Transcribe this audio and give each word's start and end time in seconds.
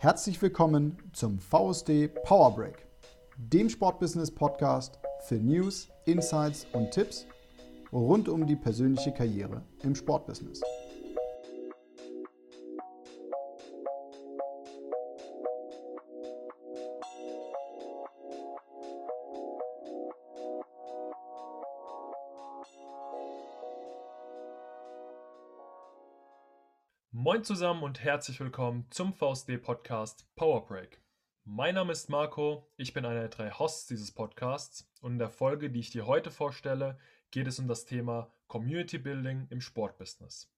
Herzlich 0.00 0.40
willkommen 0.40 0.96
zum 1.12 1.40
VSD 1.40 2.06
Power 2.22 2.54
Break, 2.54 2.86
dem 3.36 3.68
Sportbusiness 3.68 4.30
Podcast 4.30 4.96
für 5.24 5.34
News, 5.34 5.88
Insights 6.04 6.68
und 6.72 6.92
Tipps 6.92 7.26
rund 7.92 8.28
um 8.28 8.46
die 8.46 8.54
persönliche 8.54 9.12
Karriere 9.12 9.60
im 9.82 9.96
Sportbusiness. 9.96 10.62
Moin 27.38 27.44
zusammen 27.44 27.84
und 27.84 28.02
herzlich 28.02 28.40
willkommen 28.40 28.84
zum 28.90 29.14
VSD 29.14 29.58
Podcast 29.58 30.26
Power 30.34 30.66
Break. 30.66 31.00
Mein 31.44 31.76
Name 31.76 31.92
ist 31.92 32.10
Marco, 32.10 32.66
ich 32.76 32.92
bin 32.92 33.04
einer 33.04 33.20
der 33.20 33.28
drei 33.28 33.52
Hosts 33.52 33.86
dieses 33.86 34.10
Podcasts 34.10 34.90
und 35.02 35.12
in 35.12 35.18
der 35.20 35.30
Folge, 35.30 35.70
die 35.70 35.78
ich 35.78 35.90
dir 35.90 36.08
heute 36.08 36.32
vorstelle, 36.32 36.98
geht 37.30 37.46
es 37.46 37.60
um 37.60 37.68
das 37.68 37.84
Thema 37.84 38.34
Community 38.48 38.98
Building 38.98 39.46
im 39.50 39.60
Sportbusiness. 39.60 40.52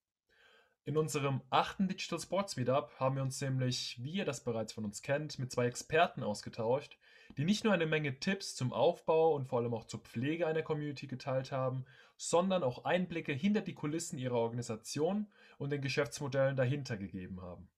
In 0.87 0.97
unserem 0.97 1.43
achten 1.51 1.87
Digital 1.87 2.19
Sports 2.19 2.57
Meetup 2.57 2.99
haben 2.99 3.17
wir 3.17 3.23
uns 3.25 3.39
nämlich, 3.43 4.03
wie 4.03 4.13
ihr 4.13 4.25
das 4.25 4.43
bereits 4.43 4.73
von 4.73 4.87
uns 4.87 5.03
kennt, 5.03 5.39
mit 5.39 5.53
zwei 5.53 5.67
Experten 5.67 6.23
ausgetauscht, 6.23 6.97
die 7.37 7.45
nicht 7.45 7.65
nur 7.65 7.73
eine 7.73 7.87
Menge 7.87 8.19
Tipps 8.19 8.55
zum 8.55 8.73
Aufbau 8.73 9.35
und 9.35 9.47
vor 9.47 9.61
allem 9.61 9.75
auch 9.75 9.85
zur 9.85 10.01
Pflege 10.01 10.47
einer 10.47 10.63
Community 10.63 11.07
geteilt 11.07 11.53
haben, 11.53 11.85
sondern 12.17 12.63
auch 12.63 12.85
Einblicke 12.85 13.33
hinter 13.33 13.61
die 13.61 13.75
Kulissen 13.75 14.19
ihrer 14.19 14.37
Organisation 14.37 15.27
und 15.59 15.71
den 15.71 15.81
Geschäftsmodellen 15.81 16.57
dahinter 16.57 16.97
gegeben 16.97 17.41
haben. 17.41 17.69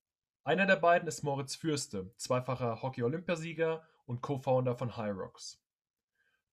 Einer 0.43 0.65
der 0.65 0.75
beiden 0.75 1.07
ist 1.07 1.23
Moritz 1.23 1.55
Fürste, 1.55 2.11
zweifacher 2.17 2.81
Hockey-Olympiasieger 2.81 3.87
und 4.05 4.21
Co-Founder 4.21 4.75
von 4.75 4.97
Hyrox. 4.97 5.61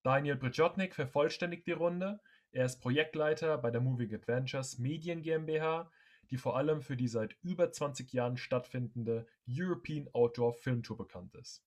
Daniel 0.02 0.36
Bridjotnik 0.36 0.94
vervollständigt 0.94 1.66
die 1.66 1.72
Runde. 1.72 2.20
Er 2.52 2.66
ist 2.66 2.80
Projektleiter 2.80 3.58
bei 3.58 3.70
der 3.70 3.80
Moving 3.80 4.14
Adventures 4.14 4.78
Medien 4.78 5.22
GmbH, 5.22 5.90
die 6.30 6.36
vor 6.36 6.56
allem 6.56 6.80
für 6.80 6.96
die 6.96 7.08
seit 7.08 7.36
über 7.42 7.72
20 7.72 8.12
Jahren 8.12 8.36
stattfindende 8.36 9.26
European 9.48 10.08
Outdoor 10.12 10.54
Film 10.54 10.82
Tour 10.82 10.96
bekannt 10.96 11.34
ist. 11.34 11.64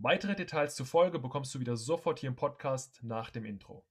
Weitere 0.00 0.36
Details 0.36 0.76
zur 0.76 0.86
Folge 0.86 1.18
bekommst 1.18 1.52
du 1.52 1.58
wieder 1.58 1.76
sofort 1.76 2.20
hier 2.20 2.28
im 2.28 2.36
Podcast 2.36 3.00
nach 3.02 3.30
dem 3.30 3.44
Intro. 3.44 3.84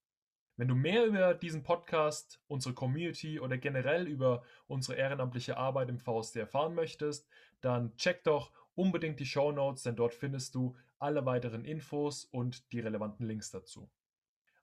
Wenn 0.55 0.69
du 0.69 0.73
mehr 0.73 1.05
über 1.05 1.33
diesen 1.33 1.63
Podcast, 1.63 2.39
unsere 2.47 2.73
Community 2.73 3.41
oder 3.41 3.57
generell 3.57 4.07
über 4.07 4.41
unsere 4.67 4.97
ehrenamtliche 4.97 5.57
Arbeit 5.57 5.89
im 5.89 5.99
VSD 5.99 6.39
erfahren 6.39 6.75
möchtest, 6.75 7.27
dann 7.59 7.93
check 7.97 8.23
doch 8.23 8.53
unbedingt 8.73 9.19
die 9.19 9.25
Show 9.25 9.51
Notes, 9.51 9.83
denn 9.83 9.97
dort 9.97 10.13
findest 10.13 10.55
du 10.55 10.77
alle 10.97 11.25
weiteren 11.25 11.65
Infos 11.65 12.23
und 12.23 12.71
die 12.71 12.79
relevanten 12.79 13.27
Links 13.27 13.51
dazu. 13.51 13.91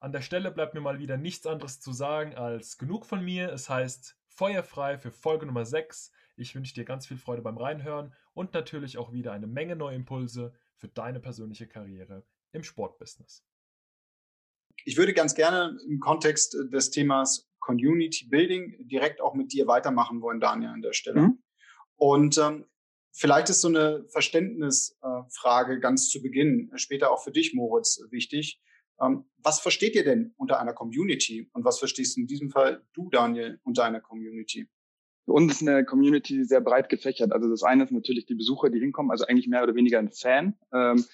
An 0.01 0.13
der 0.13 0.23
Stelle 0.23 0.51
bleibt 0.51 0.73
mir 0.73 0.81
mal 0.81 0.99
wieder 0.99 1.19
nichts 1.19 1.47
anderes 1.47 1.79
zu 1.79 1.93
sagen 1.93 2.35
als 2.35 2.79
genug 2.79 3.05
von 3.05 3.23
mir. 3.23 3.53
Es 3.53 3.69
heißt 3.69 4.17
feuerfrei 4.29 4.97
für 4.97 5.11
Folge 5.11 5.45
Nummer 5.45 5.67
6. 5.67 6.11
Ich 6.37 6.55
wünsche 6.55 6.73
dir 6.73 6.87
ganz 6.87 7.07
viel 7.07 7.19
Freude 7.19 7.43
beim 7.43 7.59
Reinhören 7.59 8.15
und 8.33 8.55
natürlich 8.55 8.97
auch 8.97 9.13
wieder 9.13 9.33
eine 9.33 9.47
Menge 9.47 9.77
neue 9.77 9.95
Impulse 9.95 10.55
für 10.77 10.89
deine 10.89 11.21
persönliche 11.21 11.67
Karriere 11.67 12.25
im 12.53 12.63
Sportbusiness. 12.63 13.45
Ich 14.85 14.97
würde 14.97 15.15
ganz 15.15 15.35
gerne 15.35 15.79
im 15.87 16.01
Kontext 16.01 16.57
des 16.73 16.91
Themas 16.91 17.49
Community 17.61 18.27
Building 18.27 18.77
direkt 18.87 19.21
auch 19.21 19.35
mit 19.35 19.53
dir 19.53 19.67
weitermachen 19.67 20.21
wollen, 20.21 20.41
Daniel, 20.41 20.71
an 20.71 20.83
der 20.83 20.93
Stelle. 20.93 21.23
Mhm. 21.23 21.43
Und 21.97 22.39
ähm, 22.39 22.67
vielleicht 23.13 23.49
ist 23.49 23.63
so 23.63 23.69
eine 23.69 24.05
Verständnisfrage 24.09 25.75
äh, 25.75 25.81
ganz 25.81 26.11
zu 26.11 26.23
Beginn, 26.23 26.71
später 26.75 27.11
auch 27.11 27.23
für 27.23 27.33
dich, 27.33 27.55
Moritz, 27.55 28.01
wichtig. 28.11 28.61
Ähm, 29.01 29.25
was 29.39 29.61
versteht 29.61 29.95
ihr 29.95 30.05
denn 30.05 30.35
unter 30.37 30.61
einer 30.61 30.75
Community? 30.75 31.49
Und 31.53 31.65
was 31.65 31.79
verstehst 31.79 32.19
in 32.19 32.27
diesem 32.27 32.51
Fall 32.51 32.85
du, 32.93 33.09
Daniel, 33.11 33.61
unter 33.65 33.85
einer 33.85 34.01
Community? 34.01 34.69
Für 35.25 35.33
uns 35.33 35.55
ist 35.55 35.69
eine 35.69 35.85
Community 35.85 36.45
sehr 36.45 36.61
breit 36.61 36.89
gefächert. 36.89 37.33
Also 37.33 37.49
das 37.49 37.63
eine 37.63 37.85
ist 37.85 37.93
natürlich 37.93 38.27
die 38.27 38.35
Besucher, 38.35 38.71
die 38.71 38.79
hinkommen, 38.79 39.11
also 39.11 39.27
eigentlich 39.27 39.49
mehr 39.49 39.63
oder 39.63 39.75
weniger 39.75 39.99
ein 39.99 40.11
Fan. 40.13 40.55
Ähm, 40.73 41.05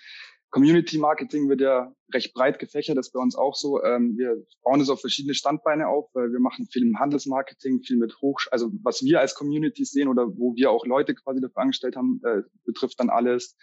Community 0.51 0.99
Marketing 0.99 1.49
wird 1.49 1.61
ja 1.61 1.95
recht 2.13 2.35
breit 2.35 2.59
gefächert, 2.59 2.99
das 2.99 3.07
ist 3.07 3.13
bei 3.13 3.21
uns 3.21 3.37
auch 3.37 3.55
so. 3.55 3.83
Ähm, 3.85 4.17
wir 4.19 4.45
bauen 4.65 4.81
es 4.81 4.91
auf 4.91 5.01
verschiedene 5.01 5.35
Standbeine 5.35 5.87
auf. 5.87 6.11
weil 6.13 6.33
Wir 6.33 6.41
machen 6.41 6.67
viel 6.67 6.83
im 6.83 6.99
Handelsmarketing, 6.99 7.83
viel 7.83 7.99
mit 7.99 8.21
Hoch, 8.21 8.41
also 8.51 8.71
was 8.83 9.03
wir 9.05 9.21
als 9.21 9.37
Communities 9.37 9.93
sehen 9.93 10.09
oder 10.09 10.27
wo 10.27 10.57
wir 10.57 10.73
auch 10.73 10.85
Leute 10.87 11.15
quasi 11.15 11.41
dafür 11.41 11.63
angestellt 11.63 11.95
haben, 11.95 12.21
äh, 12.25 12.43
betrifft 12.65 12.99
dann 12.99 13.11
alles 13.11 13.57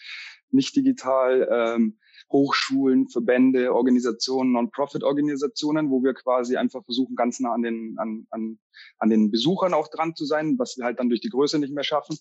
nicht 0.49 0.75
digital. 0.77 1.47
Ähm, 1.51 1.97
Hochschulen, 2.31 3.07
Verbände, 3.07 3.73
Organisationen, 3.73 4.51
Non-Profit-Organisationen, 4.51 5.89
wo 5.89 6.03
wir 6.03 6.13
quasi 6.13 6.57
einfach 6.57 6.83
versuchen, 6.83 7.15
ganz 7.15 7.39
nah 7.39 7.53
an 7.53 7.61
den, 7.61 7.95
an, 7.97 8.27
an, 8.31 8.59
an 8.97 9.09
den 9.09 9.31
Besuchern 9.31 9.73
auch 9.73 9.87
dran 9.87 10.15
zu 10.15 10.25
sein, 10.25 10.59
was 10.59 10.77
wir 10.77 10.85
halt 10.85 10.99
dann 10.99 11.09
durch 11.09 11.21
die 11.21 11.29
Größe 11.29 11.57
nicht 11.59 11.73
mehr 11.73 11.85
schaffen, 11.85 12.17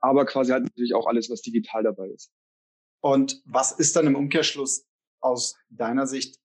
aber 0.00 0.24
quasi 0.24 0.52
halt 0.52 0.64
natürlich 0.64 0.94
auch 0.94 1.06
alles, 1.06 1.30
was 1.30 1.42
digital 1.42 1.82
dabei 1.82 2.08
ist. 2.08 2.32
Und 3.00 3.42
was 3.44 3.72
ist 3.72 3.96
dann 3.96 4.06
im 4.06 4.16
Umkehrschluss 4.16 4.86
aus 5.20 5.56
deiner 5.68 6.06
Sicht 6.06 6.38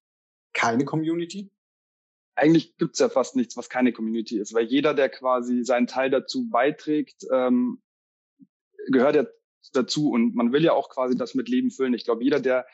keine 0.54 0.86
Community? 0.86 1.52
Eigentlich 2.36 2.76
gibt's 2.78 3.00
ja 3.00 3.08
fast 3.08 3.38
nichts, 3.38 3.56
was 3.56 3.70
keine 3.70 3.94
Community 3.94 4.40
ist, 4.40 4.54
weil 4.54 4.66
jeder, 4.66 4.94
der 4.94 5.10
quasi 5.10 5.64
seinen 5.64 5.88
Teil 5.88 6.10
dazu 6.10 6.50
beiträgt, 6.50 7.26
ähm, 7.32 7.82
gehört 8.88 9.16
ja 9.16 9.26
dazu 9.74 10.12
und 10.12 10.36
man 10.36 10.52
will 10.52 10.64
ja 10.64 10.74
auch 10.74 10.90
quasi 10.90 11.16
das 11.18 11.34
mit 11.34 11.50
Leben 11.50 11.72
füllen. 11.72 11.94
Ich 11.94 12.06
glaube, 12.06 12.24
jeder, 12.24 12.40
der 12.40 12.68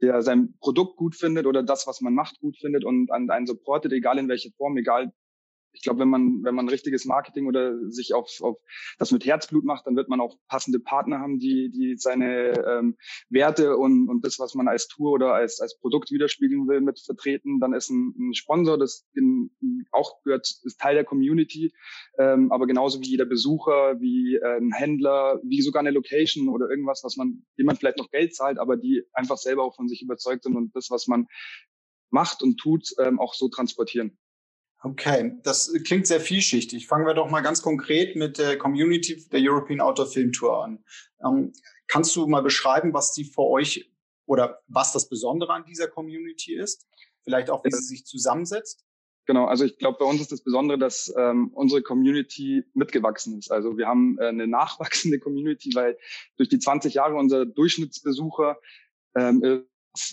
der 0.00 0.22
sein 0.22 0.54
Produkt 0.60 0.96
gut 0.96 1.14
findet 1.16 1.46
oder 1.46 1.62
das, 1.62 1.86
was 1.86 2.00
man 2.00 2.14
macht, 2.14 2.40
gut 2.40 2.56
findet 2.58 2.84
und 2.84 3.10
an 3.10 3.30
einen 3.30 3.46
supportet, 3.46 3.92
egal 3.92 4.18
in 4.18 4.28
welcher 4.28 4.50
Form, 4.56 4.76
egal 4.76 5.12
ich 5.74 5.82
glaube, 5.82 6.00
wenn 6.00 6.08
man, 6.08 6.42
wenn 6.44 6.54
man 6.54 6.68
richtiges 6.68 7.04
Marketing 7.04 7.46
oder 7.46 7.76
sich 7.90 8.14
auf, 8.14 8.28
auf 8.40 8.56
das 8.98 9.10
mit 9.10 9.26
Herzblut 9.26 9.64
macht, 9.64 9.86
dann 9.86 9.96
wird 9.96 10.08
man 10.08 10.20
auch 10.20 10.36
passende 10.48 10.78
Partner 10.78 11.18
haben, 11.18 11.38
die, 11.38 11.70
die 11.70 11.96
seine 11.96 12.52
ähm, 12.66 12.96
Werte 13.28 13.76
und, 13.76 14.08
und 14.08 14.24
das, 14.24 14.38
was 14.38 14.54
man 14.54 14.68
als 14.68 14.88
Tour 14.88 15.12
oder 15.12 15.34
als, 15.34 15.60
als 15.60 15.78
Produkt 15.78 16.10
widerspiegeln 16.10 16.68
will, 16.68 16.80
mit 16.80 17.00
vertreten. 17.00 17.60
Dann 17.60 17.74
ist 17.74 17.90
ein, 17.90 18.14
ein 18.16 18.34
Sponsor, 18.34 18.78
das 18.78 19.06
in, 19.14 19.50
auch 19.90 20.22
gehört, 20.22 20.48
ist 20.62 20.80
Teil 20.80 20.94
der 20.94 21.04
Community, 21.04 21.72
ähm, 22.18 22.52
aber 22.52 22.66
genauso 22.66 23.00
wie 23.00 23.08
jeder 23.08 23.26
Besucher, 23.26 24.00
wie 24.00 24.36
äh, 24.36 24.58
ein 24.58 24.72
Händler, 24.72 25.40
wie 25.42 25.60
sogar 25.60 25.80
eine 25.80 25.90
Location 25.90 26.48
oder 26.48 26.70
irgendwas, 26.70 27.02
was 27.02 27.16
man, 27.16 27.44
dem 27.58 27.66
man 27.66 27.76
vielleicht 27.76 27.98
noch 27.98 28.10
Geld 28.10 28.34
zahlt, 28.34 28.58
aber 28.58 28.76
die 28.76 29.02
einfach 29.12 29.38
selber 29.38 29.64
auch 29.64 29.74
von 29.74 29.88
sich 29.88 30.02
überzeugt 30.02 30.44
sind 30.44 30.56
und 30.56 30.74
das, 30.76 30.90
was 30.90 31.06
man 31.08 31.26
macht 32.10 32.42
und 32.42 32.58
tut, 32.58 32.94
ähm, 32.98 33.18
auch 33.18 33.34
so 33.34 33.48
transportieren. 33.48 34.16
Okay, 34.84 35.32
das 35.42 35.72
klingt 35.86 36.06
sehr 36.06 36.20
vielschichtig. 36.20 36.86
Fangen 36.86 37.06
wir 37.06 37.14
doch 37.14 37.30
mal 37.30 37.40
ganz 37.40 37.62
konkret 37.62 38.16
mit 38.16 38.36
der 38.36 38.58
Community 38.58 39.26
der 39.32 39.40
European 39.40 39.80
Outdoor 39.80 40.06
Film 40.06 40.30
Tour 40.30 40.62
an. 40.62 40.84
Ähm, 41.24 41.54
kannst 41.86 42.14
du 42.14 42.26
mal 42.26 42.42
beschreiben, 42.42 42.92
was 42.92 43.14
die 43.14 43.24
für 43.24 43.44
euch 43.44 43.90
oder 44.26 44.60
was 44.68 44.92
das 44.92 45.08
Besondere 45.08 45.54
an 45.54 45.64
dieser 45.64 45.88
Community 45.88 46.54
ist? 46.54 46.86
Vielleicht 47.22 47.48
auch, 47.48 47.64
wie 47.64 47.70
sie 47.70 47.82
sich 47.82 48.04
zusammensetzt? 48.04 48.84
Genau, 49.24 49.46
also 49.46 49.64
ich 49.64 49.78
glaube, 49.78 49.96
bei 49.98 50.04
uns 50.04 50.20
ist 50.20 50.32
das 50.32 50.44
Besondere, 50.44 50.78
dass 50.78 51.10
ähm, 51.16 51.50
unsere 51.54 51.80
Community 51.80 52.62
mitgewachsen 52.74 53.38
ist. 53.38 53.50
Also 53.50 53.78
wir 53.78 53.86
haben 53.86 54.18
äh, 54.18 54.26
eine 54.26 54.46
nachwachsende 54.46 55.18
Community, 55.18 55.70
weil 55.74 55.96
durch 56.36 56.50
die 56.50 56.58
20 56.58 56.92
Jahre 56.92 57.14
unser 57.14 57.46
Durchschnittsbesucher 57.46 58.58
ähm, 59.16 59.64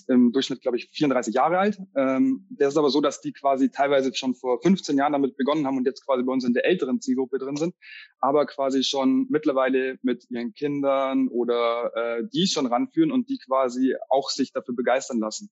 im 0.08 0.32
Durchschnitt, 0.32 0.62
glaube 0.62 0.78
ich, 0.78 0.90
34 0.92 1.34
Jahre 1.34 1.58
alt. 1.58 1.80
Ähm, 1.96 2.46
der 2.50 2.68
ist 2.68 2.78
aber 2.78 2.90
so, 2.90 3.02
dass 3.02 3.22
die 3.22 3.34
quasi 3.34 3.72
teilweise 3.72 4.14
schon 4.14 4.36
vor 4.36 4.62
15 4.62 4.98
Jahren 4.98 5.14
damit 5.14 5.38
begonnen 5.38 5.66
haben 5.66 5.78
und 5.78 5.86
jetzt 5.86 6.06
quasi 6.06 6.24
bei 6.24 6.32
uns 6.32 6.44
in 6.44 6.54
der 6.54 6.66
älteren 6.66 7.02
Zielgruppe 7.02 7.40
drin 7.40 7.56
sind, 7.56 7.76
aber 8.20 8.46
quasi 8.46 8.84
schon 8.84 9.28
mittlerweile 9.30 9.98
mit 10.04 10.30
ihren 10.30 10.54
Kindern 10.54 11.28
oder 11.30 11.92
äh, 11.96 12.24
die 12.32 12.48
schon 12.48 12.68
ranführen 12.68 13.12
und 13.12 13.30
die 13.30 13.40
quasi 13.40 13.96
auch 14.10 14.30
sich 14.30 14.52
dafür 14.52 14.76
begeistern 14.76 15.20
lassen. 15.20 15.50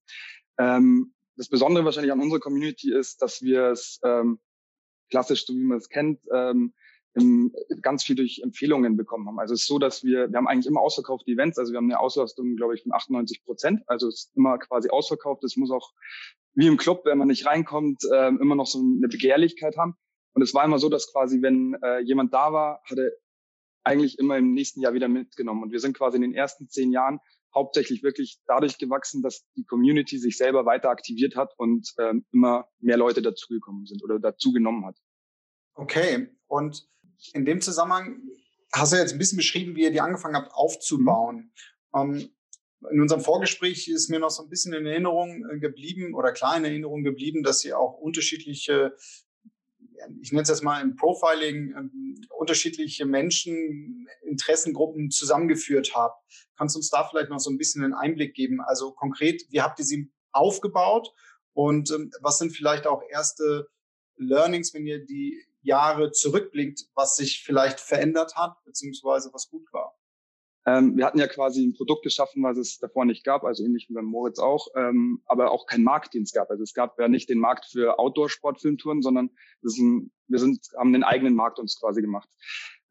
Ähm, 0.58 1.14
das 1.36 1.48
Besondere 1.48 1.84
wahrscheinlich 1.84 2.12
an 2.12 2.20
unserer 2.20 2.40
Community 2.40 2.92
ist, 2.92 3.22
dass 3.22 3.42
wir 3.42 3.70
es 3.70 3.98
ähm, 4.04 4.38
klassisch, 5.10 5.46
so 5.46 5.54
wie 5.54 5.64
man 5.64 5.78
es 5.78 5.88
kennt, 5.88 6.20
ähm, 6.32 6.72
im, 7.14 7.52
ganz 7.82 8.04
viel 8.04 8.16
durch 8.16 8.40
Empfehlungen 8.42 8.96
bekommen 8.96 9.26
haben. 9.26 9.38
Also 9.38 9.54
es 9.54 9.62
ist 9.62 9.66
so, 9.66 9.78
dass 9.78 10.04
wir, 10.04 10.30
wir 10.30 10.36
haben 10.36 10.46
eigentlich 10.46 10.66
immer 10.66 10.80
ausverkaufte 10.80 11.30
Events, 11.30 11.58
also 11.58 11.72
wir 11.72 11.78
haben 11.78 11.90
eine 11.90 11.98
Auslastung, 11.98 12.56
glaube 12.56 12.74
ich, 12.74 12.82
von 12.82 12.92
98 12.92 13.44
Prozent. 13.44 13.82
Also 13.86 14.08
es 14.08 14.26
ist 14.26 14.36
immer 14.36 14.58
quasi 14.58 14.90
ausverkauft. 14.90 15.42
Es 15.44 15.56
muss 15.56 15.70
auch 15.70 15.92
wie 16.54 16.66
im 16.66 16.76
Club, 16.76 17.02
wenn 17.04 17.18
man 17.18 17.28
nicht 17.28 17.46
reinkommt, 17.46 18.02
äh, 18.10 18.28
immer 18.28 18.54
noch 18.54 18.66
so 18.66 18.78
eine 18.78 19.08
Begehrlichkeit 19.08 19.76
haben. 19.76 19.94
Und 20.34 20.42
es 20.42 20.54
war 20.54 20.64
immer 20.64 20.78
so, 20.78 20.88
dass 20.88 21.12
quasi, 21.12 21.42
wenn 21.42 21.76
äh, 21.82 22.00
jemand 22.00 22.32
da 22.32 22.52
war, 22.52 22.82
hatte 22.88 23.16
eigentlich 23.82 24.18
immer 24.18 24.36
im 24.36 24.52
nächsten 24.52 24.80
Jahr 24.80 24.94
wieder 24.94 25.08
mitgenommen. 25.08 25.62
Und 25.62 25.72
wir 25.72 25.80
sind 25.80 25.96
quasi 25.96 26.16
in 26.16 26.22
den 26.22 26.34
ersten 26.34 26.68
zehn 26.68 26.92
Jahren 26.92 27.18
hauptsächlich 27.54 28.02
wirklich 28.02 28.38
dadurch 28.46 28.78
gewachsen, 28.78 29.22
dass 29.22 29.44
die 29.56 29.64
Community 29.64 30.18
sich 30.18 30.36
selber 30.36 30.66
weiter 30.66 30.90
aktiviert 30.90 31.34
hat 31.34 31.52
und 31.56 31.92
ähm, 31.98 32.24
immer 32.32 32.68
mehr 32.78 32.96
Leute 32.96 33.22
dazugekommen 33.22 33.86
sind 33.86 34.04
oder 34.04 34.20
dazugenommen 34.20 34.86
hat. 34.86 34.96
Okay, 35.74 36.28
und 36.46 36.86
in 37.32 37.44
dem 37.44 37.60
Zusammenhang 37.60 38.22
hast 38.72 38.92
du 38.92 38.96
jetzt 38.96 39.12
ein 39.12 39.18
bisschen 39.18 39.36
beschrieben, 39.36 39.76
wie 39.76 39.82
ihr 39.82 39.90
die 39.90 40.00
angefangen 40.00 40.36
habt 40.36 40.52
aufzubauen. 40.52 41.52
Ähm, 41.94 42.30
in 42.90 43.00
unserem 43.00 43.20
Vorgespräch 43.20 43.88
ist 43.88 44.08
mir 44.08 44.20
noch 44.20 44.30
so 44.30 44.42
ein 44.42 44.48
bisschen 44.48 44.72
in 44.72 44.86
Erinnerung 44.86 45.44
geblieben 45.60 46.14
oder 46.14 46.32
klar 46.32 46.56
in 46.56 46.64
Erinnerung 46.64 47.02
geblieben, 47.02 47.42
dass 47.42 47.64
ihr 47.64 47.78
auch 47.78 47.98
unterschiedliche, 47.98 48.94
ich 50.22 50.32
nenne 50.32 50.42
es 50.42 50.48
jetzt 50.48 50.62
mal 50.62 50.80
im 50.80 50.96
Profiling, 50.96 51.74
ähm, 51.76 52.20
unterschiedliche 52.30 53.04
Menschen, 53.04 54.06
Interessengruppen 54.22 55.10
zusammengeführt 55.10 55.94
habt. 55.94 56.24
Kannst 56.56 56.74
du 56.74 56.78
uns 56.78 56.88
da 56.88 57.06
vielleicht 57.06 57.28
noch 57.28 57.38
so 57.40 57.50
ein 57.50 57.58
bisschen 57.58 57.84
einen 57.84 57.94
Einblick 57.94 58.34
geben? 58.34 58.60
Also 58.62 58.92
konkret, 58.92 59.42
wie 59.50 59.60
habt 59.60 59.78
ihr 59.78 59.84
sie 59.84 60.10
aufgebaut 60.32 61.12
und 61.52 61.90
ähm, 61.90 62.10
was 62.22 62.38
sind 62.38 62.52
vielleicht 62.52 62.86
auch 62.86 63.02
erste 63.10 63.68
Learnings, 64.16 64.72
wenn 64.72 64.86
ihr 64.86 65.04
die 65.04 65.42
Jahre 65.62 66.10
zurückblickt, 66.10 66.86
was 66.94 67.16
sich 67.16 67.42
vielleicht 67.44 67.80
verändert 67.80 68.36
hat, 68.36 68.56
beziehungsweise 68.64 69.30
was 69.32 69.48
gut 69.48 69.72
war? 69.72 69.94
Ähm, 70.66 70.96
wir 70.96 71.06
hatten 71.06 71.18
ja 71.18 71.26
quasi 71.26 71.64
ein 71.64 71.72
Produkt 71.72 72.02
geschaffen, 72.02 72.42
was 72.42 72.58
es 72.58 72.78
davor 72.78 73.06
nicht 73.06 73.24
gab, 73.24 73.44
also 73.44 73.64
ähnlich 73.64 73.88
wie 73.88 73.94
beim 73.94 74.04
Moritz 74.04 74.38
auch, 74.38 74.68
ähm, 74.76 75.22
aber 75.24 75.52
auch 75.52 75.66
kein 75.66 75.82
Markt, 75.82 76.12
den 76.12 76.22
es 76.22 76.32
gab. 76.32 76.50
Also 76.50 76.62
es 76.62 76.74
gab 76.74 76.98
ja 76.98 77.08
nicht 77.08 77.30
den 77.30 77.38
Markt 77.38 77.66
für 77.66 77.98
Outdoor-Sportfilmtouren, 77.98 79.00
sondern 79.00 79.30
ein, 79.62 80.12
wir 80.28 80.38
sind, 80.38 80.68
haben 80.76 80.92
den 80.92 81.02
eigenen 81.02 81.34
Markt 81.34 81.58
uns 81.58 81.78
quasi 81.80 82.02
gemacht. 82.02 82.28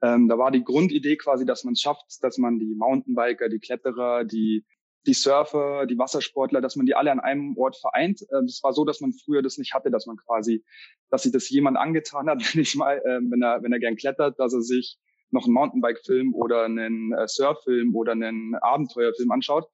Ähm, 0.01 0.27
da 0.29 0.37
war 0.37 0.49
die 0.49 0.63
Grundidee 0.63 1.17
quasi, 1.17 1.45
dass 1.45 1.63
man 1.63 1.73
es 1.73 1.81
schafft, 1.81 2.05
dass 2.21 2.37
man 2.37 2.57
die 2.57 2.73
Mountainbiker, 2.73 3.49
die 3.49 3.59
Kletterer, 3.59 4.23
die 4.23 4.65
die 5.05 5.13
Surfer, 5.13 5.85
die 5.85 5.97
Wassersportler, 5.97 6.61
dass 6.61 6.75
man 6.75 6.85
die 6.85 6.95
alle 6.95 7.11
an 7.11 7.19
einem 7.19 7.57
Ort 7.57 7.77
vereint. 7.77 8.21
Ähm, 8.33 8.45
es 8.45 8.61
war 8.63 8.73
so, 8.73 8.85
dass 8.85 9.01
man 9.01 9.13
früher 9.13 9.41
das 9.41 9.57
nicht 9.57 9.73
hatte, 9.73 9.91
dass 9.91 10.05
man 10.05 10.17
quasi, 10.17 10.63
dass 11.09 11.23
sich 11.23 11.31
das 11.31 11.49
jemand 11.49 11.77
angetan 11.77 12.29
hat, 12.29 12.39
wenn 12.53 12.61
ich 12.61 12.75
mal, 12.75 13.01
ähm, 13.05 13.31
wenn 13.31 13.41
er, 13.41 13.63
wenn 13.63 13.71
er 13.71 13.79
gern 13.79 13.95
klettert, 13.95 14.39
dass 14.39 14.53
er 14.53 14.61
sich 14.61 14.97
noch 15.31 15.45
einen 15.45 15.53
Mountainbike-Film 15.53 16.33
oder 16.33 16.63
einen 16.63 17.13
äh, 17.13 17.27
Surf-Film 17.27 17.95
oder 17.95 18.13
einen 18.13 18.55
Abenteuerfilm 18.55 19.31
anschaut. 19.31 19.67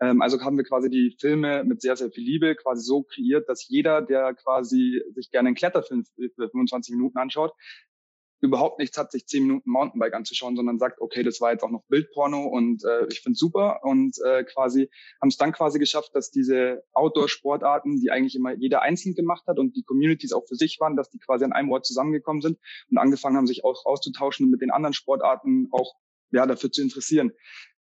Ähm, 0.00 0.22
also 0.22 0.40
haben 0.40 0.56
wir 0.56 0.64
quasi 0.64 0.90
die 0.90 1.16
Filme 1.20 1.64
mit 1.64 1.80
sehr, 1.80 1.96
sehr 1.96 2.10
viel 2.10 2.24
Liebe 2.24 2.54
quasi 2.54 2.82
so 2.82 3.02
kreiert, 3.02 3.48
dass 3.48 3.68
jeder, 3.68 4.02
der 4.02 4.34
quasi 4.34 5.02
sich 5.14 5.30
gerne 5.30 5.48
einen 5.48 5.56
Kletterfilm 5.56 6.04
für 6.04 6.48
25 6.48 6.94
Minuten 6.94 7.18
anschaut, 7.18 7.52
überhaupt 8.42 8.78
nichts 8.80 8.98
hat, 8.98 9.12
sich 9.12 9.26
zehn 9.26 9.44
Minuten 9.44 9.70
Mountainbike 9.70 10.14
anzuschauen, 10.14 10.56
sondern 10.56 10.78
sagt, 10.78 11.00
okay, 11.00 11.22
das 11.22 11.40
war 11.40 11.52
jetzt 11.52 11.62
auch 11.62 11.70
noch 11.70 11.84
Bildporno 11.88 12.44
und 12.44 12.84
äh, 12.84 13.06
ich 13.10 13.20
finde 13.20 13.36
super 13.36 13.80
und 13.84 14.16
äh, 14.24 14.44
quasi 14.44 14.90
haben 15.20 15.28
es 15.28 15.36
dann 15.36 15.52
quasi 15.52 15.78
geschafft, 15.78 16.10
dass 16.14 16.30
diese 16.30 16.82
Outdoor-Sportarten, 16.92 18.00
die 18.00 18.10
eigentlich 18.10 18.34
immer 18.34 18.52
jeder 18.54 18.82
einzeln 18.82 19.14
gemacht 19.14 19.44
hat 19.46 19.58
und 19.58 19.76
die 19.76 19.84
Communities 19.84 20.32
auch 20.32 20.44
für 20.46 20.56
sich 20.56 20.78
waren, 20.80 20.96
dass 20.96 21.08
die 21.08 21.18
quasi 21.18 21.44
an 21.44 21.52
einem 21.52 21.70
Ort 21.70 21.86
zusammengekommen 21.86 22.42
sind 22.42 22.58
und 22.90 22.98
angefangen 22.98 23.36
haben, 23.36 23.46
sich 23.46 23.64
auch 23.64 23.86
auszutauschen 23.86 24.46
und 24.46 24.50
mit 24.50 24.60
den 24.60 24.72
anderen 24.72 24.92
Sportarten 24.92 25.68
auch 25.70 25.94
ja 26.32 26.46
dafür 26.46 26.72
zu 26.72 26.82
interessieren. 26.82 27.32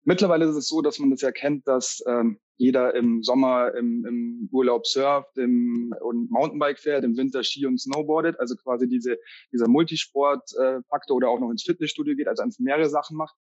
Mittlerweile 0.04 0.46
ist 0.46 0.56
es 0.56 0.68
so, 0.68 0.82
dass 0.82 1.00
man 1.00 1.10
das 1.12 1.22
ja 1.22 1.32
kennt, 1.32 1.68
dass 1.68 2.02
ähm, 2.08 2.40
jeder 2.58 2.96
im 2.96 3.22
Sommer 3.22 3.74
im, 3.76 4.06
im 4.06 4.50
Urlaub 4.52 4.88
surft 4.88 5.38
im, 5.38 5.94
und 6.02 6.32
Mountainbike 6.32 6.80
fährt, 6.80 7.04
im 7.04 7.18
Winter 7.18 7.44
Ski 7.44 7.66
und 7.66 7.80
Snowboardet, 7.80 8.40
also 8.40 8.56
quasi 8.56 8.88
diese, 8.88 9.18
dieser 9.52 9.68
Multisport-Faktor 9.68 11.16
äh, 11.16 11.18
oder 11.18 11.30
auch 11.30 11.40
noch 11.40 11.52
ins 11.52 11.64
Fitnessstudio 11.64 12.16
geht, 12.16 12.28
also 12.28 12.44
einfach 12.44 12.60
mehrere 12.60 12.90
Sachen 12.90 13.18
macht, 13.18 13.36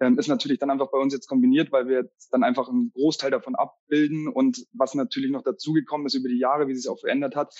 ähm, 0.00 0.18
ist 0.18 0.28
natürlich 0.28 0.58
dann 0.58 0.70
einfach 0.70 0.90
bei 0.90 0.98
uns 0.98 1.12
jetzt 1.12 1.28
kombiniert, 1.28 1.72
weil 1.72 1.86
wir 1.86 2.02
jetzt 2.02 2.32
dann 2.32 2.42
einfach 2.42 2.68
einen 2.68 2.90
Großteil 2.92 3.30
davon 3.30 3.54
abbilden 3.54 4.28
und 4.28 4.66
was 4.72 4.94
natürlich 4.94 5.30
noch 5.30 5.42
dazugekommen 5.42 6.06
ist 6.06 6.14
über 6.14 6.28
die 6.28 6.38
Jahre, 6.38 6.68
wie 6.68 6.74
sich 6.74 6.88
auch 6.88 6.98
verändert 6.98 7.36
hat. 7.36 7.54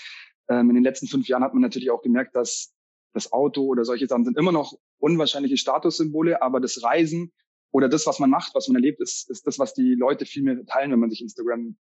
Ähm, 0.49 0.69
in 0.69 0.75
den 0.75 0.83
letzten 0.83 1.07
fünf 1.07 1.27
Jahren 1.27 1.43
hat 1.43 1.53
man 1.53 1.61
natürlich 1.61 1.91
auch 1.91 2.01
gemerkt, 2.01 2.35
dass 2.35 2.73
das 3.13 3.31
Auto 3.31 3.63
oder 3.65 3.85
solche 3.85 4.07
Sachen 4.07 4.25
sind 4.25 4.37
immer 4.37 4.51
noch 4.51 4.73
unwahrscheinliche 4.97 5.57
Statussymbole, 5.57 6.41
aber 6.41 6.59
das 6.59 6.81
Reisen 6.83 7.31
oder 7.71 7.89
das, 7.89 8.05
was 8.05 8.19
man 8.19 8.29
macht, 8.29 8.53
was 8.53 8.67
man 8.67 8.75
erlebt, 8.75 8.99
ist, 9.01 9.29
ist 9.29 9.47
das, 9.47 9.59
was 9.59 9.73
die 9.73 9.95
Leute 9.95 10.25
viel 10.25 10.43
mehr 10.43 10.65
teilen, 10.65 10.91
wenn 10.91 10.99
man 10.99 11.09
sich 11.09 11.21
Instagram 11.21 11.77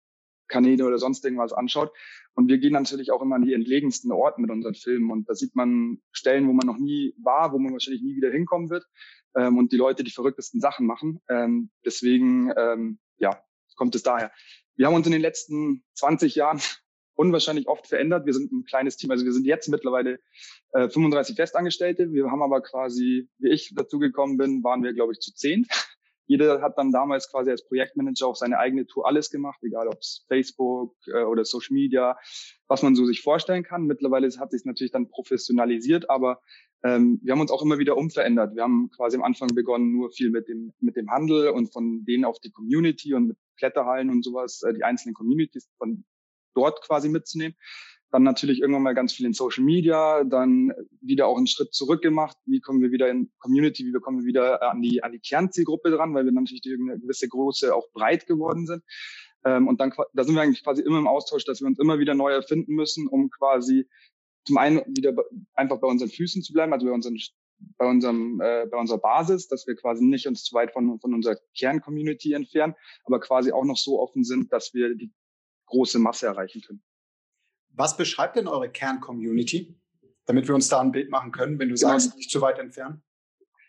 Kanäle 0.48 0.86
oder 0.86 0.98
sonst 0.98 1.24
irgendwas 1.24 1.52
anschaut. 1.52 1.92
Und 2.34 2.48
wir 2.48 2.58
gehen 2.58 2.72
natürlich 2.72 3.12
auch 3.12 3.22
immer 3.22 3.36
an 3.36 3.42
die 3.42 3.52
entlegensten 3.52 4.10
Orte 4.10 4.40
mit 4.40 4.50
unseren 4.50 4.74
Filmen. 4.74 5.10
Und 5.10 5.28
da 5.28 5.34
sieht 5.34 5.54
man 5.54 6.00
Stellen, 6.10 6.48
wo 6.48 6.52
man 6.52 6.66
noch 6.66 6.78
nie 6.78 7.14
war, 7.22 7.52
wo 7.52 7.58
man 7.58 7.72
wahrscheinlich 7.72 8.02
nie 8.02 8.16
wieder 8.16 8.30
hinkommen 8.30 8.70
wird. 8.70 8.86
Ähm, 9.36 9.58
und 9.58 9.72
die 9.72 9.76
Leute 9.76 10.04
die 10.04 10.10
verrücktesten 10.10 10.60
Sachen 10.60 10.86
machen. 10.86 11.20
Ähm, 11.28 11.70
deswegen, 11.84 12.50
ähm, 12.56 12.98
ja, 13.18 13.42
kommt 13.76 13.94
es 13.94 14.02
daher. 14.02 14.32
Wir 14.74 14.86
haben 14.86 14.94
uns 14.94 15.06
in 15.06 15.12
den 15.12 15.22
letzten 15.22 15.84
20 15.94 16.34
Jahren 16.34 16.60
unwahrscheinlich 17.18 17.66
oft 17.66 17.86
verändert. 17.86 18.26
Wir 18.26 18.32
sind 18.32 18.52
ein 18.52 18.64
kleines 18.64 18.96
Team, 18.96 19.10
also 19.10 19.24
wir 19.24 19.32
sind 19.32 19.44
jetzt 19.44 19.68
mittlerweile 19.68 20.20
äh, 20.72 20.88
35 20.88 21.34
Festangestellte. 21.36 22.12
Wir 22.12 22.30
haben 22.30 22.42
aber 22.42 22.62
quasi, 22.62 23.28
wie 23.38 23.50
ich 23.50 23.74
dazugekommen 23.74 24.36
bin, 24.36 24.62
waren 24.62 24.84
wir, 24.84 24.92
glaube 24.92 25.12
ich, 25.12 25.18
zu 25.18 25.34
zehn. 25.34 25.66
Jeder 26.26 26.60
hat 26.60 26.76
dann 26.76 26.92
damals 26.92 27.30
quasi 27.30 27.50
als 27.50 27.66
Projektmanager 27.66 28.26
auch 28.26 28.36
seine 28.36 28.58
eigene 28.58 28.86
Tour 28.86 29.06
alles 29.06 29.30
gemacht, 29.30 29.58
egal 29.62 29.88
ob 29.88 29.98
es 29.98 30.26
Facebook 30.28 30.94
äh, 31.06 31.22
oder 31.22 31.44
Social 31.44 31.74
Media, 31.74 32.16
was 32.68 32.82
man 32.82 32.94
so 32.94 33.04
sich 33.06 33.22
vorstellen 33.22 33.64
kann. 33.64 33.86
Mittlerweile 33.86 34.28
hat 34.38 34.50
sich 34.52 34.64
natürlich 34.64 34.92
dann 34.92 35.08
professionalisiert, 35.08 36.10
aber 36.10 36.40
ähm, 36.84 37.18
wir 37.24 37.32
haben 37.32 37.40
uns 37.40 37.50
auch 37.50 37.62
immer 37.62 37.78
wieder 37.78 37.96
umverändert. 37.96 38.54
Wir 38.54 38.62
haben 38.62 38.90
quasi 38.94 39.16
am 39.16 39.24
Anfang 39.24 39.48
begonnen, 39.54 39.90
nur 39.90 40.10
viel 40.10 40.30
mit 40.30 40.48
dem, 40.48 40.72
mit 40.80 40.96
dem 40.96 41.10
Handel 41.10 41.48
und 41.48 41.72
von 41.72 42.04
denen 42.04 42.24
auf 42.24 42.38
die 42.38 42.52
Community 42.52 43.14
und 43.14 43.28
mit 43.28 43.38
Kletterhallen 43.56 44.10
und 44.10 44.22
sowas, 44.22 44.62
äh, 44.62 44.72
die 44.72 44.84
einzelnen 44.84 45.14
Communities 45.14 45.68
von 45.78 46.04
dort 46.58 46.82
quasi 46.82 47.08
mitzunehmen. 47.08 47.56
Dann 48.10 48.22
natürlich 48.22 48.60
irgendwann 48.60 48.84
mal 48.84 48.94
ganz 48.94 49.12
viel 49.12 49.26
in 49.26 49.34
Social 49.34 49.62
Media, 49.62 50.24
dann 50.24 50.72
wieder 51.02 51.26
auch 51.26 51.36
einen 51.36 51.46
Schritt 51.46 51.74
zurück 51.74 52.00
gemacht. 52.00 52.36
Wie 52.46 52.60
kommen 52.60 52.80
wir 52.80 52.90
wieder 52.90 53.08
in 53.10 53.30
Community, 53.38 53.84
wie 53.84 53.92
bekommen 53.92 54.20
wir 54.20 54.24
wieder 54.24 54.62
an 54.62 54.80
die, 54.80 55.02
an 55.02 55.12
die 55.12 55.20
Kernzielgruppe 55.20 55.90
dran, 55.90 56.14
weil 56.14 56.24
wir 56.24 56.32
natürlich 56.32 56.62
durch 56.62 56.78
eine 56.80 56.98
gewisse 56.98 57.28
Größe 57.28 57.74
auch 57.74 57.90
breit 57.92 58.26
geworden 58.26 58.66
sind. 58.66 58.82
Ähm, 59.44 59.68
und 59.68 59.78
dann, 59.80 59.92
da 60.14 60.24
sind 60.24 60.34
wir 60.34 60.42
eigentlich 60.42 60.64
quasi 60.64 60.82
immer 60.82 60.98
im 60.98 61.06
Austausch, 61.06 61.44
dass 61.44 61.60
wir 61.60 61.66
uns 61.66 61.78
immer 61.78 61.98
wieder 61.98 62.14
neu 62.14 62.32
erfinden 62.32 62.74
müssen, 62.74 63.06
um 63.08 63.28
quasi 63.30 63.86
zum 64.46 64.56
einen 64.56 64.80
wieder 64.96 65.14
einfach 65.54 65.78
bei 65.78 65.86
unseren 65.86 66.08
Füßen 66.08 66.42
zu 66.42 66.54
bleiben, 66.54 66.72
also 66.72 66.86
bei 66.86 66.92
unseren 66.92 67.18
bei 67.76 67.86
unserem 67.86 68.40
äh, 68.40 68.66
bei 68.70 68.78
unserer 68.78 68.98
Basis, 68.98 69.48
dass 69.48 69.66
wir 69.66 69.74
quasi 69.74 70.04
nicht 70.04 70.26
uns 70.26 70.44
zu 70.44 70.54
weit 70.54 70.72
von 70.72 70.98
von 71.00 71.12
unserer 71.12 71.36
Kerncommunity 71.58 72.32
entfernen, 72.32 72.74
aber 73.04 73.20
quasi 73.20 73.52
auch 73.52 73.64
noch 73.64 73.76
so 73.76 74.00
offen 74.00 74.24
sind, 74.24 74.52
dass 74.52 74.74
wir 74.74 74.94
die 74.94 75.12
große 75.68 75.98
Masse 75.98 76.26
erreichen 76.26 76.60
können. 76.62 76.82
Was 77.70 77.96
beschreibt 77.96 78.36
denn 78.36 78.48
eure 78.48 78.70
Kern-Community, 78.70 79.78
damit 80.26 80.48
wir 80.48 80.54
uns 80.54 80.68
da 80.68 80.80
ein 80.80 80.92
Bild 80.92 81.10
machen 81.10 81.32
können, 81.32 81.58
wenn 81.58 81.68
du 81.68 81.74
genau. 81.74 81.88
sagst, 81.90 82.16
nicht 82.16 82.30
zu 82.30 82.40
weit 82.40 82.58
entfernen? 82.58 83.02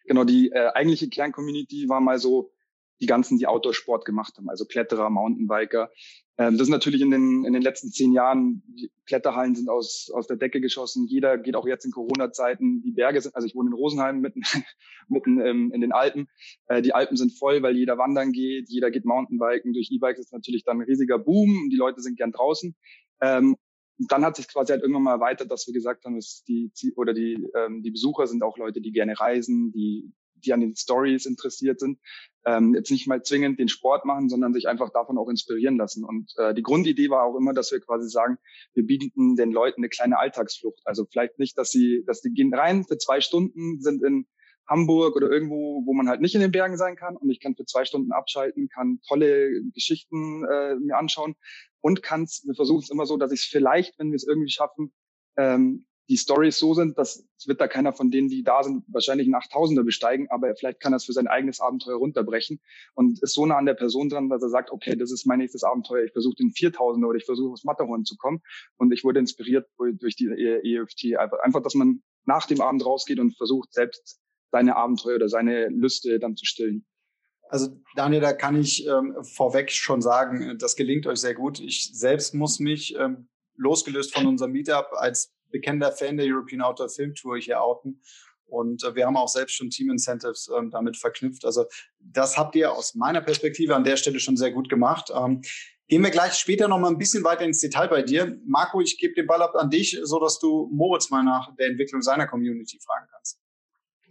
Genau, 0.06 0.24
die 0.24 0.52
äh, 0.52 0.72
eigentliche 0.74 1.10
Kern-Community 1.10 1.88
war 1.88 2.02
mal 2.02 2.18
so 2.18 2.52
die 3.02 3.06
ganzen, 3.06 3.38
die 3.38 3.48
Outdoor-Sport 3.48 4.06
gemacht 4.06 4.38
haben, 4.38 4.50
also 4.50 4.66
Kletterer, 4.66 5.10
Mountainbiker. 5.10 5.90
Ähm, 6.38 6.58
das 6.58 6.68
ist 6.68 6.72
natürlich 6.72 7.02
in 7.02 7.12
den, 7.12 7.44
in 7.46 7.54
den 7.54 7.62
letzten 7.62 7.92
zehn 7.92 8.14
Jahren, 8.14 8.64
die 8.68 8.92
Kletterhallen 9.06 9.56
sind 9.56 9.70
aus, 9.70 10.10
aus 10.14 10.28
der 10.28 10.38
Decke 10.38 10.62
geschossen. 10.62 11.06
Jeder 11.08 11.38
geht 11.38 11.56
auch 11.56 11.68
jetzt 11.68 11.86
in 11.86 11.92
Corona-Zeiten. 11.92 12.82
Die 12.82 12.92
Berge 12.92 13.20
sind, 13.22 13.36
also 13.36 13.46
ich 13.46 13.56
wohne 13.56 13.70
in 13.70 13.74
Rosenheim 13.74 14.20
mitten, 14.20 14.42
mitten 15.10 15.42
ähm, 15.42 15.72
in 15.74 15.82
den 15.82 15.92
Alpen. 15.92 16.28
Äh, 16.68 16.82
die 16.82 16.94
Alpen 16.94 17.18
sind 17.18 17.38
voll, 17.38 17.62
weil 17.62 17.76
jeder 17.76 17.98
wandern 17.98 18.32
geht, 18.32 18.70
jeder 18.70 18.92
geht 18.92 19.06
Mountainbiken. 19.06 19.74
Durch 19.74 19.92
E-Bikes 19.92 20.20
ist 20.20 20.34
natürlich 20.34 20.64
dann 20.64 20.78
ein 20.78 20.88
riesiger 20.88 21.20
Boom. 21.20 21.70
Die 21.72 21.78
Leute 21.78 22.02
sind 22.02 22.18
gern 22.18 22.32
draußen. 22.32 22.76
Ähm, 23.22 23.56
dann 24.08 24.24
hat 24.24 24.38
sich 24.38 24.48
quasi 24.48 24.72
halt 24.72 24.82
irgendwann 24.82 25.04
mal 25.04 25.16
erweitert, 25.16 25.52
dass 25.52 25.68
wir 25.68 25.74
gesagt 25.74 26.06
haben, 26.06 26.16
dass 26.16 26.44
die 26.48 26.72
oder 26.96 27.14
die 27.14 27.50
ähm, 27.54 27.84
die 27.84 27.92
Besucher 27.92 28.28
sind 28.28 28.44
auch 28.44 28.58
Leute, 28.58 28.80
die 28.80 28.94
gerne 28.94 29.20
reisen, 29.20 29.74
die 29.74 30.14
die 30.40 30.54
an 30.54 30.62
den 30.62 30.76
Stories 30.76 31.26
interessiert 31.26 31.80
sind, 31.80 32.00
ähm, 32.46 32.74
jetzt 32.74 32.92
nicht 32.92 33.08
mal 33.08 33.22
zwingend 33.22 33.60
den 33.60 33.70
Sport 33.70 34.06
machen, 34.06 34.30
sondern 34.30 34.54
sich 34.54 34.68
einfach 34.68 34.92
davon 34.92 35.18
auch 35.18 35.30
inspirieren 35.30 35.78
lassen. 35.78 36.04
Und 36.04 36.34
äh, 36.38 36.54
die 36.54 36.64
Grundidee 36.64 37.10
war 37.10 37.24
auch 37.24 37.36
immer, 37.36 37.54
dass 37.54 37.72
wir 37.72 37.80
quasi 37.80 38.10
sagen, 38.10 38.38
wir 38.74 38.86
bieten 38.86 39.36
den 39.36 39.52
Leuten 39.52 39.82
eine 39.82 39.90
kleine 39.90 40.18
Alltagsflucht. 40.18 40.82
Also 40.86 41.06
vielleicht 41.06 41.40
nicht, 41.40 41.58
dass 41.58 41.72
sie, 41.72 42.04
dass 42.06 42.22
die 42.22 42.32
gehen 42.32 42.54
rein 42.54 42.86
für 42.86 42.98
zwei 42.98 43.22
Stunden, 43.22 43.82
sind 43.82 44.04
in 44.04 44.26
Hamburg 44.70 45.16
oder 45.16 45.30
irgendwo, 45.30 45.84
wo 45.86 45.94
man 45.94 46.08
halt 46.08 46.22
nicht 46.22 46.36
in 46.36 46.42
den 46.42 46.52
Bergen 46.52 46.78
sein 46.78 46.96
kann 46.96 47.18
und 47.18 47.30
ich 47.30 47.40
kann 47.40 47.56
für 47.56 47.66
zwei 47.66 47.86
Stunden 47.86 48.12
abschalten, 48.12 48.70
kann 48.70 49.00
tolle 49.08 49.64
Geschichten 49.74 50.46
äh, 50.46 50.76
mir 50.76 50.98
anschauen 50.98 51.36
und 51.82 52.04
kann's, 52.04 52.44
wir 52.46 52.54
versuchen 52.54 52.84
es 52.84 52.92
immer 52.92 53.08
so, 53.08 53.18
dass 53.18 53.32
ich 53.32 53.42
es 53.42 53.46
vielleicht, 53.48 53.98
wenn 53.98 54.12
wir 54.12 54.16
es 54.16 54.28
irgendwie 54.28 54.52
schaffen, 54.52 54.94
ähm, 55.38 55.88
die 56.10 56.18
Stories 56.18 56.58
so 56.58 56.74
sind, 56.74 56.98
dass 56.98 57.24
es 57.38 57.48
wird 57.48 57.62
da 57.62 57.68
keiner 57.68 57.94
von 57.94 58.10
denen, 58.10 58.30
die 58.30 58.44
da 58.44 58.64
sind, 58.64 58.84
wahrscheinlich 58.88 59.28
einen 59.28 59.36
8000er 59.36 59.84
besteigen, 59.84 60.28
aber 60.30 60.56
vielleicht 60.56 60.80
kann 60.80 60.92
er 60.92 60.98
es 60.98 61.06
für 61.06 61.14
sein 61.14 61.28
eigenes 61.28 61.60
Abenteuer 61.60 61.98
runterbrechen 61.98 62.60
und 62.96 63.22
ist 63.22 63.34
so 63.34 63.46
nah 63.46 63.58
an 63.58 63.68
der 63.68 63.76
Person 63.76 64.10
dran, 64.10 64.28
dass 64.28 64.42
er 64.42 64.50
sagt, 64.50 64.72
okay, 64.72 64.96
das 64.96 65.12
ist 65.12 65.28
mein 65.28 65.40
nächstes 65.40 65.64
Abenteuer, 65.64 66.06
ich 66.06 66.12
versuche 66.12 66.36
den 66.36 66.50
4000er 66.50 67.06
oder 67.06 67.18
ich 67.18 67.26
versuche 67.26 67.54
aufs 67.54 67.64
Matterhorn 67.64 68.06
zu 68.06 68.18
kommen 68.18 68.42
und 68.78 68.92
ich 68.92 69.04
wurde 69.04 69.20
inspiriert 69.20 69.70
durch 69.78 70.16
die 70.16 70.28
EFT. 70.28 71.18
Einfach, 71.18 71.62
dass 71.62 71.76
man 71.76 72.02
nach 72.26 72.48
dem 72.48 72.62
Abend 72.62 72.84
rausgeht 72.84 73.20
und 73.20 73.38
versucht, 73.38 73.74
selbst 73.74 74.20
seine 74.52 74.76
Abenteuer 74.76 75.16
oder 75.16 75.30
seine 75.30 75.68
Lüste 75.68 76.18
dann 76.20 76.36
zu 76.36 76.46
stillen. 76.46 76.86
Also 77.50 77.70
Daniel, 77.96 78.22
da 78.22 78.34
kann 78.34 78.60
ich 78.60 78.86
ähm, 78.88 79.16
vorweg 79.24 79.72
schon 79.72 80.02
sagen, 80.02 80.58
das 80.60 80.76
gelingt 80.76 81.08
euch 81.08 81.20
sehr 81.20 81.34
gut. 81.34 81.60
Ich 81.60 81.92
selbst 81.94 82.34
muss 82.36 82.60
mich 82.60 82.96
ähm, 82.96 83.28
losgelöst 83.56 84.14
von 84.14 84.28
unserem 84.28 84.52
Meetup 84.52 84.90
als 84.94 85.34
bekennender 85.52 85.92
Fan 85.92 86.18
der 86.18 86.28
European 86.28 86.62
Outdoor 86.62 86.90
Film 86.90 87.16
Tour 87.16 87.38
hier 87.38 87.62
outen 87.62 88.02
Und 88.46 88.84
äh, 88.84 88.96
wir 88.96 89.06
haben 89.06 89.18
auch 89.18 89.28
selbst 89.28 89.56
schon 89.56 89.70
Team-Incentives 89.70 90.50
ähm, 90.58 90.70
damit 90.72 90.98
verknüpft. 90.98 91.46
Also 91.46 91.66
das 92.00 92.38
habt 92.38 92.56
ihr 92.56 92.72
aus 92.72 92.96
meiner 92.96 93.22
Perspektive 93.22 93.76
an 93.76 93.84
der 93.84 93.98
Stelle 93.98 94.20
schon 94.20 94.38
sehr 94.38 94.52
gut 94.52 94.70
gemacht. 94.70 95.12
Ähm, 95.16 95.42
gehen 95.88 96.04
wir 96.04 96.12
gleich 96.12 96.34
später 96.34 96.68
noch 96.68 96.80
mal 96.80 96.90
ein 96.90 96.98
bisschen 96.98 97.24
weiter 97.24 97.44
ins 97.44 97.60
Detail 97.60 97.88
bei 97.88 98.04
dir. 98.04 98.40
Marco, 98.46 98.80
ich 98.80 98.98
gebe 98.98 99.16
den 99.16 99.28
Ball 99.28 99.42
ab 99.42 99.56
an 99.56 99.70
dich, 99.70 100.00
so 100.04 100.20
dass 100.20 100.40
du 100.40 100.70
Moritz 100.72 101.10
mal 101.10 101.24
nach 101.24 101.56
der 101.56 101.68
Entwicklung 101.68 102.02
seiner 102.02 102.28
Community 102.28 102.80
fragen. 102.80 103.08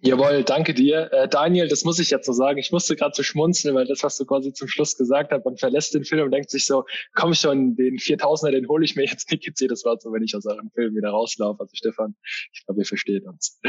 Jawohl, 0.01 0.45
danke 0.45 0.75
dir. 0.75 1.13
Äh, 1.13 1.29
Daniel, 1.29 1.67
das 1.67 1.85
muss 1.85 1.99
ich 1.99 2.11
jetzt 2.11 2.27
so 2.27 2.33
sagen. 2.33 2.59
Ich 2.59 2.71
musste 2.71 2.95
gerade 2.95 3.15
so 3.15 3.25
schmunzeln, 3.25 3.75
weil 3.75 3.87
das, 3.87 4.05
was 4.05 4.17
du 4.17 4.25
quasi 4.27 4.53
zum 4.53 4.69
Schluss 4.69 4.97
gesagt 4.97 5.33
hast, 5.33 5.45
man 5.45 5.57
verlässt 5.57 5.93
den 5.93 6.05
Film 6.05 6.27
und 6.27 6.31
denkt 6.31 6.51
sich 6.51 6.67
so, 6.67 6.85
komm 7.15 7.35
schon, 7.35 7.75
den 7.75 7.97
4000er, 7.97 8.53
den 8.53 8.69
hole 8.69 8.85
ich 8.85 8.95
mir 8.95 9.05
jetzt 9.07 9.31
nicht. 9.33 9.47
Jetzt 9.47 9.65
das 9.69 9.85
war 9.85 9.99
so, 9.99 10.13
wenn 10.13 10.23
ich 10.23 10.37
aus 10.37 10.47
eurem 10.47 10.71
Film 10.71 10.95
wieder 10.95 11.11
rauslaufe. 11.11 11.61
Also 11.61 11.75
Stefan, 11.75 12.15
ich 12.53 12.65
glaube, 12.65 12.81
ihr 12.81 12.87
versteht 12.87 13.27
uns. 13.27 13.61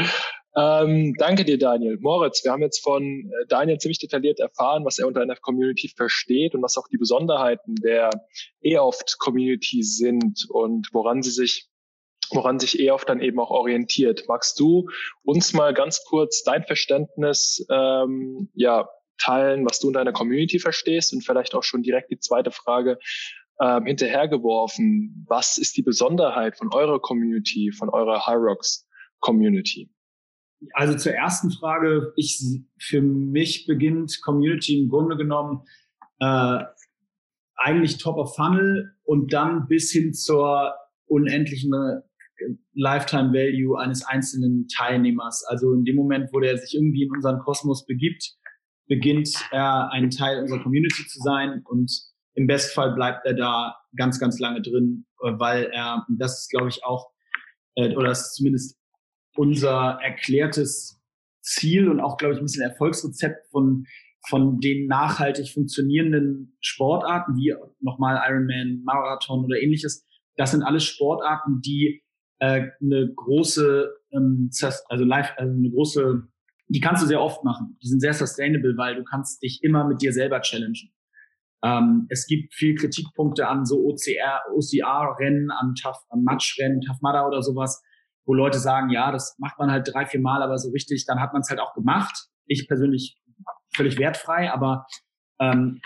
Ähm, 0.56 1.14
danke 1.18 1.44
dir, 1.44 1.58
Daniel. 1.58 1.98
Moritz, 2.00 2.44
wir 2.44 2.52
haben 2.52 2.62
jetzt 2.62 2.82
von 2.82 3.02
äh, 3.02 3.46
Daniel 3.48 3.78
ziemlich 3.78 3.98
detailliert 3.98 4.40
erfahren, 4.40 4.84
was 4.84 4.98
er 4.98 5.06
unter 5.06 5.22
einer 5.22 5.36
Community 5.36 5.88
versteht 5.88 6.54
und 6.54 6.62
was 6.62 6.76
auch 6.76 6.88
die 6.88 6.98
Besonderheiten 6.98 7.74
der 7.76 8.10
E-Oft-Community 8.62 9.82
sind 9.82 10.46
und 10.48 10.88
woran 10.92 11.22
sie 11.22 11.30
sich 11.30 11.69
woran 12.32 12.58
sich 12.58 12.78
EOF 12.78 13.04
dann 13.04 13.20
eben 13.20 13.38
auch 13.40 13.50
orientiert. 13.50 14.24
Magst 14.28 14.58
du 14.60 14.88
uns 15.22 15.52
mal 15.52 15.74
ganz 15.74 16.04
kurz 16.04 16.42
dein 16.42 16.64
Verständnis 16.64 17.66
ähm, 17.70 18.50
ja, 18.54 18.88
teilen, 19.18 19.66
was 19.66 19.80
du 19.80 19.88
in 19.88 19.94
deiner 19.94 20.12
Community 20.12 20.58
verstehst 20.58 21.12
und 21.12 21.24
vielleicht 21.24 21.54
auch 21.54 21.62
schon 21.62 21.82
direkt 21.82 22.10
die 22.10 22.18
zweite 22.18 22.50
Frage 22.50 22.98
ähm, 23.60 23.86
hinterhergeworfen. 23.86 25.26
Was 25.28 25.58
ist 25.58 25.76
die 25.76 25.82
Besonderheit 25.82 26.56
von 26.56 26.72
eurer 26.72 27.00
Community, 27.00 27.72
von 27.72 27.90
eurer 27.90 28.26
Hyrox 28.26 28.88
Community? 29.20 29.90
Also 30.72 30.96
zur 30.96 31.12
ersten 31.12 31.50
Frage, 31.50 32.12
ich 32.16 32.42
für 32.78 33.00
mich 33.00 33.66
beginnt 33.66 34.20
Community 34.22 34.78
im 34.78 34.88
Grunde 34.88 35.16
genommen 35.16 35.62
äh, 36.18 36.64
eigentlich 37.56 37.98
Top 37.98 38.16
of 38.16 38.34
Funnel 38.34 38.94
und 39.04 39.32
dann 39.32 39.68
bis 39.68 39.90
hin 39.90 40.12
zur 40.14 40.74
unendlichen 41.06 42.02
Lifetime 42.74 43.32
Value 43.32 43.78
eines 43.78 44.04
einzelnen 44.04 44.66
Teilnehmers. 44.68 45.44
Also 45.48 45.72
in 45.72 45.84
dem 45.84 45.96
Moment, 45.96 46.30
wo 46.32 46.40
der 46.40 46.56
sich 46.58 46.74
irgendwie 46.74 47.04
in 47.04 47.10
unseren 47.10 47.38
Kosmos 47.40 47.86
begibt, 47.86 48.36
beginnt 48.86 49.30
er 49.52 49.90
ein 49.92 50.10
Teil 50.10 50.40
unserer 50.40 50.62
Community 50.62 51.06
zu 51.06 51.20
sein 51.20 51.62
und 51.64 51.90
im 52.34 52.46
Bestfall 52.46 52.94
bleibt 52.94 53.26
er 53.26 53.34
da 53.34 53.76
ganz, 53.96 54.18
ganz 54.18 54.38
lange 54.38 54.62
drin, 54.62 55.06
weil 55.18 55.64
er, 55.72 56.06
das 56.18 56.42
ist 56.42 56.50
glaube 56.50 56.68
ich 56.68 56.84
auch, 56.84 57.10
äh, 57.76 57.94
oder 57.94 58.08
das 58.08 58.28
ist 58.28 58.34
zumindest 58.36 58.78
unser 59.36 59.98
erklärtes 60.02 61.00
Ziel 61.40 61.88
und 61.88 62.00
auch 62.00 62.16
glaube 62.16 62.34
ich 62.34 62.40
ein 62.40 62.44
bisschen 62.44 62.62
Erfolgsrezept 62.62 63.46
von 63.50 63.84
von 64.28 64.60
den 64.60 64.86
nachhaltig 64.86 65.48
funktionierenden 65.48 66.56
Sportarten 66.60 67.36
wie 67.36 67.54
nochmal 67.80 68.20
Ironman, 68.28 68.82
Marathon 68.84 69.44
oder 69.44 69.60
ähnliches. 69.60 70.06
Das 70.36 70.50
sind 70.50 70.62
alles 70.62 70.84
Sportarten, 70.84 71.60
die 71.62 72.02
äh, 72.40 72.68
eine 72.80 73.12
große, 73.14 73.90
ähm, 74.12 74.50
also 74.88 75.04
live, 75.04 75.32
also 75.36 75.52
eine 75.52 75.70
große, 75.70 76.22
die 76.68 76.80
kannst 76.80 77.02
du 77.02 77.06
sehr 77.06 77.20
oft 77.20 77.44
machen. 77.44 77.78
Die 77.82 77.88
sind 77.88 78.00
sehr 78.00 78.14
sustainable, 78.14 78.76
weil 78.76 78.96
du 78.96 79.04
kannst 79.04 79.42
dich 79.42 79.62
immer 79.62 79.86
mit 79.86 80.02
dir 80.02 80.12
selber 80.12 80.40
challengen. 80.40 80.92
Ähm, 81.62 82.06
es 82.08 82.26
gibt 82.26 82.54
viel 82.54 82.74
Kritikpunkte 82.74 83.46
an 83.46 83.66
so 83.66 83.84
OCR, 83.84 84.40
OCR-Rennen, 84.54 85.50
an 85.50 85.74
Tough, 85.74 86.02
an 86.08 86.22
Match-Rennen, 86.22 86.80
Tough 86.80 87.00
Mudder 87.02 87.26
oder 87.26 87.42
sowas, 87.42 87.82
wo 88.24 88.32
Leute 88.32 88.58
sagen, 88.58 88.88
ja, 88.88 89.12
das 89.12 89.36
macht 89.38 89.58
man 89.58 89.70
halt 89.70 89.90
drei, 89.92 90.06
vier 90.06 90.20
Mal, 90.20 90.42
aber 90.42 90.56
so 90.56 90.70
richtig, 90.70 91.04
dann 91.06 91.20
hat 91.20 91.32
man 91.32 91.42
es 91.42 91.50
halt 91.50 91.60
auch 91.60 91.74
gemacht. 91.74 92.28
Ich 92.46 92.66
persönlich 92.66 93.18
völlig 93.74 93.98
wertfrei, 93.98 94.50
aber 94.50 94.86
ähm, 95.38 95.80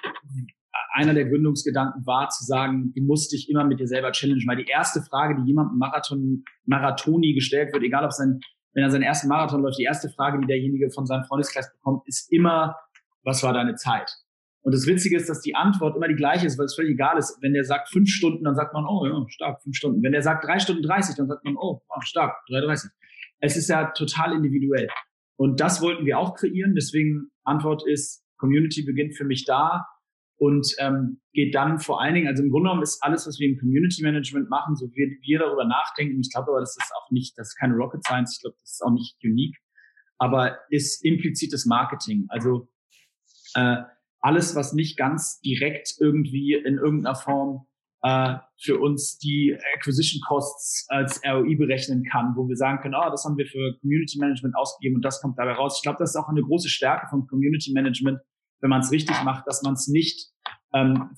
einer 0.93 1.14
der 1.14 1.28
Gründungsgedanken 1.28 2.07
war 2.07 2.28
zu 2.28 2.45
sagen, 2.45 2.93
du 2.95 3.02
musst 3.02 3.33
dich 3.33 3.49
immer 3.50 3.64
mit 3.64 3.81
dir 3.81 3.87
selber 3.87 4.12
challengen, 4.12 4.47
weil 4.47 4.57
die 4.57 4.71
erste 4.71 5.02
Frage, 5.02 5.37
die 5.40 5.47
jemandem 5.47 5.78
Marathon, 5.78 6.45
Marathoni 6.66 7.35
gestellt 7.35 7.73
wird, 7.73 7.83
egal 7.83 8.04
ob 8.04 8.12
sein, 8.12 8.40
wenn 8.75 8.85
er 8.85 8.90
seinen 8.90 9.02
ersten 9.02 9.28
Marathon 9.28 9.62
läuft, 9.62 9.78
die 9.78 9.85
erste 9.85 10.09
Frage, 10.09 10.40
die 10.40 10.47
derjenige 10.47 10.90
von 10.90 11.07
seinem 11.07 11.25
Freundeskreis 11.25 11.73
bekommt, 11.73 12.02
ist 12.07 12.33
immer, 12.33 12.76
was 13.23 13.43
war 13.43 13.52
deine 13.52 13.75
Zeit? 13.76 14.11
Und 14.62 14.75
das 14.75 14.87
Witzige 14.87 15.16
ist, 15.16 15.28
dass 15.28 15.43
die 15.43 15.54
Antwort 15.54 15.95
immer 15.95 16.09
die 16.09 16.14
gleiche 16.14 16.47
ist, 16.47 16.59
weil 16.59 16.64
es 16.64 16.75
völlig 16.75 16.93
egal 16.93 17.19
ist. 17.19 17.37
Wenn 17.43 17.52
der 17.52 17.64
sagt 17.64 17.90
fünf 17.90 18.09
Stunden, 18.09 18.45
dann 18.45 18.54
sagt 18.54 18.73
man, 18.73 18.87
oh 18.87 19.07
ja, 19.07 19.25
stark, 19.28 19.62
fünf 19.62 19.76
Stunden. 19.76 20.02
Wenn 20.02 20.12
der 20.12 20.23
sagt 20.23 20.45
drei 20.45 20.59
Stunden 20.59 20.83
dreißig, 20.83 21.16
dann 21.16 21.28
sagt 21.28 21.45
man, 21.45 21.57
oh, 21.57 21.83
stark, 22.00 22.35
drei 22.49 22.61
dreißig. 22.61 22.90
Es 23.40 23.59
ist 23.59 23.69
ja 23.69 23.90
total 23.90 24.33
individuell. 24.33 24.88
Und 25.37 25.61
das 25.61 25.83
wollten 25.83 26.07
wir 26.07 26.19
auch 26.19 26.35
kreieren. 26.35 26.75
Deswegen 26.75 27.31
Antwort 27.45 27.87
ist, 27.87 28.25
Community 28.38 28.83
beginnt 28.85 29.16
für 29.16 29.25
mich 29.25 29.45
da, 29.45 29.87
und 30.44 30.74
ähm, 30.78 31.20
geht 31.32 31.54
dann 31.54 31.78
vor 31.78 32.02
allen 32.02 32.14
Dingen, 32.14 32.28
also 32.28 32.42
im 32.42 32.50
Grunde 32.50 32.68
genommen 32.68 32.82
ist 32.82 33.02
alles, 33.02 33.26
was 33.26 33.38
wir 33.38 33.48
im 33.48 33.58
Community 33.58 34.02
Management 34.02 34.50
machen, 34.50 34.76
so 34.76 34.90
wie 34.92 35.18
wir 35.22 35.38
darüber 35.38 35.64
nachdenken, 35.64 36.20
ich 36.20 36.30
glaube 36.30 36.50
aber, 36.50 36.60
das 36.60 36.76
ist 36.76 36.92
auch 36.94 37.10
nicht, 37.10 37.38
das 37.38 37.48
ist 37.48 37.56
keine 37.56 37.74
Rocket 37.74 38.04
Science, 38.04 38.34
ich 38.36 38.42
glaube, 38.42 38.56
das 38.60 38.72
ist 38.72 38.82
auch 38.82 38.92
nicht 38.92 39.16
unique, 39.24 39.56
aber 40.18 40.58
ist 40.68 41.02
implizites 41.02 41.64
Marketing. 41.64 42.26
Also 42.28 42.68
äh, 43.54 43.76
alles, 44.20 44.54
was 44.54 44.74
nicht 44.74 44.98
ganz 44.98 45.40
direkt 45.40 45.94
irgendwie 45.98 46.52
in 46.52 46.76
irgendeiner 46.76 47.14
Form 47.14 47.66
äh, 48.02 48.36
für 48.60 48.78
uns 48.78 49.16
die 49.16 49.56
Acquisition 49.76 50.20
Costs 50.28 50.84
als 50.88 51.22
ROI 51.24 51.56
berechnen 51.56 52.04
kann, 52.04 52.34
wo 52.36 52.46
wir 52.46 52.56
sagen 52.56 52.80
können, 52.82 52.94
oh, 52.94 53.10
das 53.10 53.24
haben 53.24 53.38
wir 53.38 53.46
für 53.46 53.78
Community 53.80 54.18
Management 54.18 54.54
ausgegeben 54.56 54.96
und 54.96 55.04
das 55.06 55.22
kommt 55.22 55.38
dabei 55.38 55.52
raus. 55.52 55.78
Ich 55.78 55.82
glaube, 55.82 55.96
das 55.98 56.10
ist 56.10 56.16
auch 56.16 56.28
eine 56.28 56.42
große 56.42 56.68
Stärke 56.68 57.06
von 57.08 57.26
Community 57.26 57.72
Management, 57.72 58.20
wenn 58.61 58.70
man 58.70 58.80
es 58.80 58.90
richtig 58.90 59.23
macht, 59.25 59.46
dass 59.46 59.62
man 59.62 59.75
es 59.75 59.88
nicht 59.88 60.30
ähm, 60.73 61.11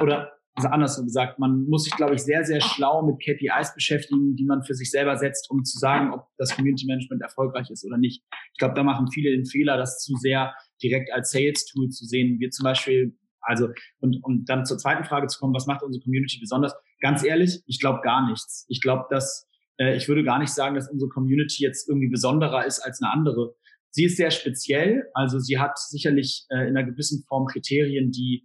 oder 0.00 0.32
also 0.56 0.68
anders 0.68 1.02
gesagt, 1.02 1.38
man 1.38 1.66
muss 1.68 1.84
sich, 1.84 1.94
glaube 1.94 2.14
ich, 2.14 2.22
sehr, 2.22 2.42
sehr 2.44 2.62
schlau 2.62 3.02
mit 3.02 3.20
KPIs 3.20 3.74
beschäftigen, 3.74 4.36
die 4.36 4.46
man 4.46 4.62
für 4.62 4.74
sich 4.74 4.90
selber 4.90 5.18
setzt, 5.18 5.50
um 5.50 5.64
zu 5.64 5.78
sagen, 5.78 6.12
ob 6.14 6.28
das 6.38 6.56
Community 6.56 6.86
Management 6.86 7.20
erfolgreich 7.20 7.68
ist 7.70 7.84
oder 7.84 7.98
nicht. 7.98 8.24
Ich 8.52 8.58
glaube, 8.58 8.74
da 8.74 8.82
machen 8.82 9.10
viele 9.12 9.30
den 9.30 9.44
Fehler, 9.44 9.76
das 9.76 10.02
zu 10.02 10.16
sehr 10.16 10.54
direkt 10.82 11.12
als 11.12 11.30
Sales-Tool 11.30 11.90
zu 11.90 12.06
sehen. 12.06 12.40
Wir 12.40 12.50
zum 12.50 12.64
Beispiel, 12.64 13.14
also, 13.42 13.68
und 14.00 14.18
um 14.24 14.46
dann 14.46 14.64
zur 14.64 14.78
zweiten 14.78 15.04
Frage 15.04 15.26
zu 15.26 15.38
kommen, 15.38 15.54
was 15.54 15.66
macht 15.66 15.82
unsere 15.82 16.02
Community 16.02 16.38
besonders? 16.40 16.74
Ganz 17.02 17.22
ehrlich, 17.22 17.62
ich 17.66 17.78
glaube 17.78 18.00
gar 18.00 18.26
nichts. 18.26 18.64
Ich 18.68 18.80
glaube, 18.80 19.04
dass, 19.10 19.46
äh, 19.76 19.94
ich 19.94 20.08
würde 20.08 20.24
gar 20.24 20.38
nicht 20.38 20.54
sagen, 20.54 20.74
dass 20.74 20.90
unsere 20.90 21.10
Community 21.10 21.64
jetzt 21.64 21.86
irgendwie 21.86 22.08
besonderer 22.08 22.64
ist 22.64 22.80
als 22.80 23.02
eine 23.02 23.12
andere. 23.12 23.54
Sie 23.96 24.04
ist 24.04 24.18
sehr 24.18 24.30
speziell, 24.30 25.10
also 25.14 25.38
sie 25.38 25.58
hat 25.58 25.78
sicherlich 25.78 26.44
äh, 26.50 26.68
in 26.68 26.76
einer 26.76 26.84
gewissen 26.84 27.24
Form 27.26 27.46
Kriterien, 27.46 28.10
die 28.10 28.44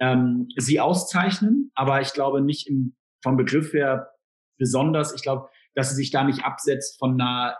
ähm, 0.00 0.48
sie 0.56 0.80
auszeichnen, 0.80 1.70
aber 1.74 2.00
ich 2.00 2.14
glaube 2.14 2.40
nicht 2.40 2.66
im, 2.66 2.96
vom 3.22 3.36
Begriff 3.36 3.74
her 3.74 4.08
besonders. 4.56 5.14
Ich 5.14 5.20
glaube, 5.20 5.50
dass 5.74 5.90
sie 5.90 5.96
sich 5.96 6.12
da 6.12 6.24
nicht 6.24 6.46
absetzt 6.46 6.98
von 6.98 7.20
einer 7.20 7.58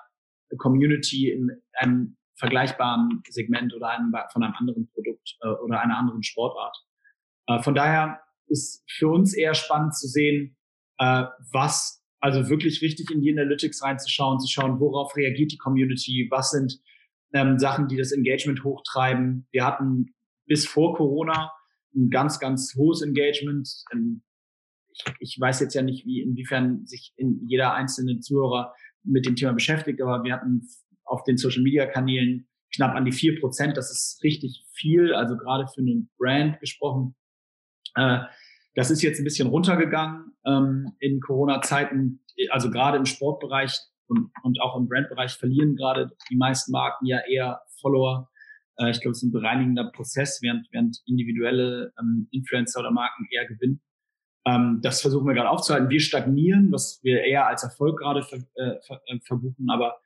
Community 0.56 1.30
in 1.30 1.50
einem 1.74 2.16
vergleichbaren 2.36 3.22
Segment 3.28 3.74
oder 3.74 3.90
einem, 3.90 4.14
von 4.32 4.42
einem 4.42 4.54
anderen 4.54 4.88
Produkt 4.94 5.36
äh, 5.42 5.48
oder 5.48 5.82
einer 5.82 5.98
anderen 5.98 6.22
Sportart. 6.22 6.74
Äh, 7.48 7.62
von 7.62 7.74
daher 7.74 8.18
ist 8.46 8.82
für 8.88 9.08
uns 9.08 9.34
eher 9.34 9.52
spannend 9.52 9.94
zu 9.94 10.08
sehen, 10.08 10.56
äh, 10.96 11.24
was 11.52 12.02
also 12.18 12.48
wirklich 12.48 12.80
richtig 12.80 13.10
in 13.10 13.20
die 13.20 13.30
Analytics 13.30 13.82
reinzuschauen, 13.82 14.40
zu 14.40 14.50
schauen, 14.50 14.80
worauf 14.80 15.14
reagiert 15.16 15.52
die 15.52 15.58
Community, 15.58 16.28
was 16.30 16.52
sind 16.52 16.80
ähm, 17.32 17.58
Sachen, 17.58 17.88
die 17.88 17.96
das 17.96 18.12
Engagement 18.12 18.64
hochtreiben. 18.64 19.46
Wir 19.50 19.64
hatten 19.64 20.14
bis 20.46 20.66
vor 20.66 20.94
Corona 20.94 21.52
ein 21.94 22.10
ganz, 22.10 22.38
ganz 22.38 22.74
hohes 22.76 23.02
Engagement. 23.02 23.68
Ähm, 23.92 24.22
ich, 24.88 25.04
ich 25.20 25.40
weiß 25.40 25.60
jetzt 25.60 25.74
ja 25.74 25.82
nicht, 25.82 26.06
wie 26.06 26.20
inwiefern 26.22 26.86
sich 26.86 27.12
in 27.16 27.46
jeder 27.48 27.74
einzelne 27.74 28.20
Zuhörer 28.20 28.74
mit 29.02 29.26
dem 29.26 29.36
Thema 29.36 29.52
beschäftigt, 29.52 30.00
aber 30.00 30.24
wir 30.24 30.32
hatten 30.32 30.62
auf 31.04 31.22
den 31.24 31.36
Social 31.36 31.62
Media 31.62 31.86
Kanälen 31.86 32.48
knapp 32.74 32.94
an 32.94 33.04
die 33.04 33.12
vier 33.12 33.38
Prozent. 33.40 33.76
Das 33.76 33.90
ist 33.90 34.22
richtig 34.22 34.64
viel, 34.72 35.14
also 35.14 35.36
gerade 35.36 35.66
für 35.72 35.80
einen 35.80 36.10
Brand 36.18 36.60
gesprochen. 36.60 37.14
Äh, 37.94 38.20
das 38.74 38.90
ist 38.90 39.02
jetzt 39.02 39.18
ein 39.18 39.24
bisschen 39.24 39.48
runtergegangen 39.48 40.36
ähm, 40.44 40.92
in 41.00 41.20
Corona-Zeiten, 41.20 42.20
also 42.50 42.70
gerade 42.70 42.98
im 42.98 43.06
Sportbereich 43.06 43.78
und, 44.08 44.30
und 44.42 44.60
auch 44.60 44.76
im 44.76 44.88
Brandbereich 44.88 45.32
verlieren 45.32 45.76
gerade 45.76 46.10
die 46.30 46.36
meisten 46.36 46.72
Marken 46.72 47.06
ja 47.06 47.20
eher 47.28 47.60
Follower. 47.80 48.28
Äh, 48.78 48.90
ich 48.90 49.00
glaube, 49.00 49.12
es 49.12 49.18
ist 49.18 49.28
ein 49.28 49.32
bereinigender 49.32 49.90
Prozess, 49.90 50.40
während, 50.42 50.66
während 50.72 51.02
individuelle 51.06 51.92
ähm, 51.98 52.28
Influencer 52.30 52.80
oder 52.80 52.90
Marken 52.90 53.26
eher 53.30 53.46
gewinnen. 53.46 53.80
Ähm, 54.46 54.80
das 54.82 55.00
versuchen 55.00 55.26
wir 55.26 55.34
gerade 55.34 55.50
aufzuhalten. 55.50 55.90
Wir 55.90 56.00
stagnieren, 56.00 56.70
was 56.70 57.00
wir 57.02 57.22
eher 57.24 57.46
als 57.46 57.64
Erfolg 57.64 57.98
gerade 57.98 58.22
ver, 58.22 58.38
äh, 58.54 58.80
ver, 58.86 59.00
äh, 59.06 59.18
verbuchen, 59.24 59.68
aber 59.70 59.96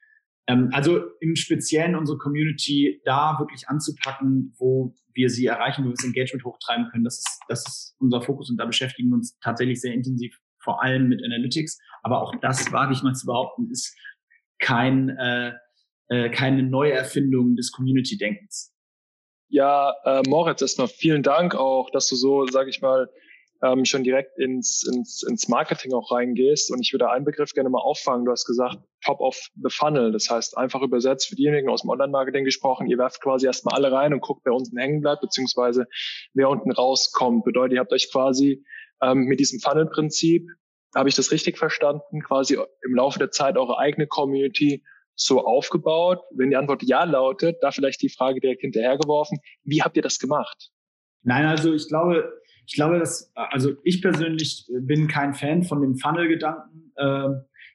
ähm, 0.47 0.71
also 0.73 1.01
im 1.21 1.37
Speziellen 1.37 1.95
unsere 1.95 2.19
Community 2.19 3.03
da 3.05 3.37
wirklich 3.39 3.69
anzupacken, 3.69 4.55
wo 4.59 4.95
wir 5.13 5.29
sie 5.29 5.47
erreichen, 5.47 5.85
wo 5.85 5.89
wir 5.89 5.95
das 5.95 6.05
Engagement 6.05 6.45
hochtreiben 6.45 6.89
können. 6.91 7.05
Das 7.05 7.19
ist, 7.19 7.41
das 7.49 7.67
ist 7.67 7.97
unser 7.99 8.23
Fokus 8.23 8.51
und 8.51 8.57
da 8.57 8.65
beschäftigen 8.65 9.11
wir 9.11 9.17
uns 9.17 9.39
tatsächlich 9.41 9.81
sehr 9.81 9.93
intensiv 9.93 10.41
vor 10.63 10.83
allem 10.83 11.09
mit 11.09 11.25
Analytics. 11.25 11.79
Aber 12.03 12.23
auch 12.23 12.35
das, 12.41 12.73
wage 12.73 12.93
ich 12.93 13.03
mal 13.03 13.15
zu 13.15 13.27
behaupten, 13.27 13.71
ist 13.71 13.97
kein, 14.59 15.11
äh, 15.11 15.53
äh, 16.09 16.31
keine 16.31 16.63
Neuerfindung 16.63 17.57
des 17.57 17.73
Community-Denkens. 17.73 18.75
Ja, 19.49 19.95
äh, 20.05 20.23
Moritz, 20.29 20.63
erstmal 20.63 20.89
vielen 20.89 21.23
Dank 21.23 21.55
auch, 21.55 21.91
dass 21.91 22.09
du 22.09 22.17
so, 22.17 22.47
sage 22.47 22.71
ich 22.71 22.81
mal, 22.81 23.11
ähm, 23.63 23.85
schon 23.85 24.05
direkt 24.05 24.39
ins, 24.39 24.87
ins, 24.87 25.23
ins 25.23 25.49
Marketing 25.49 25.93
auch 25.93 26.11
reingehst. 26.11 26.71
Und 26.71 26.81
ich 26.81 26.93
würde 26.93 27.11
einen 27.11 27.25
Begriff 27.25 27.53
gerne 27.53 27.69
mal 27.69 27.81
auffangen. 27.81 28.25
Du 28.25 28.33
hast 28.33 28.47
gesagt, 28.47 28.79
top 29.05 29.21
of 29.21 29.37
the 29.55 29.69
funnel. 29.71 30.13
Das 30.13 30.29
heißt, 30.31 30.57
einfach 30.57 30.81
übersetzt 30.83 31.29
für 31.29 31.37
diejenigen 31.37 31.69
aus 31.69 31.83
dem 31.83 31.91
Online-Marketing 31.91 32.45
gesprochen, 32.45 32.87
ihr 32.87 32.99
werft 32.99 33.21
quasi 33.21 33.47
erstmal 33.47 33.75
alle 33.75 33.93
rein 33.93 34.15
und 34.15 34.21
guckt, 34.21 34.43
wer 34.45 34.55
unten 34.55 34.79
hängen 34.79 35.01
bleibt, 35.01 35.21
beziehungsweise 35.21 35.87
wer 36.33 36.49
unten 36.49 36.71
rauskommt. 36.71 37.45
Bedeutet, 37.45 37.75
ihr 37.75 37.81
habt 37.81 37.93
euch 37.93 38.11
quasi 38.11 38.65
ähm, 39.03 39.25
mit 39.25 39.41
diesem 39.41 39.61
Funnel-Prinzip, 39.61 40.49
habe 40.95 41.09
ich 41.09 41.15
das 41.15 41.31
richtig 41.31 41.57
verstanden, 41.57 42.23
quasi 42.23 42.55
im 42.55 42.95
Laufe 42.95 43.19
der 43.19 43.31
Zeit 43.31 43.57
eure 43.57 43.79
eigene 43.79 44.07
Community 44.07 44.83
so 45.15 45.45
aufgebaut? 45.45 46.21
Wenn 46.35 46.51
die 46.51 46.57
Antwort 46.57 46.83
ja 46.83 47.05
lautet, 47.05 47.59
da 47.61 47.71
vielleicht 47.71 48.03
die 48.03 48.09
Frage 48.09 48.41
direkt 48.41 48.63
hinterhergeworfen, 48.63 49.39
wie 49.65 49.83
habt 49.83 49.97
ihr 49.97 50.03
das 50.03 50.19
gemacht? 50.19 50.71
Nein, 51.23 51.47
also 51.47 51.73
ich 51.75 51.87
glaube, 51.89 52.33
ich 52.67 52.75
glaube, 52.75 52.99
dass, 52.99 53.33
also 53.35 53.73
ich 53.85 54.01
persönlich 54.01 54.67
bin 54.81 55.09
kein 55.09 55.35
Fan 55.35 55.65
von 55.65 55.81
dem 55.81 55.97
Funnel-Gedanken, 55.97 56.93
äh, 56.97 57.29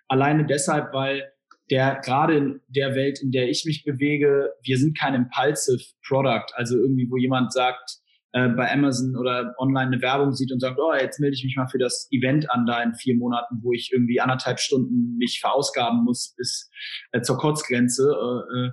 alleine 0.08 0.46
deshalb, 0.46 0.94
weil 0.94 1.32
der 1.72 2.00
gerade 2.03 2.38
in 2.38 2.62
der 2.67 2.96
Welt, 2.96 3.22
in 3.22 3.32
der 3.32 3.50
ich 3.50 3.65
mich 3.65 3.84
bewege, 3.84 4.53
wir 4.62 4.77
sind 4.77 4.98
kein 4.98 5.15
impulsive 5.15 5.84
Product, 6.08 6.46
also 6.53 6.77
irgendwie, 6.77 7.10
wo 7.10 7.17
jemand 7.17 7.53
sagt, 7.53 7.98
äh, 8.36 8.50
bei 8.50 8.70
Amazon 8.70 9.15
oder 9.15 9.56
online 9.60 9.94
eine 9.94 10.01
Werbung 10.01 10.34
sieht 10.34 10.51
und 10.51 10.60
sagt, 10.60 10.77
oh, 10.77 10.94
jetzt 10.94 11.22
melde 11.22 11.36
ich 11.36 11.46
mich 11.46 11.56
mal 11.56 11.68
für 11.68 11.77
das 11.77 12.10
Event 12.12 12.51
an 12.51 12.65
da 12.65 12.84
in 12.84 12.94
vier 12.94 13.15
Monaten, 13.15 13.62
wo 13.62 13.72
ich 13.72 13.92
irgendwie 13.94 14.20
anderthalb 14.20 14.60
Stunden 14.60 15.15
mich 15.15 15.39
verausgaben 15.39 16.04
muss 16.04 16.36
bis 16.36 16.70
äh, 17.13 17.22
zur 17.22 17.38
Kurzgrenze. 17.38 18.04
Äh, 18.04 18.58
äh, 18.58 18.72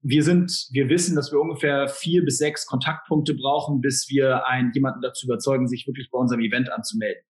wir 0.00 0.22
sind, 0.22 0.68
wir 0.72 0.88
wissen, 0.88 1.16
dass 1.16 1.32
wir 1.32 1.38
ungefähr 1.38 1.86
vier 1.88 2.24
bis 2.24 2.38
sechs 2.38 2.64
Kontaktpunkte 2.64 3.34
brauchen, 3.34 3.82
bis 3.82 4.08
wir 4.08 4.46
einen, 4.46 4.72
jemanden 4.72 5.02
dazu 5.02 5.26
überzeugen, 5.26 5.68
sich 5.68 5.86
wirklich 5.86 6.08
bei 6.10 6.18
unserem 6.18 6.40
Event 6.40 6.72
anzumelden. 6.72 7.22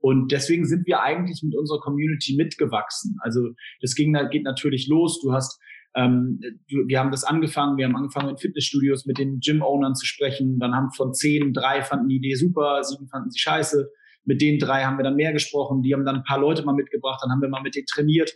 Und 0.00 0.32
deswegen 0.32 0.66
sind 0.66 0.86
wir 0.86 1.00
eigentlich 1.00 1.42
mit 1.42 1.56
unserer 1.56 1.80
Community 1.80 2.36
mitgewachsen. 2.36 3.16
Also 3.20 3.52
das 3.80 3.94
ging, 3.94 4.12
geht 4.30 4.44
natürlich 4.44 4.86
los. 4.86 5.18
Du 5.22 5.32
hast 5.32 5.58
ähm, 5.94 6.40
wir 6.68 6.98
haben 6.98 7.10
das 7.10 7.24
angefangen, 7.24 7.76
wir 7.76 7.84
haben 7.86 7.96
angefangen 7.96 8.30
in 8.30 8.38
Fitnessstudios 8.38 9.04
mit 9.04 9.18
den 9.18 9.40
Gym-Ownern 9.40 9.94
zu 9.94 10.06
sprechen. 10.06 10.58
Dann 10.58 10.74
haben 10.74 10.90
von 10.92 11.12
zehn 11.12 11.52
drei 11.52 11.82
fanden 11.82 12.08
die 12.08 12.16
Idee 12.16 12.34
super, 12.34 12.82
sieben 12.82 13.08
fanden 13.08 13.30
sie 13.30 13.38
scheiße. 13.38 13.90
Mit 14.24 14.40
den 14.40 14.58
drei 14.58 14.84
haben 14.84 14.96
wir 14.98 15.04
dann 15.04 15.16
mehr 15.16 15.32
gesprochen. 15.32 15.82
Die 15.82 15.92
haben 15.92 16.04
dann 16.04 16.16
ein 16.16 16.24
paar 16.24 16.38
Leute 16.38 16.64
mal 16.64 16.74
mitgebracht, 16.74 17.20
dann 17.22 17.30
haben 17.30 17.42
wir 17.42 17.48
mal 17.48 17.62
mit 17.62 17.74
denen 17.74 17.86
trainiert. 17.86 18.32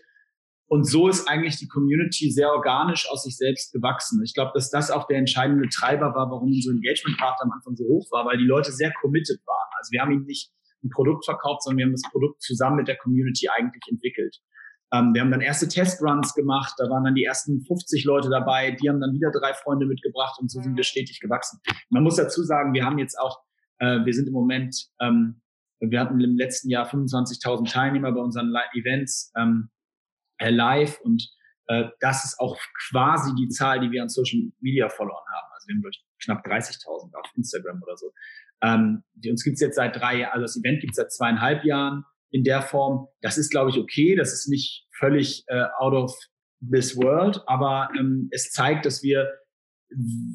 Und 0.68 0.84
so 0.84 1.08
ist 1.08 1.28
eigentlich 1.28 1.56
die 1.58 1.68
Community 1.68 2.30
sehr 2.30 2.50
organisch 2.50 3.08
aus 3.08 3.22
sich 3.22 3.36
selbst 3.36 3.72
gewachsen. 3.72 4.20
Ich 4.24 4.34
glaube, 4.34 4.50
dass 4.52 4.68
das 4.68 4.90
auch 4.90 5.06
der 5.06 5.18
entscheidende 5.18 5.68
Treiber 5.68 6.12
war, 6.14 6.28
warum 6.30 6.50
unser 6.50 6.72
Engagement-Rate 6.72 7.44
am 7.44 7.52
Anfang 7.52 7.76
so 7.76 7.84
hoch 7.84 8.10
war, 8.10 8.26
weil 8.26 8.36
die 8.36 8.44
Leute 8.44 8.72
sehr 8.72 8.92
committed 9.00 9.38
waren. 9.46 9.68
Also 9.78 9.92
wir 9.92 10.02
haben 10.02 10.10
ihnen 10.10 10.26
nicht 10.26 10.50
ein 10.82 10.90
Produkt 10.90 11.24
verkauft, 11.24 11.62
sondern 11.62 11.78
wir 11.78 11.84
haben 11.86 11.92
das 11.92 12.10
Produkt 12.10 12.42
zusammen 12.42 12.76
mit 12.76 12.88
der 12.88 12.96
Community 12.96 13.48
eigentlich 13.48 13.82
entwickelt. 13.88 14.40
Ähm, 14.92 15.14
wir 15.14 15.20
haben 15.20 15.30
dann 15.30 15.40
erste 15.40 15.68
Testruns 15.68 16.34
gemacht, 16.34 16.74
da 16.78 16.88
waren 16.88 17.04
dann 17.04 17.14
die 17.14 17.24
ersten 17.24 17.60
50 17.60 18.04
Leute 18.04 18.30
dabei, 18.30 18.70
die 18.70 18.88
haben 18.88 19.00
dann 19.00 19.12
wieder 19.12 19.30
drei 19.30 19.52
Freunde 19.52 19.86
mitgebracht 19.86 20.38
und 20.40 20.50
so 20.50 20.60
sind 20.60 20.76
wir 20.76 20.84
stetig 20.84 21.20
gewachsen. 21.20 21.60
Man 21.90 22.02
muss 22.02 22.16
dazu 22.16 22.42
sagen, 22.44 22.72
wir 22.72 22.84
haben 22.84 22.98
jetzt 22.98 23.18
auch, 23.18 23.40
äh, 23.78 24.04
wir 24.04 24.14
sind 24.14 24.28
im 24.28 24.32
Moment, 24.32 24.88
ähm, 25.00 25.40
wir 25.80 26.00
hatten 26.00 26.20
im 26.20 26.36
letzten 26.36 26.70
Jahr 26.70 26.88
25.000 26.88 27.70
Teilnehmer 27.70 28.12
bei 28.12 28.20
unseren 28.20 28.54
Events 28.74 29.32
ähm, 29.36 29.70
äh, 30.38 30.50
live 30.50 31.00
und 31.00 31.28
äh, 31.66 31.88
das 32.00 32.24
ist 32.24 32.38
auch 32.38 32.56
quasi 32.88 33.34
die 33.34 33.48
Zahl, 33.48 33.80
die 33.80 33.90
wir 33.90 34.02
an 34.02 34.08
Social 34.08 34.40
Media 34.60 34.88
verloren 34.88 35.24
haben. 35.34 35.48
Also 35.52 35.66
wir 35.66 35.74
haben 35.74 35.82
durch 35.82 36.04
knapp 36.22 36.46
30.000 36.46 37.12
auf 37.14 37.26
Instagram 37.34 37.82
oder 37.82 37.96
so. 37.96 38.12
Ähm, 38.62 39.02
die, 39.14 39.30
uns 39.30 39.42
gibt's 39.42 39.60
jetzt 39.60 39.76
seit 39.76 39.96
drei 39.96 40.20
Jahren, 40.20 40.32
also 40.32 40.44
das 40.44 40.56
Event 40.56 40.80
gibt's 40.80 40.96
seit 40.96 41.12
zweieinhalb 41.12 41.64
Jahren 41.64 42.04
in 42.30 42.44
der 42.44 42.62
Form. 42.62 43.08
Das 43.20 43.38
ist, 43.38 43.50
glaube 43.50 43.70
ich, 43.70 43.78
okay. 43.78 44.16
Das 44.16 44.32
ist 44.32 44.48
nicht 44.48 44.86
völlig 44.98 45.44
äh, 45.48 45.64
out 45.78 45.94
of 45.94 46.16
this 46.60 46.96
world, 46.96 47.42
aber 47.46 47.90
ähm, 47.98 48.28
es 48.30 48.50
zeigt, 48.50 48.86
dass 48.86 49.02
wir 49.02 49.28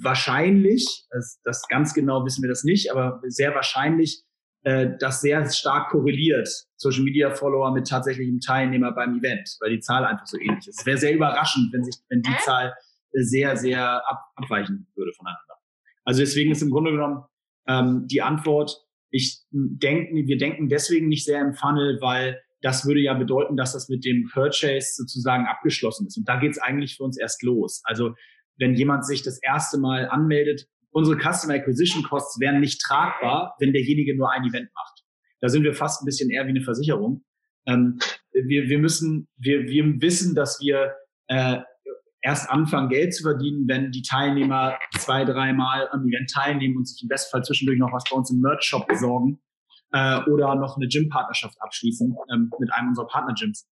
wahrscheinlich, 0.02 1.06
das, 1.12 1.42
das 1.44 1.68
ganz 1.68 1.94
genau 1.94 2.26
wissen 2.26 2.42
wir 2.42 2.50
das 2.50 2.64
nicht, 2.64 2.92
aber 2.92 3.22
sehr 3.28 3.54
wahrscheinlich 3.54 4.24
äh, 4.64 4.92
das 5.00 5.22
sehr 5.22 5.50
stark 5.50 5.90
korreliert, 5.90 6.48
Social 6.78 7.04
Media 7.04 7.32
Follower 7.32 7.72
mit 7.72 7.88
tatsächlichem 7.88 8.40
Teilnehmer 8.40 8.92
beim 8.92 9.18
Event, 9.18 9.58
weil 9.60 9.72
die 9.72 9.80
Zahl 9.80 10.06
einfach 10.06 10.28
so 10.28 10.38
ähnlich 10.40 10.68
ist. 10.68 10.80
Es 10.80 10.86
wäre 10.86 10.98
sehr 10.98 11.14
überraschend, 11.14 11.74
wenn 11.74 11.84
sich, 11.84 11.96
wenn 12.10 12.22
die 12.22 12.38
Zahl 12.44 12.74
sehr, 13.12 13.58
sehr 13.58 14.08
ab, 14.08 14.24
abweichen 14.36 14.88
würde 14.96 15.12
voneinander. 15.14 15.56
Also 16.06 16.22
deswegen 16.22 16.52
ist 16.52 16.62
im 16.62 16.72
Grunde 16.72 16.92
genommen 16.92 17.24
ähm, 17.68 18.08
die 18.08 18.22
Antwort, 18.22 18.86
ich 19.12 19.42
denke, 19.52 20.14
wir 20.14 20.38
denken 20.38 20.70
deswegen 20.70 21.08
nicht 21.08 21.26
sehr 21.26 21.42
im 21.42 21.54
Funnel, 21.54 22.00
weil 22.02 22.42
das 22.62 22.86
würde 22.86 23.02
ja 23.02 23.14
bedeuten, 23.14 23.58
dass 23.58 23.74
das 23.74 23.90
mit 23.90 24.06
dem 24.06 24.30
Purchase 24.32 24.94
sozusagen 24.96 25.46
abgeschlossen 25.46 26.08
ist. 26.08 26.18
Und 26.18 26.28
da 26.28 26.40
geht 26.40 26.52
es 26.52 26.60
eigentlich 26.60 26.98
für 26.98 27.04
uns 27.04 27.20
erst 27.20 27.44
los. 27.44 27.82
Also 27.84 28.16
wenn 28.58 28.76
jemand 28.76 29.06
sich 29.06 29.24
das 29.24 29.40
erste 29.42 29.80
Mal 29.80 30.08
anmeldet, 30.08 30.68
unsere 30.92 31.18
Customer 31.18 31.56
Acquisition 31.56 32.04
Costs 32.04 32.40
wären 32.40 32.60
nicht 32.60 32.82
tragbar, 32.82 33.56
wenn 33.60 33.74
derjenige 33.74 34.16
nur 34.16 34.32
ein 34.32 34.44
Event 34.44 34.70
macht. 34.74 35.04
Da 35.40 35.50
sind 35.50 35.64
wir 35.64 35.74
fast 35.74 36.02
ein 36.02 36.06
bisschen 36.06 36.30
eher 36.30 36.46
wie 36.46 36.50
eine 36.50 36.62
Versicherung. 36.62 37.24
Ähm, 37.66 38.00
wir, 38.32 38.70
wir 38.70 38.80
müssen, 38.80 39.28
wir, 39.38 39.68
wir 39.68 40.02
wissen, 40.02 40.36
dass 40.36 40.60
wir 40.62 40.94
äh, 41.28 41.60
erst 42.22 42.50
anfangen, 42.50 42.90
Geld 42.90 43.14
zu 43.14 43.24
verdienen, 43.24 43.68
wenn 43.68 43.92
die 43.92 44.02
Teilnehmer 44.02 44.78
zwei, 44.98 45.26
dreimal 45.26 45.90
am 45.92 46.08
Event 46.08 46.30
teilnehmen 46.32 46.78
und 46.78 46.88
sich 46.88 47.02
im 47.02 47.10
Bestfall 47.10 47.44
zwischendurch 47.44 47.80
noch 47.80 47.92
was 47.92 48.04
bei 48.10 48.16
uns 48.16 48.32
im 48.32 48.40
Merch-Shop 48.42 48.88
besorgen 48.88 49.40
äh, 49.92 50.20
oder 50.30 50.56
noch 50.56 50.78
eine 50.78 50.88
Gym-Partnerschaft 50.88 51.56
abschließen 51.60 52.16
ähm, 52.34 52.52
mit 52.60 52.72
einem 52.74 52.90
unserer 52.90 53.08
Partner-Gyms. 53.08 53.68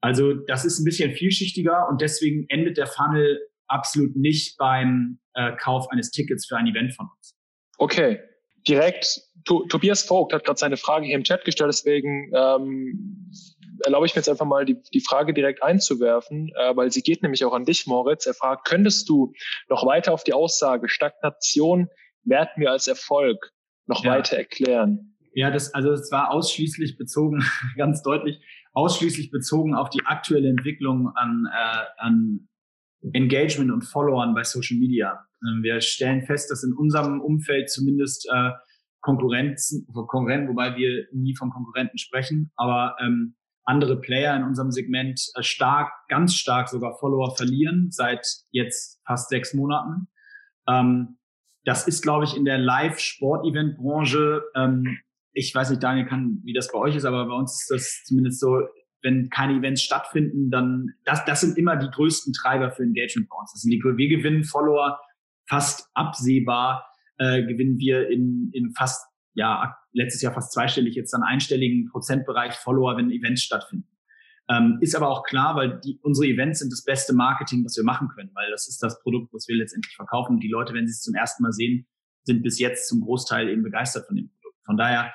Also 0.00 0.34
das 0.34 0.64
ist 0.64 0.78
ein 0.78 0.84
bisschen 0.84 1.12
vielschichtiger 1.12 1.88
und 1.88 2.00
deswegen 2.00 2.46
endet 2.48 2.76
der 2.76 2.86
Funnel 2.86 3.40
absolut 3.66 4.14
nicht 4.14 4.56
beim 4.58 5.18
äh, 5.34 5.52
Kauf 5.56 5.88
eines 5.90 6.10
Tickets 6.10 6.46
für 6.46 6.56
ein 6.56 6.66
Event 6.66 6.94
von 6.94 7.08
uns. 7.16 7.34
Okay, 7.78 8.20
direkt. 8.68 9.22
Tobias 9.44 10.02
Vogt 10.02 10.32
hat 10.32 10.44
gerade 10.44 10.58
seine 10.58 10.76
Frage 10.76 11.06
hier 11.06 11.16
im 11.16 11.24
Chat 11.24 11.44
gestellt, 11.44 11.68
deswegen 11.68 12.32
ähm, 12.34 13.30
erlaube 13.84 14.06
ich 14.06 14.14
mir 14.14 14.20
jetzt 14.20 14.28
einfach 14.28 14.46
mal 14.46 14.64
die, 14.64 14.80
die 14.92 15.00
Frage 15.00 15.34
direkt 15.34 15.62
einzuwerfen, 15.62 16.52
äh, 16.56 16.76
weil 16.76 16.90
sie 16.90 17.02
geht 17.02 17.22
nämlich 17.22 17.44
auch 17.44 17.52
an 17.52 17.64
dich, 17.64 17.86
Moritz. 17.86 18.26
Er 18.26 18.34
fragt, 18.34 18.66
könntest 18.66 19.08
du 19.08 19.32
noch 19.68 19.86
weiter 19.86 20.12
auf 20.12 20.24
die 20.24 20.32
Aussage 20.32 20.88
Stagnation 20.88 21.88
werten 22.26 22.60
wir 22.60 22.72
als 22.72 22.86
Erfolg 22.86 23.52
noch 23.86 24.04
ja. 24.04 24.12
weiter 24.12 24.36
erklären? 24.36 25.16
Ja, 25.32 25.50
das, 25.50 25.74
also 25.74 25.92
es 25.92 26.10
war 26.10 26.30
ausschließlich 26.30 26.96
bezogen, 26.96 27.44
ganz 27.76 28.02
deutlich, 28.02 28.40
ausschließlich 28.72 29.30
bezogen 29.30 29.74
auf 29.74 29.90
die 29.90 30.04
aktuelle 30.04 30.48
Entwicklung 30.48 31.12
an, 31.14 31.46
äh, 31.52 31.84
an 31.98 32.48
Engagement 33.12 33.70
und 33.70 33.82
Followern 33.82 34.34
bei 34.34 34.44
Social 34.44 34.76
Media. 34.76 35.26
Ähm, 35.42 35.62
wir 35.62 35.80
stellen 35.80 36.22
fest, 36.22 36.50
dass 36.50 36.64
in 36.64 36.72
unserem 36.72 37.20
Umfeld 37.20 37.70
zumindest 37.70 38.28
äh, 38.32 38.50
Konkurrenzen, 39.00 39.86
Konkurrenten, 39.92 40.48
wobei 40.48 40.76
wir 40.76 41.06
nie 41.12 41.36
von 41.36 41.50
Konkurrenten 41.50 41.98
sprechen, 41.98 42.50
aber 42.56 42.96
ähm, 43.00 43.36
andere 43.66 44.00
Player 44.00 44.34
in 44.36 44.44
unserem 44.44 44.70
Segment 44.70 45.20
äh, 45.34 45.42
stark, 45.42 45.92
ganz 46.08 46.34
stark 46.34 46.68
sogar 46.68 46.96
Follower 46.98 47.36
verlieren 47.36 47.88
seit 47.90 48.26
jetzt 48.50 49.00
fast 49.06 49.28
sechs 49.28 49.54
Monaten. 49.54 50.08
Ähm, 50.68 51.18
das 51.64 51.88
ist, 51.88 52.02
glaube 52.02 52.24
ich, 52.24 52.36
in 52.36 52.44
der 52.44 52.58
Live-Sport-Event-Branche, 52.58 54.42
ähm, 54.54 54.98
ich 55.32 55.54
weiß 55.54 55.70
nicht, 55.70 55.82
Daniel, 55.82 56.06
kann, 56.06 56.40
wie 56.44 56.52
das 56.52 56.70
bei 56.72 56.78
euch 56.78 56.96
ist, 56.96 57.04
aber 57.04 57.26
bei 57.26 57.34
uns 57.34 57.60
ist 57.60 57.70
das 57.70 58.04
zumindest 58.04 58.40
so, 58.40 58.62
wenn 59.02 59.28
keine 59.30 59.54
Events 59.54 59.82
stattfinden, 59.82 60.50
dann, 60.50 60.94
das, 61.04 61.24
das 61.24 61.40
sind 61.40 61.58
immer 61.58 61.76
die 61.76 61.90
größten 61.90 62.32
Treiber 62.32 62.70
für 62.70 62.84
Engagement 62.84 63.28
bei 63.28 63.36
uns. 63.36 63.52
Das 63.52 63.62
sind 63.62 63.70
die, 63.70 63.82
wir 63.82 64.08
gewinnen 64.08 64.44
Follower 64.44 64.98
fast 65.48 65.90
absehbar, 65.94 66.86
äh, 67.18 67.42
gewinnen 67.42 67.78
wir 67.78 68.08
in, 68.08 68.50
in 68.52 68.72
fast 68.72 69.04
ja, 69.36 69.76
letztes 69.92 70.22
Jahr 70.22 70.32
fast 70.32 70.52
zweistellig, 70.52 70.94
jetzt 70.94 71.12
dann 71.12 71.22
einstelligen 71.22 71.88
Prozentbereich 71.90 72.54
Follower, 72.54 72.96
wenn 72.96 73.10
Events 73.10 73.42
stattfinden. 73.42 73.88
Ähm, 74.48 74.78
ist 74.80 74.96
aber 74.96 75.08
auch 75.08 75.24
klar, 75.24 75.56
weil 75.56 75.80
die, 75.84 75.98
unsere 76.02 76.26
Events 76.26 76.60
sind 76.60 76.72
das 76.72 76.84
beste 76.84 77.12
Marketing, 77.14 77.64
was 77.64 77.76
wir 77.76 77.84
machen 77.84 78.08
können, 78.14 78.30
weil 78.34 78.50
das 78.50 78.68
ist 78.68 78.82
das 78.82 79.00
Produkt, 79.02 79.32
was 79.34 79.46
wir 79.48 79.56
letztendlich 79.56 79.94
verkaufen. 79.94 80.34
Und 80.34 80.40
die 80.40 80.48
Leute, 80.48 80.72
wenn 80.72 80.86
sie 80.86 80.92
es 80.92 81.02
zum 81.02 81.14
ersten 81.14 81.42
Mal 81.42 81.52
sehen, 81.52 81.86
sind 82.24 82.42
bis 82.42 82.58
jetzt 82.58 82.88
zum 82.88 83.02
Großteil 83.02 83.48
eben 83.48 83.62
begeistert 83.62 84.06
von 84.06 84.16
dem 84.16 84.30
Produkt. 84.30 84.58
Von 84.64 84.76
daher, 84.76 85.12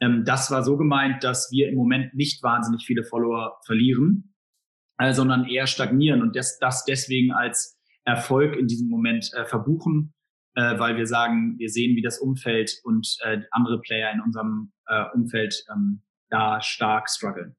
ähm, 0.00 0.24
das 0.24 0.50
war 0.50 0.64
so 0.64 0.76
gemeint, 0.76 1.22
dass 1.22 1.50
wir 1.52 1.68
im 1.68 1.76
Moment 1.76 2.14
nicht 2.14 2.42
wahnsinnig 2.42 2.84
viele 2.84 3.04
Follower 3.04 3.60
verlieren, 3.66 4.34
äh, 4.98 5.12
sondern 5.12 5.44
eher 5.46 5.66
stagnieren 5.66 6.22
und 6.22 6.34
das, 6.34 6.58
das 6.58 6.84
deswegen 6.84 7.32
als 7.32 7.78
Erfolg 8.04 8.56
in 8.56 8.66
diesem 8.66 8.88
Moment 8.88 9.30
äh, 9.34 9.44
verbuchen 9.44 10.14
äh, 10.54 10.78
weil 10.78 10.96
wir 10.96 11.06
sagen, 11.06 11.56
wir 11.58 11.68
sehen, 11.68 11.96
wie 11.96 12.02
das 12.02 12.18
Umfeld 12.18 12.80
und 12.84 13.16
äh, 13.22 13.40
andere 13.50 13.80
Player 13.80 14.12
in 14.12 14.20
unserem 14.20 14.72
äh, 14.86 15.04
Umfeld 15.14 15.64
ähm, 15.70 16.02
da 16.30 16.60
stark 16.60 17.08
strugglen. 17.10 17.56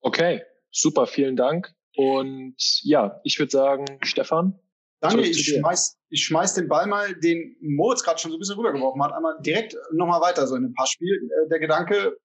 Okay, 0.00 0.42
super, 0.70 1.06
vielen 1.06 1.36
Dank. 1.36 1.72
Und 1.96 2.56
ja, 2.82 3.20
ich 3.24 3.38
würde 3.38 3.50
sagen, 3.50 3.84
Stefan. 4.02 4.58
Danke, 5.00 5.22
ich 5.22 5.44
schmeiß, 5.44 5.98
ich 6.10 6.24
schmeiß 6.24 6.54
den 6.54 6.68
Ball 6.68 6.86
mal, 6.86 7.14
den 7.14 7.56
Moritz 7.60 8.02
gerade 8.02 8.18
schon 8.18 8.30
so 8.30 8.36
ein 8.36 8.40
bisschen 8.40 8.56
rübergeworfen 8.56 9.02
hat, 9.02 9.12
einmal 9.12 9.40
direkt 9.40 9.74
nochmal 9.92 10.20
weiter 10.20 10.46
so 10.46 10.56
in 10.56 10.64
ein 10.64 10.74
paar 10.74 10.86
Spiel. 10.86 11.14
Äh, 11.14 11.48
der 11.48 11.58
Gedanke, 11.58 12.16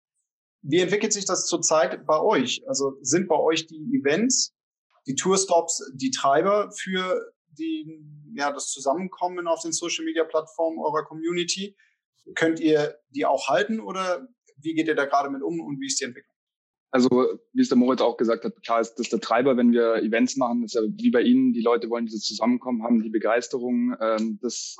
wie 0.61 0.79
entwickelt 0.79 1.13
sich 1.13 1.25
das 1.25 1.45
zurzeit 1.45 2.05
bei 2.05 2.19
euch? 2.19 2.63
Also 2.67 2.97
sind 3.01 3.27
bei 3.27 3.37
euch 3.37 3.67
die 3.67 3.79
Events, 3.93 4.53
die 5.07 5.15
Tourstops, 5.15 5.91
die 5.93 6.11
Treiber 6.11 6.69
für 6.71 7.31
die, 7.57 8.03
ja, 8.35 8.51
das 8.51 8.71
Zusammenkommen 8.71 9.47
auf 9.47 9.61
den 9.61 9.71
Social 9.71 10.05
Media 10.05 10.23
Plattformen 10.23 10.79
eurer 10.79 11.03
Community? 11.03 11.75
Könnt 12.35 12.59
ihr 12.59 12.97
die 13.09 13.25
auch 13.25 13.47
halten 13.47 13.79
oder 13.79 14.27
wie 14.57 14.73
geht 14.73 14.87
ihr 14.87 14.95
da 14.95 15.05
gerade 15.05 15.29
mit 15.29 15.43
um 15.43 15.59
und 15.59 15.79
wie 15.79 15.87
ist 15.87 15.99
die 15.99 16.05
Entwicklung? 16.05 16.35
Also, 16.91 17.09
wie 17.51 17.61
es 17.61 17.67
der 17.67 17.77
Moritz 17.77 17.99
auch 17.99 18.15
gesagt 18.15 18.45
hat, 18.45 18.53
klar 18.63 18.79
ist 18.79 18.95
das 18.95 19.09
der 19.09 19.19
Treiber, 19.19 19.57
wenn 19.57 19.73
wir 19.73 19.95
Events 19.97 20.37
machen, 20.37 20.63
ist 20.63 20.75
ja 20.75 20.81
wie 20.81 21.11
bei 21.11 21.21
Ihnen, 21.21 21.51
die 21.51 21.61
Leute 21.61 21.89
wollen 21.89 22.05
dieses 22.05 22.21
Zusammenkommen, 22.21 22.83
haben 22.83 23.01
die 23.01 23.09
Begeisterung, 23.09 23.97
ähm, 23.99 24.39
das, 24.41 24.77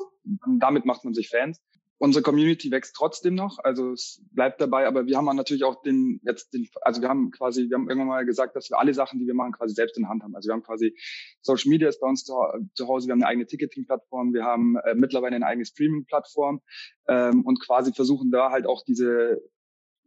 damit 0.60 0.86
macht 0.86 1.04
man 1.04 1.14
sich 1.14 1.28
Fans. 1.28 1.62
Unsere 1.98 2.24
Community 2.24 2.72
wächst 2.72 2.94
trotzdem 2.96 3.36
noch, 3.36 3.58
also 3.60 3.94
es 3.94 4.22
bleibt 4.32 4.60
dabei, 4.60 4.86
aber 4.86 5.06
wir 5.06 5.16
haben 5.16 5.34
natürlich 5.34 5.64
auch 5.64 5.82
den, 5.82 6.20
jetzt 6.24 6.54
den, 6.54 6.68
also 6.82 7.02
wir 7.02 7.08
haben 7.08 7.32
quasi, 7.32 7.70
wir 7.70 7.78
haben 7.78 7.88
irgendwann 7.88 8.10
mal 8.10 8.26
gesagt, 8.26 8.56
dass 8.58 8.70
wir 8.70 8.78
alle 8.80 8.94
Sachen, 8.94 9.20
die 9.20 9.28
wir 9.28 9.34
machen, 9.34 9.54
quasi 9.54 9.74
selbst 9.74 9.98
in 9.98 10.10
Hand 10.10 10.22
haben. 10.22 10.36
Also 10.36 10.50
wir 10.50 10.54
haben 10.54 10.64
quasi 10.64 10.94
Social 11.42 11.70
Media 11.70 11.88
ist 11.88 12.02
bei 12.02 12.08
uns 12.08 12.26
zu, 12.26 12.34
zu 12.74 12.88
Hause, 12.88 13.08
wir 13.08 13.14
haben 13.14 13.22
eine 13.22 13.30
eigene 13.30 13.48
Ticketing-Plattform, 13.48 14.34
wir 14.34 14.44
haben 14.44 14.76
äh, 14.78 14.94
mittlerweile 14.94 15.38
eine 15.38 15.46
eigene 15.46 15.66
Streaming-Plattform 15.66 16.62
ähm, 17.08 17.46
und 17.46 17.66
quasi 17.66 17.94
versuchen 17.94 18.30
da 18.30 18.52
halt 18.52 18.66
auch 18.66 18.84
diese 18.84 19.42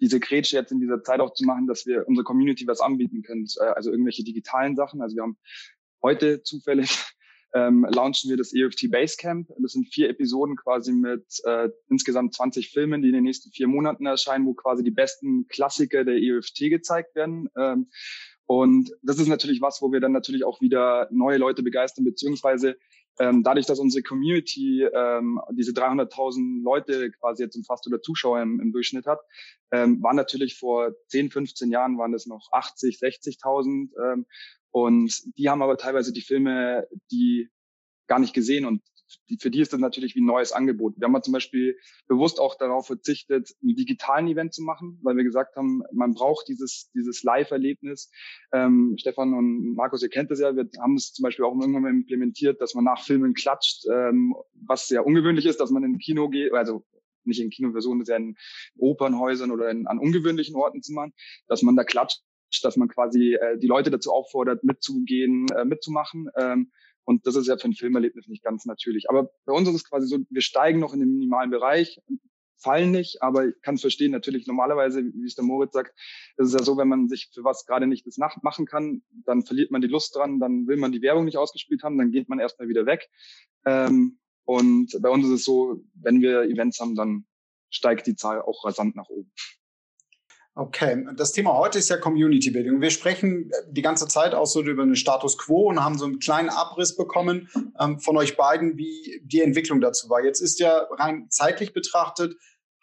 diese 0.00 0.20
Grätsche 0.20 0.56
jetzt 0.56 0.70
in 0.70 0.78
dieser 0.78 1.02
Zeit 1.02 1.20
auch 1.20 1.32
zu 1.32 1.44
machen, 1.44 1.66
dass 1.66 1.84
wir 1.84 2.06
unserer 2.06 2.24
Community 2.24 2.66
was 2.66 2.80
anbieten 2.80 3.22
können. 3.22 3.46
Äh, 3.60 3.64
also 3.64 3.90
irgendwelche 3.90 4.24
digitalen 4.24 4.76
Sachen. 4.76 5.02
Also 5.02 5.16
wir 5.16 5.22
haben 5.22 5.38
heute 6.02 6.42
zufällig 6.42 6.90
ähm, 7.54 7.86
launchen 7.90 8.30
wir 8.30 8.36
das 8.36 8.52
EFT 8.54 8.90
Basecamp. 8.90 9.48
Das 9.58 9.72
sind 9.72 9.86
vier 9.92 10.10
Episoden 10.10 10.56
quasi 10.56 10.92
mit 10.92 11.24
äh, 11.44 11.68
insgesamt 11.88 12.34
20 12.34 12.70
Filmen, 12.70 13.02
die 13.02 13.08
in 13.08 13.14
den 13.14 13.24
nächsten 13.24 13.50
vier 13.50 13.68
Monaten 13.68 14.06
erscheinen, 14.06 14.46
wo 14.46 14.54
quasi 14.54 14.84
die 14.84 14.90
besten 14.90 15.46
Klassiker 15.48 16.04
der 16.04 16.16
EFT 16.16 16.70
gezeigt 16.70 17.14
werden. 17.14 17.48
Ähm, 17.56 17.88
und 18.46 18.90
das 19.02 19.18
ist 19.18 19.28
natürlich 19.28 19.60
was, 19.60 19.82
wo 19.82 19.92
wir 19.92 20.00
dann 20.00 20.12
natürlich 20.12 20.44
auch 20.44 20.60
wieder 20.60 21.08
neue 21.10 21.36
Leute 21.36 21.62
begeistern, 21.62 22.04
beziehungsweise 22.04 22.76
ähm, 23.20 23.42
dadurch, 23.42 23.66
dass 23.66 23.78
unsere 23.78 24.02
Community 24.02 24.84
ähm, 24.84 25.40
diese 25.52 25.72
300.000 25.72 26.62
Leute 26.62 27.10
quasi 27.10 27.42
jetzt 27.42 27.56
umfasst 27.56 27.86
oder 27.86 28.00
Zuschauer 28.00 28.40
im, 28.40 28.60
im 28.60 28.72
Durchschnitt 28.72 29.06
hat, 29.06 29.20
ähm, 29.72 30.02
waren 30.02 30.16
natürlich 30.16 30.56
vor 30.56 30.92
10, 31.08 31.30
15 31.30 31.70
Jahren 31.70 31.98
waren 31.98 32.12
das 32.12 32.26
noch 32.26 32.48
80, 32.52 32.98
60.000 32.98 33.90
ähm, 34.02 34.26
und 34.70 35.22
die 35.36 35.48
haben 35.48 35.62
aber 35.62 35.76
teilweise 35.76 36.12
die 36.12 36.22
Filme, 36.22 36.86
die 37.10 37.48
gar 38.06 38.18
nicht 38.18 38.34
gesehen 38.34 38.64
und 38.64 38.82
die, 39.28 39.38
für 39.40 39.50
die 39.50 39.60
ist 39.60 39.72
das 39.72 39.80
natürlich 39.80 40.14
wie 40.14 40.20
ein 40.20 40.26
neues 40.26 40.52
Angebot. 40.52 40.94
Wir 40.96 41.04
haben 41.04 41.12
mal 41.12 41.22
zum 41.22 41.32
Beispiel 41.32 41.78
bewusst 42.08 42.40
auch 42.40 42.56
darauf 42.56 42.86
verzichtet, 42.86 43.54
einen 43.62 43.76
digitalen 43.76 44.28
Event 44.28 44.54
zu 44.54 44.62
machen, 44.62 44.98
weil 45.02 45.16
wir 45.16 45.24
gesagt 45.24 45.56
haben, 45.56 45.82
man 45.92 46.14
braucht 46.14 46.48
dieses, 46.48 46.90
dieses 46.94 47.22
Live-Erlebnis. 47.22 48.10
Ähm, 48.52 48.96
Stefan 48.98 49.34
und 49.34 49.74
Markus, 49.74 50.02
ihr 50.02 50.08
kennt 50.08 50.30
das 50.30 50.40
ja, 50.40 50.54
wir 50.54 50.68
haben 50.80 50.96
es 50.96 51.12
zum 51.12 51.22
Beispiel 51.22 51.44
auch 51.44 51.58
irgendwann 51.58 51.82
mal 51.82 51.90
implementiert, 51.90 52.60
dass 52.60 52.74
man 52.74 52.84
nach 52.84 53.02
Filmen 53.02 53.34
klatscht, 53.34 53.86
ähm, 53.90 54.34
was 54.54 54.88
sehr 54.88 55.06
ungewöhnlich 55.06 55.46
ist, 55.46 55.60
dass 55.60 55.70
man 55.70 55.84
in 55.84 55.98
Kino 55.98 56.28
geht, 56.28 56.52
also 56.52 56.84
nicht 57.24 57.40
in 57.40 57.50
Kinoversionen, 57.50 58.04
ja 58.06 58.16
in 58.16 58.36
Opernhäusern 58.76 59.50
oder 59.50 59.70
in, 59.70 59.86
an 59.86 59.98
ungewöhnlichen 59.98 60.56
Orten 60.56 60.82
zu 60.82 60.92
machen, 60.92 61.12
dass 61.46 61.62
man 61.62 61.76
da 61.76 61.84
klatscht 61.84 62.22
dass 62.62 62.76
man 62.76 62.88
quasi 62.88 63.34
äh, 63.34 63.58
die 63.58 63.66
Leute 63.66 63.90
dazu 63.90 64.12
auffordert, 64.12 64.64
mitzugehen, 64.64 65.46
äh, 65.50 65.64
mitzumachen. 65.64 66.28
Ähm, 66.36 66.72
und 67.04 67.26
das 67.26 67.36
ist 67.36 67.46
ja 67.46 67.56
für 67.56 67.68
ein 67.68 67.74
Filmerlebnis 67.74 68.28
nicht 68.28 68.44
ganz 68.44 68.66
natürlich. 68.66 69.08
Aber 69.08 69.30
bei 69.46 69.52
uns 69.52 69.68
ist 69.68 69.74
es 69.74 69.88
quasi 69.88 70.06
so, 70.06 70.18
wir 70.28 70.42
steigen 70.42 70.78
noch 70.78 70.92
in 70.92 71.00
den 71.00 71.12
minimalen 71.12 71.50
Bereich, 71.50 72.00
fallen 72.58 72.90
nicht, 72.90 73.22
aber 73.22 73.46
ich 73.46 73.54
kann 73.62 73.76
es 73.76 73.80
verstehen, 73.80 74.10
natürlich 74.10 74.46
normalerweise, 74.46 75.02
wie 75.02 75.26
es 75.26 75.34
der 75.34 75.44
Moritz 75.44 75.72
sagt, 75.72 75.94
ist 76.36 76.48
es 76.48 76.52
ja 76.52 76.62
so, 76.62 76.76
wenn 76.76 76.88
man 76.88 77.08
sich 77.08 77.30
für 77.32 77.44
was 77.44 77.66
gerade 77.66 77.86
nicht 77.86 78.06
das 78.06 78.18
Nacht 78.18 78.42
machen 78.42 78.66
kann, 78.66 79.02
dann 79.24 79.44
verliert 79.44 79.70
man 79.70 79.80
die 79.80 79.86
Lust 79.86 80.14
dran, 80.16 80.40
dann 80.40 80.66
will 80.66 80.76
man 80.76 80.92
die 80.92 81.02
Werbung 81.02 81.24
nicht 81.24 81.38
ausgespielt 81.38 81.82
haben, 81.82 81.98
dann 81.98 82.10
geht 82.10 82.28
man 82.28 82.40
erstmal 82.40 82.68
wieder 82.68 82.84
weg. 82.84 83.08
Ähm, 83.64 84.18
und 84.44 84.98
bei 85.00 85.08
uns 85.08 85.26
ist 85.26 85.32
es 85.32 85.44
so, 85.44 85.82
wenn 85.94 86.20
wir 86.20 86.42
Events 86.42 86.80
haben, 86.80 86.94
dann 86.94 87.26
steigt 87.70 88.06
die 88.06 88.16
Zahl 88.16 88.40
auch 88.40 88.64
rasant 88.64 88.96
nach 88.96 89.08
oben. 89.08 89.30
Okay, 90.60 91.06
das 91.14 91.30
Thema 91.30 91.56
heute 91.56 91.78
ist 91.78 91.88
ja 91.88 91.98
Community 91.98 92.50
Building. 92.50 92.80
Wir 92.80 92.90
sprechen 92.90 93.48
die 93.70 93.80
ganze 93.80 94.08
Zeit 94.08 94.34
auch 94.34 94.46
so 94.46 94.60
über 94.60 94.82
einen 94.82 94.96
Status 94.96 95.38
Quo 95.38 95.68
und 95.68 95.84
haben 95.84 95.96
so 95.96 96.04
einen 96.04 96.18
kleinen 96.18 96.48
Abriss 96.48 96.96
bekommen 96.96 97.48
ähm, 97.78 98.00
von 98.00 98.16
euch 98.16 98.36
beiden, 98.36 98.76
wie 98.76 99.22
die 99.22 99.40
Entwicklung 99.40 99.80
dazu 99.80 100.10
war. 100.10 100.24
Jetzt 100.24 100.40
ist 100.40 100.58
ja 100.58 100.88
rein 100.98 101.28
zeitlich 101.30 101.74
betrachtet 101.74 102.34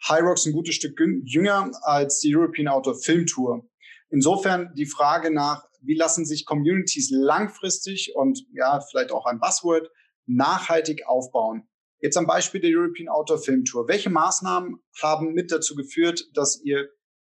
Rocks 0.08 0.46
ein 0.46 0.54
gutes 0.54 0.74
Stück 0.74 0.98
jünger 1.24 1.70
als 1.82 2.20
die 2.20 2.34
European 2.34 2.66
Outdoor 2.66 2.94
Film 2.94 3.26
Tour. 3.26 3.68
Insofern 4.08 4.72
die 4.74 4.86
Frage 4.86 5.30
nach, 5.30 5.66
wie 5.82 5.96
lassen 5.96 6.24
sich 6.24 6.46
Communities 6.46 7.10
langfristig 7.10 8.14
und 8.16 8.46
ja, 8.54 8.80
vielleicht 8.80 9.12
auch 9.12 9.26
ein 9.26 9.38
Buzzword 9.38 9.90
nachhaltig 10.24 11.06
aufbauen? 11.06 11.68
Jetzt 12.00 12.16
am 12.16 12.26
Beispiel 12.26 12.62
der 12.62 12.70
European 12.70 13.10
Outdoor 13.10 13.36
Film 13.36 13.66
Tour. 13.66 13.86
Welche 13.86 14.08
Maßnahmen 14.08 14.78
haben 15.02 15.34
mit 15.34 15.52
dazu 15.52 15.74
geführt, 15.74 16.24
dass 16.32 16.62
ihr 16.64 16.88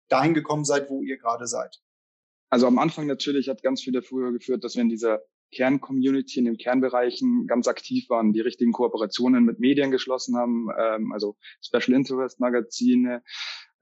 dahin 0.08 0.34
gekommen 0.34 0.64
seid, 0.64 0.90
wo 0.90 1.02
ihr 1.02 1.18
gerade 1.18 1.46
seid? 1.46 1.80
Also 2.50 2.66
am 2.66 2.78
Anfang 2.78 3.06
natürlich 3.06 3.48
hat 3.48 3.62
ganz 3.62 3.82
viel 3.82 3.92
dafür 3.92 4.32
geführt, 4.32 4.64
dass 4.64 4.76
wir 4.76 4.82
in 4.82 4.88
dieser 4.88 5.20
Kerncommunity, 5.52 6.38
in 6.38 6.44
den 6.44 6.56
Kernbereichen 6.56 7.46
ganz 7.46 7.68
aktiv 7.68 8.08
waren, 8.10 8.32
die 8.32 8.40
richtigen 8.40 8.72
Kooperationen 8.72 9.44
mit 9.44 9.58
Medien 9.60 9.90
geschlossen 9.90 10.36
haben, 10.36 10.68
ähm, 10.78 11.12
also 11.12 11.36
Special 11.62 11.96
Interest 11.96 12.40
Magazine, 12.40 13.22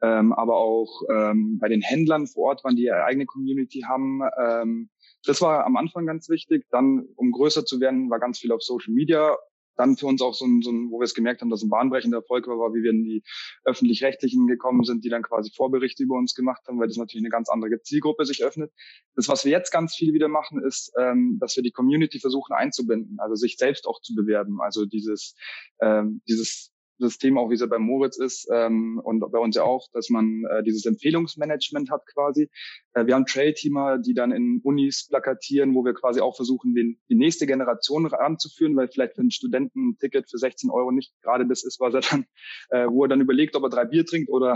ähm, 0.03 0.33
aber 0.33 0.57
auch 0.57 1.03
ähm, 1.11 1.59
bei 1.59 1.69
den 1.69 1.81
Händlern 1.81 2.27
vor 2.27 2.49
Ort 2.49 2.65
waren, 2.65 2.77
die 2.77 2.85
ihre 2.85 3.05
eigene 3.05 3.27
Community 3.27 3.83
haben. 3.89 4.21
Ähm, 4.39 4.91
das 5.25 5.41
war 5.41 5.65
am 5.65 5.77
Anfang 5.77 6.07
ganz 6.07 6.29
wichtig. 6.29 6.67
Dann, 6.71 7.07
um 7.17 7.33
größer 7.33 7.65
zu 7.65 7.81
werden, 7.81 8.11
war 8.11 8.21
ganz 8.21 8.39
viel 8.39 8.53
auf 8.53 8.63
Social 8.63 8.93
Media 8.93 9.37
dann 9.77 9.97
für 9.97 10.07
uns 10.07 10.23
auch 10.23 10.35
so 10.35 10.45
ein, 10.45 10.63
so 10.63 10.71
ein 10.71 10.91
wo 10.91 11.01
wir 11.01 11.05
es 11.05 11.15
gemerkt 11.15 11.41
haben, 11.41 11.51
dass 11.51 11.63
ein 11.63 11.71
bahnbrechender 11.71 12.19
Erfolg 12.19 12.47
war, 12.47 12.59
war, 12.59 12.75
wie 12.75 12.83
wir 12.83 12.91
in 12.91 13.05
die 13.05 13.23
öffentlich-rechtlichen 13.65 14.47
gekommen 14.47 14.85
sind, 14.85 15.05
die 15.05 15.09
dann 15.09 15.23
quasi 15.23 15.51
Vorberichte 15.55 16.03
über 16.03 16.17
uns 16.17 16.35
gemacht 16.35 16.63
haben, 16.69 16.79
weil 16.79 16.89
das 16.89 16.97
natürlich 16.97 17.23
eine 17.23 17.31
ganz 17.31 17.49
andere 17.49 17.81
Zielgruppe 17.83 18.25
sich 18.25 18.45
öffnet. 18.45 18.73
Das, 19.15 19.29
was 19.29 19.45
wir 19.45 19.53
jetzt 19.53 19.71
ganz 19.71 19.95
viel 19.95 20.13
wieder 20.13 20.29
machen, 20.29 20.63
ist, 20.63 20.93
ähm, 20.99 21.39
dass 21.41 21.57
wir 21.57 21.63
die 21.63 21.73
Community 21.73 22.21
versuchen 22.21 22.53
einzubinden, 22.53 23.19
also 23.21 23.35
sich 23.35 23.57
selbst 23.57 23.87
auch 23.87 24.01
zu 24.01 24.15
bewerben. 24.15 24.61
Also 24.61 24.87
dieses, 24.87 25.35
ähm, 25.81 26.21
dieses 26.29 26.74
System, 26.99 27.39
auch 27.39 27.51
wie 27.51 27.55
es 27.55 27.61
ja 27.61 27.67
bei 27.67 27.79
Moritz 27.79 28.17
ist 28.17 28.49
ähm, 28.53 29.01
und 29.03 29.21
bei 29.21 29.39
uns 29.39 29.57
ja 29.57 29.63
auch, 29.63 29.89
dass 29.93 30.11
man 30.11 30.45
äh, 30.51 30.63
dieses 30.63 30.87
Empfehlungsmanagement 30.87 31.91
hat 31.91 32.03
quasi. 32.07 32.51
Äh, 32.95 33.07
wir 33.07 33.15
haben 33.15 33.27
Trail-Teamer, 33.27 33.99
die 33.99 34.15
dann 34.15 34.33
in 34.33 34.61
Unis 34.63 35.07
plakatieren, 35.09 35.75
wo 35.75 35.85
wir 35.85 35.95
quasi 35.95 36.21
auch 36.21 36.37
versuchen, 36.37 36.75
den, 36.75 36.99
die 37.09 37.17
nächste 37.17 37.47
Generation 37.47 38.07
ranzuführen, 38.07 38.77
weil 38.77 38.89
vielleicht 38.89 39.15
für 39.15 39.23
einen 39.23 39.31
Studenten 39.31 39.91
ein 39.91 39.99
Ticket 39.99 40.31
für 40.31 40.39
16 40.39 40.71
Euro 40.71 40.91
nicht 40.93 41.13
gerade 41.23 41.47
das 41.47 41.65
ist, 41.65 41.81
was 41.81 41.95
er 41.95 42.01
dann, 42.01 42.27
äh, 42.71 42.89
wo 42.89 43.05
er 43.05 43.09
dann 43.09 43.21
überlegt, 43.21 43.57
ob 43.57 43.65
er 43.65 43.71
drei 43.71 43.85
Bier 43.85 44.07
trinkt 44.07 44.31
oder 44.31 44.55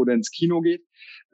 oder 0.00 0.14
ins 0.14 0.30
Kino 0.30 0.60
geht, 0.60 0.84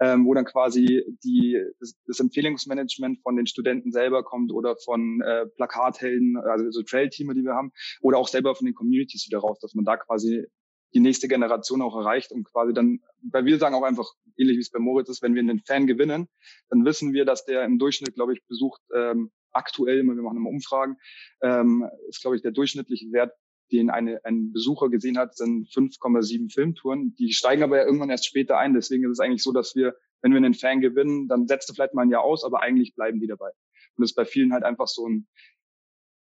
ähm, 0.01 0.27
wo 0.27 0.35
dann 0.35 0.45
quasi 0.45 1.05
die, 1.25 1.61
das, 1.81 1.97
das 2.07 2.21
Empfehlungsmanagement 2.21 3.21
von 3.23 3.37
den 3.37 3.47
Studenten 3.47 3.93
selber 3.93 4.23
kommt 4.23 4.53
oder 4.53 4.77
von 4.77 5.21
äh, 5.23 5.47
Plakathelden, 5.47 6.37
also 6.37 6.71
so 6.71 6.83
Trail-Teamer, 6.83 7.35
die 7.35 7.43
wir 7.43 7.55
haben, 7.55 7.73
oder 8.01 8.19
auch 8.19 8.29
selber 8.29 8.55
von 8.55 8.67
den 8.67 8.75
Communities 8.75 9.27
wieder 9.27 9.39
raus, 9.39 9.59
dass 9.61 9.75
man 9.75 9.85
da 9.85 9.97
quasi 9.97 10.47
die 10.95 11.01
nächste 11.01 11.29
Generation 11.29 11.83
auch 11.83 11.97
erreicht 11.97 12.33
und 12.33 12.45
quasi 12.45 12.73
dann, 12.73 13.01
weil 13.31 13.45
wir 13.45 13.59
sagen 13.59 13.75
auch 13.75 13.83
einfach, 13.83 14.13
ähnlich 14.37 14.57
wie 14.57 14.63
es 14.63 14.71
bei 14.71 14.79
Moritz 14.79 15.09
ist, 15.09 15.23
wenn 15.23 15.35
wir 15.35 15.41
einen 15.41 15.61
Fan 15.61 15.87
gewinnen, 15.87 16.29
dann 16.71 16.85
wissen 16.85 17.13
wir, 17.13 17.25
dass 17.25 17.45
der 17.45 17.65
im 17.65 17.79
Durchschnitt, 17.79 18.15
glaube 18.15 18.33
ich, 18.33 18.45
besucht 18.47 18.81
ähm, 18.95 19.31
aktuell, 19.53 20.03
wir 20.03 20.15
machen 20.15 20.37
immer 20.37 20.51
Umfragen, 20.51 20.97
ähm, 21.43 21.87
ist, 22.09 22.21
glaube 22.21 22.37
ich, 22.37 22.43
der 22.43 22.53
durchschnittliche 22.53 23.11
Wert 23.13 23.33
den 23.73 23.91
eine, 23.91 24.25
ein 24.25 24.53
Besucher 24.53 24.89
gesehen 24.89 25.19
hat, 25.19 25.37
sind 25.37 25.69
5,7 25.69 26.53
Filmtouren. 26.53 27.15
Die 27.17 27.33
steigen 27.33 27.63
aber 27.63 27.79
ja 27.79 27.85
irgendwann 27.85 28.11
erst 28.11 28.27
später 28.27 28.59
ein. 28.59 28.75
Deswegen 28.75 29.05
ist 29.05 29.13
es 29.13 29.21
eigentlich 29.21 29.43
so, 29.43 29.53
dass 29.53 29.75
wir, 29.75 29.97
wenn 30.23 30.33
wir 30.33 30.39
einen 30.39 30.55
Fan 30.55 30.81
gewinnen, 30.81 31.29
dann 31.29 31.47
setzt 31.49 31.71
er 31.71 31.75
vielleicht 31.75 31.95
mal 31.95 32.03
ein 32.03 32.11
Jahr 32.11 32.23
aus, 32.23 32.45
aber 32.45 32.63
eigentlich 32.63 32.95
bleiben 32.95 33.21
die 33.21 33.27
dabei. 33.27 33.49
Und 33.49 34.03
das 34.03 34.11
ist 34.11 34.17
bei 34.17 34.25
vielen 34.25 34.53
halt 34.53 34.65
einfach 34.65 34.87
so 34.87 35.09
ein, 35.09 35.27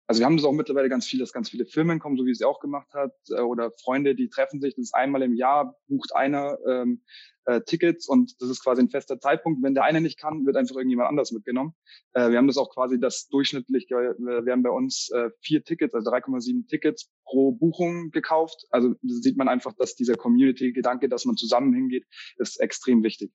also 0.07 0.21
wir 0.21 0.27
haben 0.27 0.37
das 0.37 0.47
auch 0.47 0.53
mittlerweile 0.53 0.89
ganz 0.89 1.07
viel, 1.07 1.19
dass 1.19 1.33
ganz 1.33 1.51
viele 1.51 1.67
Filme 1.67 1.99
kommen, 1.99 2.17
so 2.17 2.25
wie 2.27 2.31
es 2.31 2.43
auch 2.43 2.61
gemacht 2.61 2.93
hat, 2.95 3.13
äh, 3.31 3.41
oder 3.41 3.73
Freunde, 3.83 4.15
die 4.15 4.29
treffen 4.29 4.61
sich, 4.61 4.75
das 4.75 4.85
ist 4.85 4.95
einmal 4.95 5.23
im 5.23 5.35
Jahr, 5.35 5.77
bucht 5.89 6.15
einer 6.15 6.59
ähm, 6.69 7.03
äh, 7.47 7.61
Tickets 7.63 8.09
und 8.09 8.41
das 8.41 8.49
ist 8.49 8.63
quasi 8.63 8.83
ein 8.83 8.89
fester 8.89 9.19
Zeitpunkt. 9.19 9.63
Wenn 9.63 9.75
der 9.75 9.85
eine 9.85 10.01
nicht 10.01 10.19
kann, 10.19 10.47
wird 10.47 10.57
einfach 10.57 10.77
irgendjemand 10.77 11.09
anders 11.09 11.33
mitgenommen. 11.33 11.75
Äh, 12.13 12.31
wir 12.31 12.39
haben 12.39 12.47
das 12.47 12.57
auch 12.57 12.73
quasi 12.73 13.01
das 13.01 13.27
durchschnittlich, 13.29 13.89
wir, 13.89 14.17
wir 14.19 14.53
haben 14.53 14.63
bei 14.63 14.71
uns 14.71 15.11
äh, 15.13 15.31
vier 15.41 15.65
Tickets, 15.65 15.95
also 15.95 16.11
3,7 16.11 16.69
Tickets 16.69 17.11
pro 17.25 17.53
Buchung 17.53 18.11
gekauft. 18.11 18.67
Also 18.71 18.95
sieht 19.03 19.37
man 19.37 19.49
einfach, 19.49 19.73
dass 19.75 19.97
dieser 19.97 20.15
Community-Gedanke, 20.15 21.09
dass 21.09 21.25
man 21.25 21.37
zusammen 21.37 21.75
hingeht, 21.75 22.05
ist 22.37 22.61
extrem 22.61 23.03
wichtig. 23.03 23.33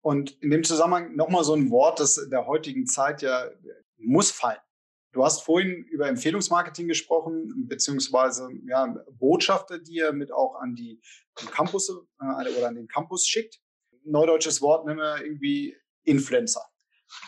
Und 0.00 0.32
in 0.42 0.50
dem 0.50 0.64
Zusammenhang 0.64 1.14
nochmal 1.14 1.44
so 1.44 1.54
ein 1.54 1.70
Wort, 1.70 2.00
das 2.00 2.28
der 2.28 2.46
heutigen 2.46 2.86
Zeit 2.86 3.22
ja 3.22 3.48
muss 3.98 4.32
fallen. 4.32 4.58
Du 5.12 5.22
hast 5.22 5.42
vorhin 5.42 5.84
über 5.84 6.08
Empfehlungsmarketing 6.08 6.88
gesprochen, 6.88 7.66
beziehungsweise 7.68 8.48
ja, 8.66 8.96
Botschafter, 9.12 9.78
die 9.78 9.96
ihr 9.96 10.12
mit 10.12 10.32
auch 10.32 10.54
an 10.54 10.74
die 10.74 11.02
Campus 11.34 11.90
äh, 11.90 12.58
oder 12.58 12.68
an 12.68 12.76
den 12.76 12.88
Campus 12.88 13.26
schickt. 13.26 13.60
Neudeutsches 14.04 14.62
Wort 14.62 14.86
nennen 14.86 14.98
wir 14.98 15.22
irgendwie 15.22 15.76
Influencer. 16.04 16.62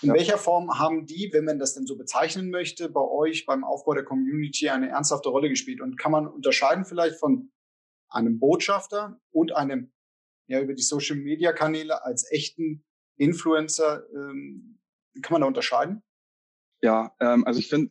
In 0.01 0.09
ja. 0.09 0.15
welcher 0.15 0.39
Form 0.39 0.79
haben 0.79 1.05
die, 1.05 1.29
wenn 1.33 1.45
man 1.45 1.59
das 1.59 1.75
denn 1.75 1.87
so 1.87 1.97
bezeichnen 1.97 2.51
möchte, 2.51 2.89
bei 2.89 3.03
euch 3.03 3.45
beim 3.45 3.65
Aufbau 3.65 3.93
der 3.93 4.05
Community 4.05 4.71
eine 4.71 4.89
ernsthafte 4.89 5.29
Rolle 5.29 5.51
gespielt? 5.51 5.83
Und 5.83 5.99
kann 5.99 6.11
man 6.11 6.27
unterscheiden 6.27 6.87
vielleicht 6.87 7.17
von 7.17 7.53
einem 8.09 8.39
Botschafter 8.39 9.21
und 9.31 9.55
einem 9.55 9.93
ja 10.47 10.61
über 10.61 10.73
die 10.73 10.83
Social 10.83 11.17
Media 11.17 11.53
Kanäle 11.53 12.03
als 12.03 12.31
echten 12.33 12.83
Influencer? 13.17 14.05
Ähm, 14.15 14.81
kann 15.21 15.33
man 15.33 15.43
da 15.43 15.47
unterscheiden? 15.47 16.03
Ja, 16.85 17.13
ähm, 17.19 17.47
also 17.47 17.61
ich 17.61 17.69
finde, 17.69 17.91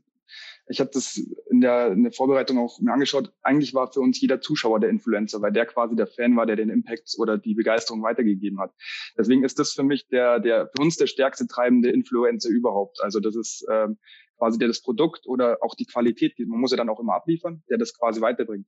ich 0.68 0.80
habe 0.80 0.92
das 0.94 1.18
in 1.50 1.62
der, 1.62 1.94
in 1.94 2.04
der 2.04 2.12
Vorbereitung 2.12 2.60
auch 2.60 2.80
mir 2.80 2.94
angeschaut. 2.94 3.34
Eigentlich 3.42 3.74
war 3.74 3.92
für 3.92 4.02
uns 4.02 4.22
jeder 4.22 4.40
Zuschauer 4.40 4.80
der 4.80 4.92
Influencer, 4.92 5.42
weil 5.42 5.52
der 5.52 5.66
quasi 5.66 5.96
der 5.96 6.06
Fan 6.06 6.36
war, 6.36 6.46
der 6.46 6.58
den 6.58 6.70
Impact 6.70 7.16
oder 7.18 7.40
die 7.40 7.56
Begeisterung 7.56 8.04
weitergegeben 8.04 8.60
hat. 8.60 8.72
Deswegen 9.18 9.44
ist 9.44 9.58
das 9.58 9.74
für 9.74 9.82
mich 9.82 10.08
der, 10.10 10.40
der 10.40 10.68
für 10.68 10.84
uns 10.84 10.96
der 10.98 11.08
stärkste 11.08 11.48
treibende 11.48 11.90
Influencer 11.90 12.50
überhaupt. 12.50 13.02
Also 13.02 13.20
das 13.20 13.36
ist 13.36 13.66
ähm, 13.68 13.98
quasi 14.38 14.60
der 14.60 14.68
das 14.68 14.82
Produkt 14.82 15.26
oder 15.26 15.58
auch 15.62 15.74
die 15.74 15.86
Qualität, 15.86 16.34
man 16.40 16.60
muss 16.60 16.72
ja 16.72 16.78
dann 16.78 16.90
auch 16.90 17.00
immer 17.00 17.16
abliefern, 17.16 17.64
der 17.70 17.78
das 17.78 17.98
quasi 17.98 18.22
weiterbringt. 18.22 18.68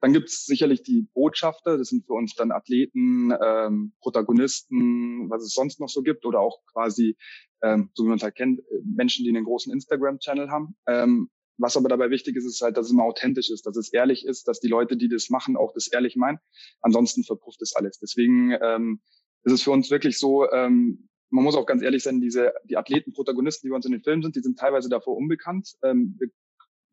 Dann 0.00 0.12
gibt 0.12 0.28
es 0.28 0.44
sicherlich 0.44 0.82
die 0.82 1.08
Botschafter, 1.14 1.78
das 1.78 1.88
sind 1.88 2.06
für 2.06 2.12
uns 2.12 2.34
dann 2.34 2.52
Athleten, 2.52 3.32
ähm, 3.42 3.92
Protagonisten, 4.00 5.30
was 5.30 5.42
es 5.42 5.54
sonst 5.54 5.80
noch 5.80 5.88
so 5.88 6.02
gibt 6.02 6.26
oder 6.26 6.40
auch 6.40 6.60
quasi, 6.70 7.16
ähm, 7.64 7.90
so 7.94 8.04
wie 8.04 8.08
man 8.08 8.18
es 8.18 8.22
halt 8.22 8.34
kennt, 8.34 8.60
Menschen, 8.84 9.24
die 9.24 9.30
einen 9.30 9.44
großen 9.44 9.72
Instagram-Channel 9.72 10.50
haben. 10.50 10.76
Ähm, 10.86 11.30
was 11.56 11.76
aber 11.76 11.88
dabei 11.88 12.10
wichtig 12.10 12.36
ist, 12.36 12.44
ist 12.44 12.60
halt, 12.60 12.76
dass 12.76 12.86
es 12.86 12.92
immer 12.92 13.04
authentisch 13.04 13.50
ist, 13.50 13.64
dass 13.66 13.76
es 13.76 13.92
ehrlich 13.92 14.26
ist, 14.26 14.48
dass 14.48 14.60
die 14.60 14.68
Leute, 14.68 14.96
die 14.96 15.08
das 15.08 15.30
machen, 15.30 15.56
auch 15.56 15.72
das 15.72 15.86
ehrlich 15.86 16.16
meinen. 16.16 16.38
Ansonsten 16.82 17.24
verpufft 17.24 17.62
es 17.62 17.74
alles. 17.74 17.98
Deswegen 17.98 18.56
ähm, 18.60 19.00
ist 19.44 19.52
es 19.52 19.62
für 19.62 19.70
uns 19.70 19.90
wirklich 19.90 20.18
so, 20.18 20.50
ähm, 20.50 21.08
man 21.30 21.44
muss 21.44 21.56
auch 21.56 21.66
ganz 21.66 21.82
ehrlich 21.82 22.02
sein, 22.02 22.20
diese, 22.20 22.52
die 22.64 22.76
Athleten, 22.76 23.12
Protagonisten, 23.12 23.66
die 23.66 23.70
bei 23.70 23.76
uns 23.76 23.86
in 23.86 23.92
den 23.92 24.02
Filmen 24.02 24.22
sind, 24.22 24.36
die 24.36 24.40
sind 24.40 24.58
teilweise 24.58 24.88
davor 24.88 25.16
unbekannt. 25.16 25.74
Ähm, 25.82 26.16
wir 26.18 26.28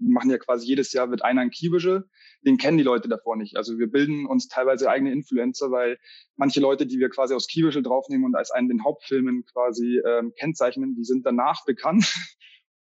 machen 0.02 0.30
ja 0.30 0.38
quasi 0.38 0.68
jedes 0.68 0.94
Jahr 0.94 1.10
wird 1.10 1.24
einer 1.24 1.42
ein 1.42 1.52
Key-Visual, 1.52 2.06
den 2.46 2.58
kennen 2.58 2.78
die 2.78 2.84
Leute 2.84 3.08
davor 3.08 3.36
nicht. 3.36 3.58
Also 3.58 3.78
wir 3.78 3.88
bilden 3.88 4.26
uns 4.26 4.48
teilweise 4.48 4.90
eigene 4.90 5.12
Influencer, 5.12 5.72
weil 5.72 6.00
manche 6.36 6.60
Leute, 6.60 6.86
die 6.86 7.00
wir 7.00 7.10
quasi 7.10 7.34
aus 7.34 7.48
Key-Visual 7.48 7.84
draufnehmen 7.84 8.26
und 8.26 8.36
als 8.36 8.52
einen 8.52 8.70
den 8.70 8.84
Hauptfilmen 8.84 9.46
quasi 9.46 10.02
ähm, 10.06 10.34
kennzeichnen, 10.38 10.96
die 10.96 11.04
sind 11.04 11.26
danach 11.26 11.66
bekannt 11.66 12.14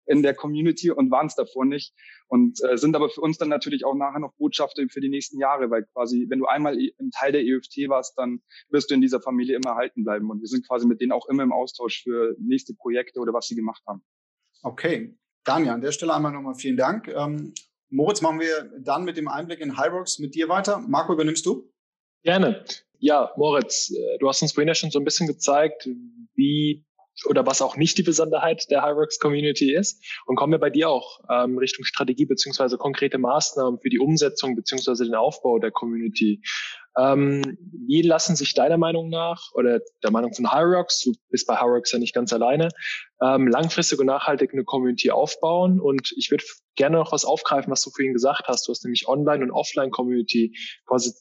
in 0.07 0.22
der 0.22 0.35
Community 0.35 0.90
und 0.90 1.11
waren 1.11 1.27
es 1.27 1.35
davor 1.35 1.64
nicht 1.64 1.94
und 2.29 2.59
äh, 2.64 2.77
sind 2.77 2.96
aber 2.96 3.09
für 3.09 3.20
uns 3.20 3.38
dann 3.38 3.48
natürlich 3.48 3.85
auch 3.85 3.94
nachher 3.94 4.18
noch 4.18 4.35
Botschafter 4.37 4.83
für 4.90 5.01
die 5.01 5.09
nächsten 5.09 5.38
Jahre, 5.38 5.70
weil 5.70 5.85
quasi, 5.92 6.27
wenn 6.29 6.40
du 6.40 6.46
einmal 6.46 6.79
im 6.79 7.11
Teil 7.11 7.33
der 7.33 7.42
EFT 7.42 7.88
warst, 7.88 8.18
dann 8.18 8.40
wirst 8.70 8.90
du 8.90 8.94
in 8.94 9.01
dieser 9.01 9.20
Familie 9.20 9.57
immer 9.57 9.70
erhalten 9.70 10.03
bleiben 10.03 10.31
und 10.31 10.40
wir 10.40 10.48
sind 10.48 10.66
quasi 10.66 10.87
mit 10.87 11.01
denen 11.01 11.12
auch 11.12 11.29
immer 11.29 11.42
im 11.42 11.53
Austausch 11.53 12.03
für 12.03 12.35
nächste 12.38 12.75
Projekte 12.75 13.20
oder 13.20 13.33
was 13.33 13.46
sie 13.46 13.55
gemacht 13.55 13.83
haben. 13.87 14.03
Okay, 14.62 15.16
Daniel, 15.44 15.72
an 15.72 15.81
der 15.81 15.92
Stelle 15.92 16.14
einmal 16.14 16.33
nochmal 16.33 16.55
vielen 16.55 16.76
Dank. 16.76 17.09
Ähm, 17.09 17.55
Moritz, 17.90 18.22
machen 18.22 18.40
wir 18.40 18.70
dann 18.81 19.05
mit 19.05 19.16
dem 19.16 19.28
Einblick 19.28 19.61
in 19.61 19.78
Hyrox 19.78 20.18
mit 20.18 20.35
dir 20.35 20.48
weiter. 20.48 20.78
Marco, 20.78 21.12
übernimmst 21.12 21.44
du? 21.44 21.70
Gerne. 22.22 22.64
Ja, 22.98 23.33
Moritz, 23.37 23.90
äh, 23.90 24.18
du 24.18 24.28
hast 24.28 24.42
uns 24.42 24.52
vorhin 24.52 24.68
ja 24.68 24.74
schon 24.74 24.90
so 24.90 24.98
ein 24.98 25.05
bisschen 25.05 25.26
gezeigt, 25.26 25.88
wie 26.35 26.85
oder 27.26 27.46
was 27.46 27.61
auch 27.62 27.76
nicht 27.76 27.98
die 27.98 28.02
Besonderheit 28.02 28.70
der 28.70 28.83
Hyrox 28.83 29.18
Community 29.18 29.74
ist. 29.74 30.02
Und 30.26 30.37
kommen 30.37 30.52
wir 30.52 30.59
bei 30.59 30.70
dir 30.70 30.88
auch 30.88 31.20
ähm, 31.31 31.59
Richtung 31.59 31.85
Strategie 31.85 32.24
beziehungsweise 32.24 32.78
konkrete 32.78 33.18
Maßnahmen 33.18 33.81
für 33.81 33.90
die 33.90 33.98
Umsetzung 33.98 34.57
beziehungsweise 34.57 35.05
den 35.05 35.14
Aufbau 35.14 35.59
der 35.59 35.70
Community. 35.70 36.42
Ähm, 36.98 37.57
wie 37.87 38.02
lassen 38.02 38.37
sich 38.37 38.55
deiner 38.55 38.76
Meinung 38.76 39.09
nach 39.09 39.50
oder 39.55 39.81
der 40.02 40.11
Meinung 40.11 40.35
von 40.35 40.52
Hyrox, 40.52 41.02
du 41.02 41.12
bist 41.31 41.46
bei 41.46 41.59
Hyrox 41.59 41.92
ja 41.92 41.98
nicht 41.98 42.14
ganz 42.14 42.33
alleine, 42.33 42.68
ähm, 43.22 43.48
langfristig 43.48 43.98
und 43.98 44.07
nachhaltig 44.07 44.52
eine 44.52 44.64
Community 44.64 45.11
aufbauen? 45.11 45.81
Und 45.81 46.12
ich 46.16 46.31
würde 46.31 46.44
gerne 46.76 46.98
noch 46.98 47.12
was 47.12 47.24
aufgreifen, 47.24 47.70
was 47.70 47.83
du 47.83 47.90
vorhin 47.90 48.12
gesagt 48.12 48.44
hast. 48.46 48.66
Du 48.66 48.72
hast 48.72 48.85
nämlich 48.85 49.09
Online- 49.09 49.44
und 49.44 49.50
Offline-Community 49.50 50.55
quasi 50.87 51.12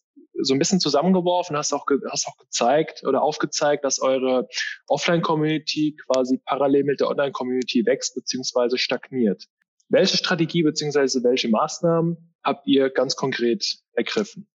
so 0.41 0.53
ein 0.53 0.59
bisschen 0.59 0.79
zusammengeworfen, 0.79 1.55
hast 1.55 1.73
auch, 1.73 1.85
hast 2.09 2.27
auch 2.27 2.37
gezeigt 2.37 3.03
oder 3.05 3.21
aufgezeigt, 3.21 3.85
dass 3.85 4.01
eure 4.01 4.47
Offline-Community 4.87 5.97
quasi 6.07 6.39
parallel 6.45 6.83
mit 6.83 6.99
der 6.99 7.07
Online-Community 7.09 7.85
wächst 7.85 8.15
bzw. 8.15 8.77
stagniert. 8.77 9.45
Welche 9.89 10.17
Strategie 10.17 10.63
bzw. 10.63 11.23
welche 11.23 11.49
Maßnahmen 11.49 12.33
habt 12.43 12.65
ihr 12.65 12.89
ganz 12.89 13.15
konkret 13.15 13.79
ergriffen? 13.93 14.47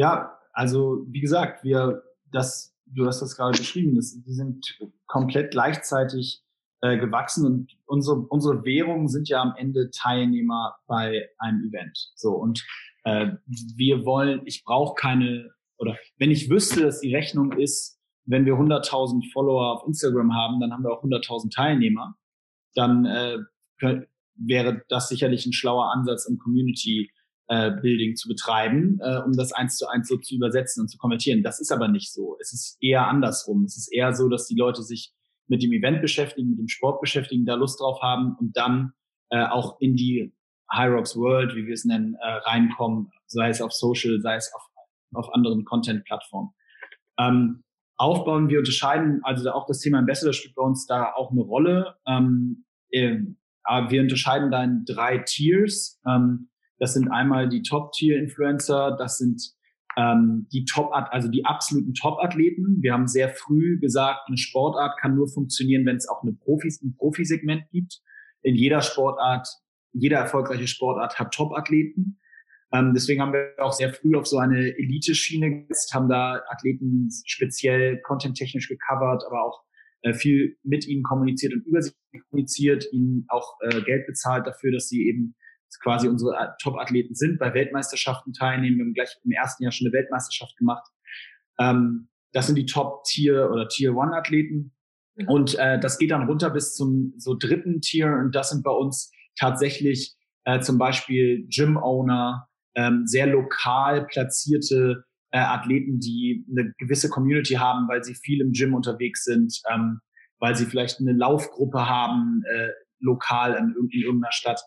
Ja, 0.00 0.38
also 0.54 1.04
wie 1.10 1.20
gesagt, 1.20 1.62
wir, 1.62 2.02
das, 2.32 2.74
du 2.86 3.04
hast 3.04 3.20
das 3.20 3.36
gerade 3.36 3.58
beschrieben, 3.58 3.96
das, 3.96 4.18
die 4.18 4.32
sind 4.32 4.78
komplett 5.06 5.50
gleichzeitig 5.50 6.42
äh, 6.80 6.96
gewachsen 6.96 7.44
und 7.44 7.76
unsere, 7.84 8.16
unsere 8.16 8.64
Währungen 8.64 9.08
sind 9.08 9.28
ja 9.28 9.42
am 9.42 9.52
Ende 9.58 9.90
Teilnehmer 9.90 10.76
bei 10.86 11.28
einem 11.36 11.68
Event. 11.68 12.12
So 12.14 12.30
und 12.30 12.64
äh, 13.04 13.32
wir 13.76 14.06
wollen, 14.06 14.40
ich 14.46 14.64
brauche 14.64 14.94
keine, 14.94 15.50
oder 15.76 15.98
wenn 16.16 16.30
ich 16.30 16.48
wüsste, 16.48 16.80
dass 16.80 17.00
die 17.00 17.14
Rechnung 17.14 17.52
ist, 17.52 18.00
wenn 18.24 18.46
wir 18.46 18.54
100.000 18.54 19.30
Follower 19.34 19.74
auf 19.74 19.86
Instagram 19.86 20.34
haben, 20.34 20.60
dann 20.60 20.72
haben 20.72 20.82
wir 20.82 20.92
auch 20.92 21.04
100.000 21.04 21.54
Teilnehmer, 21.54 22.14
dann 22.74 23.04
äh, 23.04 23.36
wäre 24.34 24.82
das 24.88 25.10
sicherlich 25.10 25.44
ein 25.44 25.52
schlauer 25.52 25.92
Ansatz 25.92 26.24
im 26.24 26.38
Community 26.38 27.10
äh, 27.50 27.72
Building 27.82 28.14
zu 28.14 28.28
betreiben, 28.28 29.00
äh, 29.02 29.18
um 29.26 29.32
das 29.32 29.52
eins 29.52 29.76
zu 29.76 29.88
eins 29.88 30.06
so 30.06 30.16
zu 30.16 30.36
übersetzen 30.36 30.82
und 30.82 30.88
zu 30.88 30.98
kommentieren. 30.98 31.42
Das 31.42 31.60
ist 31.60 31.72
aber 31.72 31.88
nicht 31.88 32.12
so. 32.12 32.36
Es 32.40 32.52
ist 32.52 32.78
eher 32.80 33.08
andersrum. 33.08 33.64
Es 33.64 33.76
ist 33.76 33.92
eher 33.92 34.14
so, 34.14 34.28
dass 34.28 34.46
die 34.46 34.54
Leute 34.54 34.82
sich 34.82 35.12
mit 35.48 35.60
dem 35.60 35.72
Event 35.72 36.00
beschäftigen, 36.00 36.50
mit 36.50 36.60
dem 36.60 36.68
Sport 36.68 37.00
beschäftigen, 37.00 37.44
da 37.44 37.56
Lust 37.56 37.80
drauf 37.80 38.00
haben 38.02 38.36
und 38.38 38.56
dann 38.56 38.92
äh, 39.30 39.44
auch 39.46 39.80
in 39.80 39.96
die 39.96 40.32
High 40.72 40.92
Rocks 40.92 41.16
World, 41.16 41.56
wie 41.56 41.66
wir 41.66 41.74
es 41.74 41.84
nennen, 41.84 42.14
äh, 42.14 42.26
reinkommen, 42.48 43.10
sei 43.26 43.48
es 43.48 43.60
auf 43.60 43.72
Social, 43.72 44.20
sei 44.20 44.36
es 44.36 44.52
auf, 44.54 44.62
auf 45.14 45.34
anderen 45.34 45.64
Content-Plattformen. 45.64 46.50
Ähm, 47.18 47.64
aufbauen, 47.96 48.48
wir 48.48 48.60
unterscheiden, 48.60 49.22
also 49.24 49.50
auch 49.50 49.66
das 49.66 49.80
Thema 49.80 49.98
Ambassador 49.98 50.32
spielt 50.32 50.54
bei 50.54 50.62
uns 50.62 50.86
da 50.86 51.12
auch 51.14 51.32
eine 51.32 51.40
Rolle. 51.40 51.96
Ähm, 52.06 52.64
äh, 52.90 53.18
aber 53.64 53.90
wir 53.90 54.02
unterscheiden 54.02 54.52
da 54.52 54.62
in 54.62 54.84
drei 54.84 55.18
Tiers. 55.18 56.00
Ähm, 56.06 56.50
das 56.80 56.94
sind 56.94 57.08
einmal 57.08 57.48
die 57.48 57.62
Top-Tier-Influencer, 57.62 58.96
das 58.98 59.18
sind 59.18 59.40
ähm, 59.96 60.48
die 60.52 60.64
Top, 60.64 60.90
also 60.92 61.28
die 61.28 61.44
absoluten 61.44 61.94
Top-Athleten. 61.94 62.78
Wir 62.80 62.92
haben 62.92 63.06
sehr 63.06 63.28
früh 63.28 63.78
gesagt, 63.78 64.22
eine 64.26 64.36
Sportart 64.36 64.98
kann 65.00 65.14
nur 65.14 65.28
funktionieren, 65.28 65.86
wenn 65.86 65.96
es 65.96 66.08
auch 66.08 66.22
eine 66.22 66.32
Profis, 66.32 66.82
ein 66.82 66.96
Profisegment 66.96 67.70
gibt. 67.70 68.00
In 68.42 68.56
jeder 68.56 68.80
Sportart 68.80 69.46
jeder 69.92 70.18
erfolgreiche 70.18 70.66
Sportart 70.66 71.18
hat 71.18 71.34
Top-Athleten. 71.34 72.18
Ähm, 72.72 72.92
deswegen 72.94 73.20
haben 73.20 73.32
wir 73.32 73.54
auch 73.58 73.72
sehr 73.72 73.92
früh 73.92 74.16
auf 74.16 74.26
so 74.26 74.38
eine 74.38 74.76
Elite-Schiene 74.76 75.66
gesetzt, 75.66 75.92
haben 75.92 76.08
da 76.08 76.40
Athleten 76.48 77.08
speziell 77.24 78.00
content-technisch 78.02 78.68
gecovert, 78.68 79.24
aber 79.26 79.42
auch 79.44 79.64
äh, 80.02 80.14
viel 80.14 80.56
mit 80.62 80.86
ihnen 80.86 81.02
kommuniziert 81.02 81.52
und 81.52 81.66
über 81.66 81.82
sie 81.82 81.92
kommuniziert, 82.30 82.86
ihnen 82.92 83.26
auch 83.28 83.56
äh, 83.62 83.82
Geld 83.82 84.06
bezahlt 84.06 84.46
dafür, 84.46 84.70
dass 84.72 84.88
sie 84.88 85.08
eben 85.08 85.34
quasi 85.82 86.08
unsere 86.08 86.56
Top-Athleten 86.60 87.14
sind, 87.14 87.38
bei 87.38 87.54
Weltmeisterschaften 87.54 88.32
teilnehmen. 88.32 88.78
Wir 88.78 88.84
haben 88.84 88.94
gleich 88.94 89.16
im 89.24 89.32
ersten 89.32 89.62
Jahr 89.62 89.72
schon 89.72 89.86
eine 89.86 89.94
Weltmeisterschaft 89.94 90.56
gemacht. 90.56 90.86
Ähm, 91.58 92.08
das 92.32 92.46
sind 92.46 92.56
die 92.56 92.66
Top-Tier- 92.66 93.50
oder 93.50 93.68
Tier-One-Athleten. 93.68 94.72
Mhm. 95.16 95.28
Und 95.28 95.58
äh, 95.58 95.78
das 95.78 95.98
geht 95.98 96.10
dann 96.10 96.26
runter 96.26 96.50
bis 96.50 96.74
zum 96.74 97.14
so 97.16 97.34
dritten 97.34 97.80
Tier 97.80 98.06
und 98.06 98.34
das 98.34 98.50
sind 98.50 98.62
bei 98.62 98.70
uns 98.70 99.10
tatsächlich 99.38 100.16
äh, 100.44 100.60
zum 100.60 100.78
Beispiel 100.78 101.46
Gym-Owner, 101.48 102.48
ähm, 102.74 103.06
sehr 103.06 103.26
lokal 103.26 104.06
platzierte 104.06 105.04
äh, 105.32 105.38
Athleten, 105.38 106.00
die 106.00 106.46
eine 106.50 106.72
gewisse 106.78 107.08
Community 107.08 107.54
haben, 107.54 107.88
weil 107.88 108.02
sie 108.04 108.14
viel 108.14 108.40
im 108.40 108.52
Gym 108.52 108.74
unterwegs 108.74 109.24
sind, 109.24 109.60
ähm, 109.72 110.00
weil 110.38 110.56
sie 110.56 110.66
vielleicht 110.66 111.00
eine 111.00 111.12
Laufgruppe 111.12 111.88
haben, 111.88 112.42
äh, 112.52 112.68
lokal 113.00 113.54
in, 113.54 113.74
in 113.90 114.02
irgendeiner 114.02 114.32
Stadt. 114.32 114.60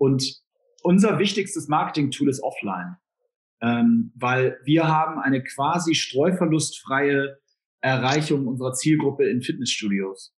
Und 0.00 0.40
unser 0.82 1.18
wichtigstes 1.18 1.68
Marketing-Tool 1.68 2.30
ist 2.30 2.42
offline, 2.42 2.96
ähm, 3.60 4.12
weil 4.14 4.58
wir 4.64 4.88
haben 4.88 5.20
eine 5.20 5.42
quasi 5.42 5.94
streuverlustfreie 5.94 7.38
Erreichung 7.82 8.46
unserer 8.46 8.72
Zielgruppe 8.72 9.28
in 9.28 9.42
Fitnessstudios. 9.42 10.34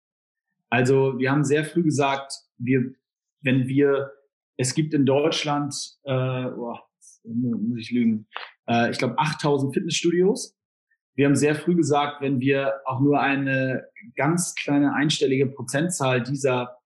Also 0.69 1.19
wir 1.19 1.31
haben 1.31 1.43
sehr 1.43 1.65
früh 1.65 1.83
gesagt, 1.83 2.33
wir 2.57 2.95
wenn 3.41 3.67
wir, 3.67 4.11
es 4.57 4.73
gibt 4.73 4.93
in 4.93 5.05
Deutschland, 5.05 5.75
äh, 6.03 6.45
oh, 6.45 6.77
muss 7.23 7.79
ich 7.79 7.91
lügen, 7.91 8.27
äh, 8.67 8.91
ich 8.91 8.97
glaube 8.97 9.17
8000 9.17 9.73
Fitnessstudios. 9.73 10.57
Wir 11.15 11.25
haben 11.25 11.35
sehr 11.35 11.55
früh 11.55 11.75
gesagt, 11.75 12.21
wenn 12.21 12.39
wir 12.39 12.81
auch 12.85 13.01
nur 13.01 13.19
eine 13.19 13.85
ganz 14.15 14.55
kleine 14.55 14.93
einstellige 14.93 15.47
Prozentzahl 15.47 16.23
dieser 16.23 16.77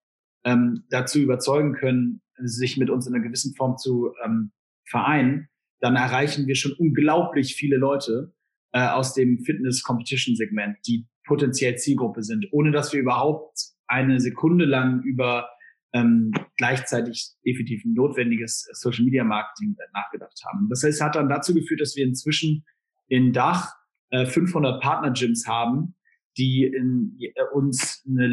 ähm, 0.44 0.86
dazu 0.90 1.20
überzeugen 1.20 1.74
können, 1.74 2.22
sich 2.38 2.78
mit 2.78 2.90
uns 2.90 3.08
in 3.08 3.14
einer 3.14 3.24
gewissen 3.24 3.56
Form 3.56 3.78
zu 3.78 4.12
ähm, 4.24 4.52
vereinen, 4.86 5.50
dann 5.80 5.96
erreichen 5.96 6.48
wir 6.48 6.56
schon 6.56 6.74
unglaublich 6.74 7.56
viele 7.56 7.78
Leute 7.78 8.34
äh, 8.72 8.88
aus 8.88 9.14
dem 9.14 9.40
Fitness-Competition-Segment, 9.40 10.78
die 10.88 11.08
potenziell 11.26 11.78
Zielgruppe 11.78 12.24
sind, 12.24 12.48
ohne 12.52 12.72
dass 12.72 12.94
wir 12.94 13.00
überhaupt 13.00 13.58
eine 13.88 14.20
Sekunde 14.20 14.66
lang 14.66 15.02
über 15.04 15.50
ähm, 15.94 16.32
gleichzeitig 16.58 17.32
definitiv 17.46 17.84
notwendiges 17.86 18.68
Social 18.74 19.06
Media 19.06 19.24
Marketing 19.24 19.76
nachgedacht 19.94 20.40
haben. 20.46 20.68
Das 20.70 20.84
heißt, 20.84 21.02
hat 21.02 21.16
dann 21.16 21.30
dazu 21.30 21.54
geführt, 21.54 21.82
dass 21.82 21.96
wir 21.96 22.06
inzwischen 22.06 22.66
in 23.08 23.32
Dach 23.32 23.74
äh, 24.10 24.26
500 24.26 24.82
Partner 24.82 25.12
Gyms 25.12 25.48
haben, 25.48 25.96
die 26.38 26.66
in, 26.66 27.18
äh, 27.20 27.32
uns 27.54 28.04
eine 28.08 28.28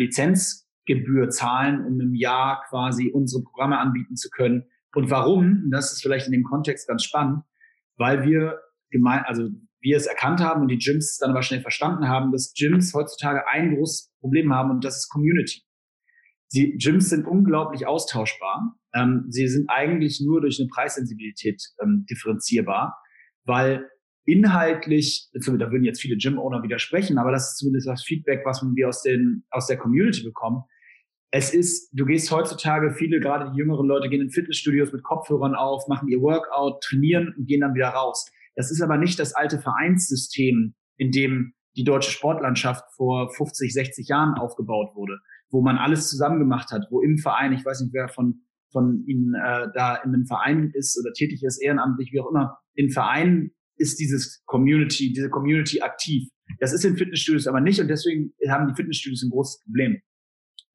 Lizenzgebühr 0.86 1.28
zahlen, 1.30 1.84
um 1.84 2.00
im 2.00 2.14
Jahr 2.14 2.64
quasi 2.68 3.10
unsere 3.12 3.42
Programme 3.42 3.78
anbieten 3.78 4.16
zu 4.16 4.28
können. 4.30 4.64
Und 4.94 5.10
warum? 5.10 5.62
Und 5.64 5.70
das 5.70 5.92
ist 5.92 6.02
vielleicht 6.02 6.26
in 6.26 6.32
dem 6.32 6.44
Kontext 6.44 6.88
ganz 6.88 7.04
spannend, 7.04 7.42
weil 7.96 8.24
wir 8.24 8.60
gemein, 8.90 9.22
also 9.26 9.48
wir 9.80 9.96
es 9.96 10.06
erkannt 10.06 10.40
haben 10.40 10.62
und 10.62 10.68
die 10.68 10.78
Gyms 10.78 11.18
dann 11.18 11.30
aber 11.30 11.42
schnell 11.42 11.60
verstanden 11.60 12.08
haben, 12.08 12.30
dass 12.30 12.52
Gyms 12.52 12.94
heutzutage 12.94 13.48
ein 13.48 13.74
großes 13.74 14.12
Problem 14.20 14.52
haben 14.52 14.70
und 14.70 14.84
das 14.84 14.98
ist 14.98 15.08
Community. 15.08 15.62
Die 16.52 16.76
Gyms 16.76 17.08
sind 17.08 17.26
unglaublich 17.26 17.86
austauschbar. 17.86 18.76
Ähm, 18.94 19.24
sie 19.30 19.48
sind 19.48 19.70
eigentlich 19.70 20.20
nur 20.20 20.42
durch 20.42 20.60
eine 20.60 20.68
Preissensibilität 20.68 21.62
ähm, 21.82 22.04
differenzierbar, 22.08 23.00
weil 23.44 23.88
inhaltlich, 24.24 25.28
da 25.32 25.70
würden 25.70 25.84
jetzt 25.84 26.00
viele 26.00 26.16
Gym-Owner 26.16 26.62
widersprechen, 26.62 27.18
aber 27.18 27.32
das 27.32 27.52
ist 27.52 27.58
zumindest 27.58 27.88
das 27.88 28.04
Feedback, 28.04 28.42
was 28.44 28.62
wir 28.62 28.88
aus, 28.88 29.02
den, 29.02 29.44
aus 29.50 29.66
der 29.66 29.76
Community 29.76 30.22
bekommen. 30.22 30.62
Es 31.30 31.54
ist, 31.54 31.90
du 31.92 32.04
gehst 32.04 32.30
heutzutage, 32.30 32.92
viele, 32.92 33.18
gerade 33.18 33.50
die 33.50 33.58
jüngeren 33.58 33.86
Leute, 33.86 34.08
gehen 34.08 34.20
in 34.20 34.30
Fitnessstudios 34.30 34.92
mit 34.92 35.02
Kopfhörern 35.02 35.54
auf, 35.54 35.88
machen 35.88 36.08
ihr 36.08 36.20
Workout, 36.20 36.82
trainieren 36.82 37.34
und 37.36 37.46
gehen 37.46 37.62
dann 37.62 37.74
wieder 37.74 37.88
raus. 37.88 38.30
Das 38.54 38.70
ist 38.70 38.82
aber 38.82 38.98
nicht 38.98 39.18
das 39.18 39.34
alte 39.34 39.58
Vereinssystem, 39.58 40.74
in 40.98 41.10
dem 41.10 41.54
die 41.76 41.84
deutsche 41.84 42.10
Sportlandschaft 42.10 42.84
vor 42.94 43.32
50, 43.32 43.72
60 43.72 44.08
Jahren 44.08 44.34
aufgebaut 44.34 44.94
wurde, 44.94 45.18
wo 45.50 45.62
man 45.62 45.78
alles 45.78 46.08
zusammen 46.08 46.38
gemacht 46.38 46.70
hat, 46.70 46.86
wo 46.90 47.00
im 47.00 47.16
Verein, 47.16 47.54
ich 47.54 47.64
weiß 47.64 47.80
nicht, 47.80 47.94
wer 47.94 48.08
von, 48.08 48.42
von 48.70 49.02
Ihnen 49.06 49.34
äh, 49.34 49.68
da 49.74 49.96
in 49.96 50.14
einem 50.14 50.26
Verein 50.26 50.70
ist 50.74 51.00
oder 51.00 51.14
tätig 51.14 51.42
ist, 51.42 51.62
ehrenamtlich, 51.62 52.12
wie 52.12 52.20
auch 52.20 52.30
immer, 52.30 52.58
in 52.74 52.90
Vereinen 52.90 53.52
ist 53.82 53.98
dieses 53.98 54.42
Community, 54.46 55.12
diese 55.12 55.28
Community 55.28 55.82
aktiv. 55.82 56.28
Das 56.60 56.72
ist 56.72 56.84
in 56.84 56.96
Fitnessstudios 56.96 57.46
aber 57.46 57.60
nicht 57.60 57.80
und 57.80 57.88
deswegen 57.88 58.32
haben 58.48 58.68
die 58.68 58.74
Fitnessstudios 58.74 59.22
ein 59.22 59.30
großes 59.30 59.62
Problem. 59.64 60.00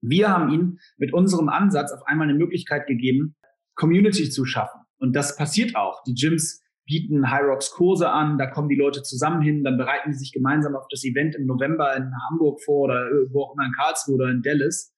Wir 0.02 0.30
haben 0.30 0.54
ihnen 0.54 0.80
mit 0.98 1.13
unserem 1.13 1.50
Ansatz 1.50 1.91
auf 1.91 2.06
einmal 2.06 2.30
eine 2.30 2.38
Möglichkeit 2.38 2.86
gegeben, 2.88 3.36
Community 3.76 4.30
zu 4.30 4.46
schaffen. 4.46 4.82
Und 5.00 5.15
das 5.15 5.36
passiert 5.36 5.76
auch. 5.76 6.04
Die 6.04 6.13
Gyms 6.13 6.62
bieten 6.86 7.30
High 7.30 7.46
Rocks 7.46 7.72
Kurse 7.72 8.10
an, 8.10 8.38
da 8.38 8.48
kommen 8.48 8.70
die 8.70 8.76
Leute 8.76 9.04
zusammen 9.04 9.41
hin, 9.41 9.63
dann 9.63 9.78
bereiten 9.78 10.12
die 10.12 10.17
sich 10.17 10.32
gemeinsam 10.32 10.76
auf 10.76 10.86
das 10.89 11.04
Event 11.04 11.36
im 11.36 11.46
November 11.46 11.96
in 11.96 12.12
Hamburg 12.30 12.62
vor 12.63 12.86
oder 12.86 13.10
wo 13.32 13.43
auch 13.43 13.54
immer 13.54 13.65
in 13.65 13.74
Karlsruhe 13.74 14.15
oder 14.15 14.30
in 14.30 14.41
Dallas. 14.41 14.93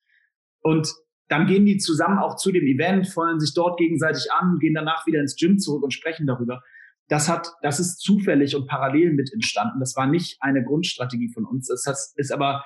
Und 0.62 0.93
dann 1.30 1.48
gehen 1.48 1.65
die 1.65 1.78
zusammen 1.78 2.19
auch 2.19 2.36
zu 2.36 2.52
dem 2.52 2.65
Event, 2.65 3.08
feuern 3.08 3.39
sich 3.39 3.54
dort 3.54 3.80
gegenseitig 3.80 4.32
an, 4.32 4.58
gehen 4.60 4.74
danach 4.74 5.06
wieder 5.08 5.19
ins 5.19 5.36
Gym 5.36 5.58
zurück 5.58 5.84
und 5.84 5.93
sprechen 5.93 6.28
darüber. 6.28 6.62
Das 7.10 7.28
hat, 7.28 7.52
das 7.62 7.80
ist 7.80 8.00
zufällig 8.00 8.56
und 8.56 8.67
parallel 8.67 9.13
mit 9.13 9.34
entstanden. 9.34 9.80
Das 9.80 9.95
war 9.95 10.08
nicht 10.08 10.38
eine 10.41 10.63
Grundstrategie 10.63 11.32
von 11.34 11.45
uns. 11.45 11.67
Das 11.67 12.13
ist 12.15 12.32
aber 12.32 12.63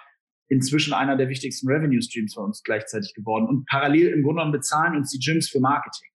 inzwischen 0.50 0.94
einer 0.94 1.16
der 1.16 1.30
wichtigsten 1.30 1.68
Revenue 1.68 2.02
Streams 2.02 2.34
von 2.34 2.46
uns 2.46 2.62
gleichzeitig 2.62 3.14
geworden. 3.14 3.48
Und 3.48 3.66
parallel 3.66 4.10
im 4.10 4.22
Grunde 4.22 4.42
genommen 4.42 4.52
bezahlen 4.52 4.96
uns 4.98 5.10
die 5.12 5.20
Gyms 5.20 5.50
für 5.50 5.62
Marketing. 5.62 6.10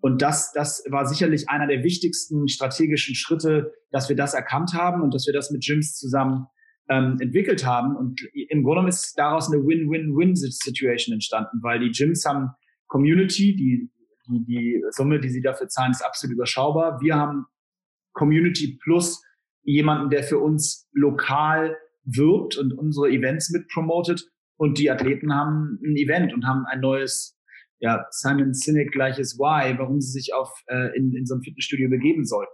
Und 0.00 0.22
das, 0.22 0.52
das 0.52 0.84
war 0.88 1.06
sicherlich 1.06 1.48
einer 1.48 1.66
der 1.66 1.82
wichtigsten 1.82 2.48
strategischen 2.48 3.14
Schritte, 3.14 3.72
dass 3.90 4.08
wir 4.08 4.16
das 4.16 4.34
erkannt 4.34 4.72
haben 4.72 5.02
und 5.02 5.14
dass 5.14 5.26
wir 5.26 5.34
das 5.34 5.50
mit 5.50 5.62
Gyms 5.64 5.96
zusammen 5.96 6.46
ähm, 6.88 7.16
entwickelt 7.20 7.66
haben. 7.66 7.96
Und 7.96 8.20
im 8.32 8.62
Grunde 8.62 8.88
ist 8.88 9.14
daraus 9.18 9.52
eine 9.52 9.62
Win-Win-Win-Situation 9.62 11.14
entstanden, 11.14 11.58
weil 11.62 11.80
die 11.80 11.90
Gyms 11.90 12.24
haben 12.24 12.50
Community, 12.86 13.56
die, 13.56 13.90
die, 14.28 14.44
die 14.44 14.82
Summe, 14.90 15.20
die 15.20 15.28
sie 15.28 15.42
dafür 15.42 15.68
zahlen, 15.68 15.90
ist 15.90 16.02
absolut 16.02 16.34
überschaubar. 16.34 17.00
Wir 17.00 17.16
haben 17.16 17.46
Community 18.16 18.78
plus 18.82 19.22
jemanden, 19.62 20.10
der 20.10 20.24
für 20.24 20.38
uns 20.38 20.88
lokal 20.92 21.76
wirbt 22.04 22.56
und 22.56 22.72
unsere 22.72 23.08
Events 23.10 23.50
mit 23.50 23.68
promotet. 23.68 24.24
Und 24.56 24.78
die 24.78 24.90
Athleten 24.90 25.34
haben 25.34 25.78
ein 25.84 25.96
Event 25.96 26.32
und 26.32 26.46
haben 26.46 26.64
ein 26.66 26.80
neues 26.80 27.38
ja, 27.78 28.06
Simon 28.10 28.54
Sinek 28.54 28.90
gleiches 28.90 29.38
Why, 29.38 29.78
warum 29.78 30.00
sie 30.00 30.10
sich 30.10 30.32
auf, 30.32 30.50
äh, 30.68 30.96
in, 30.96 31.14
in 31.14 31.26
so 31.26 31.34
ein 31.34 31.42
Fitnessstudio 31.42 31.90
begeben 31.90 32.24
sollten. 32.24 32.52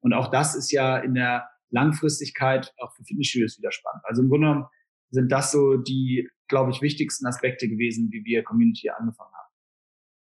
Und 0.00 0.14
auch 0.14 0.30
das 0.30 0.54
ist 0.54 0.72
ja 0.72 0.96
in 0.96 1.14
der 1.14 1.46
Langfristigkeit 1.70 2.72
auch 2.78 2.94
für 2.94 3.04
Fitnessstudios 3.04 3.58
wieder 3.58 3.70
spannend. 3.70 4.02
Also 4.04 4.22
im 4.22 4.30
Grunde 4.30 4.46
genommen 4.46 4.66
sind 5.10 5.30
das 5.30 5.52
so 5.52 5.76
die, 5.76 6.28
glaube 6.48 6.70
ich, 6.70 6.80
wichtigsten 6.80 7.26
Aspekte 7.26 7.68
gewesen, 7.68 8.08
wie 8.10 8.24
wir 8.24 8.42
Community 8.44 8.88
angefangen 8.88 9.32
haben. 9.32 9.52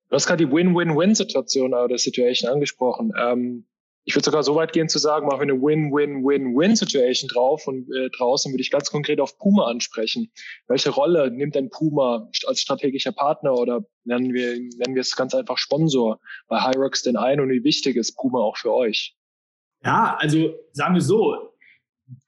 Du 0.09 0.17
hast 0.17 0.27
gerade 0.27 0.45
die 0.45 0.53
Win-Win-Win-Situation 0.53 1.73
oder 1.73 1.97
Situation 1.97 2.51
angesprochen. 2.51 3.13
Ähm, 3.17 3.67
ich 4.05 4.15
würde 4.15 4.25
sogar 4.25 4.43
so 4.43 4.55
weit 4.55 4.73
gehen 4.73 4.89
zu 4.89 4.99
sagen, 4.99 5.27
machen 5.27 5.41
wir 5.41 5.55
eine 5.55 5.61
Win-Win-Win-Win-Situation 5.61 7.29
drauf 7.29 7.67
und 7.67 7.87
äh, 7.95 8.09
draußen 8.11 8.53
würde 8.53 8.63
ich 8.63 8.71
ganz 8.71 8.91
konkret 8.91 9.21
auf 9.21 9.37
Puma 9.39 9.67
ansprechen. 9.67 10.33
Welche 10.69 10.91
Rolle 10.91 11.31
nimmt 11.31 11.55
denn 11.55 11.71
Puma 11.71 12.29
als 12.47 12.61
strategischer 12.61 13.13
Partner 13.13 13.55
oder 13.55 13.83
nennen 14.05 14.33
wir, 14.33 14.53
nennen 14.53 14.95
wir 14.95 15.03
es 15.03 15.17
ganz 15.17 15.35
einfach 15.35 15.59
Sponsor 15.59 16.19
bei 16.49 16.61
Hyrox 16.63 17.03
denn 17.03 17.17
ein 17.17 17.41
und 17.41 17.51
wie 17.51 17.63
wichtig 17.63 17.97
ist 17.97 18.17
Puma 18.17 18.41
auch 18.41 18.57
für 18.57 18.73
euch? 18.73 19.17
Ja, 19.85 20.17
also 20.19 20.55
sagen 20.73 20.95
wir 20.95 21.03
so, 21.03 21.55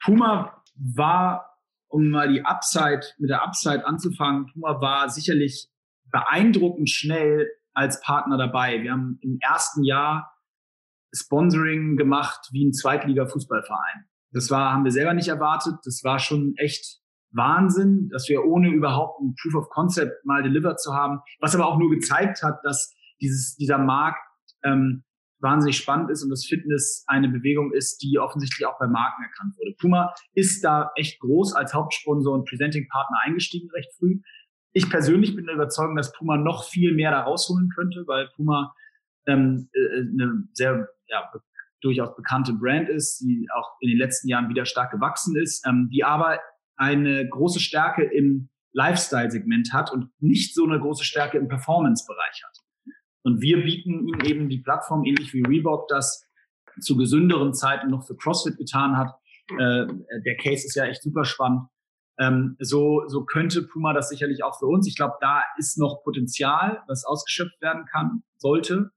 Puma 0.04 0.62
war, 0.76 1.58
um 1.88 2.10
mal 2.10 2.32
die 2.32 2.42
Upside, 2.42 3.02
mit 3.18 3.30
der 3.30 3.42
Upside 3.42 3.86
anzufangen, 3.86 4.46
Puma 4.52 4.80
war 4.80 5.08
sicherlich 5.08 5.68
beeindruckend 6.10 6.90
schnell 6.90 7.50
als 7.74 8.00
Partner 8.00 8.36
dabei. 8.36 8.82
Wir 8.82 8.92
haben 8.92 9.18
im 9.22 9.38
ersten 9.40 9.82
Jahr 9.84 10.31
Sponsoring 11.12 11.96
gemacht 11.96 12.48
wie 12.52 12.66
ein 12.66 12.72
Zweitliga-Fußballverein. 12.72 14.06
Das 14.32 14.50
war, 14.50 14.72
haben 14.72 14.84
wir 14.84 14.92
selber 14.92 15.14
nicht 15.14 15.28
erwartet. 15.28 15.74
Das 15.84 16.02
war 16.04 16.18
schon 16.18 16.54
echt 16.56 17.00
Wahnsinn, 17.32 18.08
dass 18.10 18.28
wir 18.28 18.44
ohne 18.44 18.70
überhaupt 18.70 19.20
ein 19.20 19.34
Proof 19.40 19.54
of 19.62 19.70
Concept 19.70 20.24
mal 20.24 20.42
delivered 20.42 20.80
zu 20.80 20.94
haben, 20.94 21.20
was 21.40 21.54
aber 21.54 21.66
auch 21.66 21.78
nur 21.78 21.90
gezeigt 21.90 22.42
hat, 22.42 22.60
dass 22.62 22.94
dieses, 23.20 23.56
dieser 23.56 23.78
Markt 23.78 24.18
ähm, 24.64 25.04
wahnsinnig 25.40 25.76
spannend 25.76 26.10
ist 26.10 26.22
und 26.22 26.30
das 26.30 26.46
Fitness 26.46 27.04
eine 27.08 27.28
Bewegung 27.28 27.72
ist, 27.72 28.02
die 28.02 28.18
offensichtlich 28.18 28.66
auch 28.66 28.78
bei 28.78 28.86
Marken 28.86 29.22
erkannt 29.24 29.56
wurde. 29.58 29.74
Puma 29.78 30.14
ist 30.34 30.62
da 30.62 30.92
echt 30.94 31.20
groß 31.20 31.54
als 31.54 31.74
Hauptsponsor 31.74 32.34
und 32.34 32.48
Presenting 32.48 32.86
Partner 32.88 33.18
eingestiegen 33.24 33.68
recht 33.70 33.92
früh. 33.98 34.20
Ich 34.72 34.88
persönlich 34.88 35.34
bin 35.34 35.46
der 35.46 35.56
Überzeugung, 35.56 35.96
dass 35.96 36.12
Puma 36.12 36.36
noch 36.36 36.64
viel 36.64 36.94
mehr 36.94 37.10
da 37.10 37.22
rausholen 37.22 37.68
könnte, 37.74 38.04
weil 38.06 38.28
Puma 38.36 38.72
ähm, 39.26 39.68
äh, 39.72 40.00
eine 40.00 40.44
sehr 40.52 40.88
ja, 41.12 41.30
durchaus 41.82 42.16
bekannte 42.16 42.54
Brand 42.54 42.88
ist, 42.88 43.20
die 43.20 43.46
auch 43.54 43.76
in 43.80 43.90
den 43.90 43.98
letzten 43.98 44.28
Jahren 44.28 44.48
wieder 44.48 44.64
stark 44.64 44.90
gewachsen 44.90 45.36
ist, 45.36 45.66
ähm, 45.66 45.88
die 45.92 46.04
aber 46.04 46.40
eine 46.76 47.28
große 47.28 47.60
Stärke 47.60 48.04
im 48.04 48.48
Lifestyle-Segment 48.72 49.72
hat 49.72 49.92
und 49.92 50.10
nicht 50.18 50.54
so 50.54 50.64
eine 50.64 50.80
große 50.80 51.04
Stärke 51.04 51.38
im 51.38 51.48
Performance-Bereich 51.48 52.42
hat. 52.44 52.58
Und 53.24 53.40
wir 53.40 53.62
bieten 53.62 54.08
ihnen 54.08 54.24
eben 54.24 54.48
die 54.48 54.60
Plattform, 54.60 55.04
ähnlich 55.04 55.32
wie 55.32 55.42
Reebok 55.42 55.88
das 55.88 56.26
zu 56.80 56.96
gesünderen 56.96 57.52
Zeiten 57.52 57.90
noch 57.90 58.06
für 58.06 58.16
CrossFit 58.16 58.56
getan 58.56 58.96
hat. 58.96 59.14
Äh, 59.50 59.86
der 60.24 60.36
Case 60.38 60.66
ist 60.66 60.74
ja 60.74 60.86
echt 60.86 61.02
super 61.02 61.24
spannend. 61.24 61.68
Ähm, 62.18 62.56
so, 62.58 63.06
so 63.08 63.24
könnte 63.24 63.62
Puma 63.62 63.92
das 63.92 64.08
sicherlich 64.08 64.42
auch 64.42 64.58
für 64.58 64.66
uns. 64.66 64.86
Ich 64.86 64.96
glaube, 64.96 65.14
da 65.20 65.42
ist 65.58 65.78
noch 65.78 66.02
Potenzial, 66.02 66.82
was 66.86 67.04
ausgeschöpft 67.04 67.60
werden 67.60 67.84
kann, 67.90 68.22
sollte. 68.38 68.90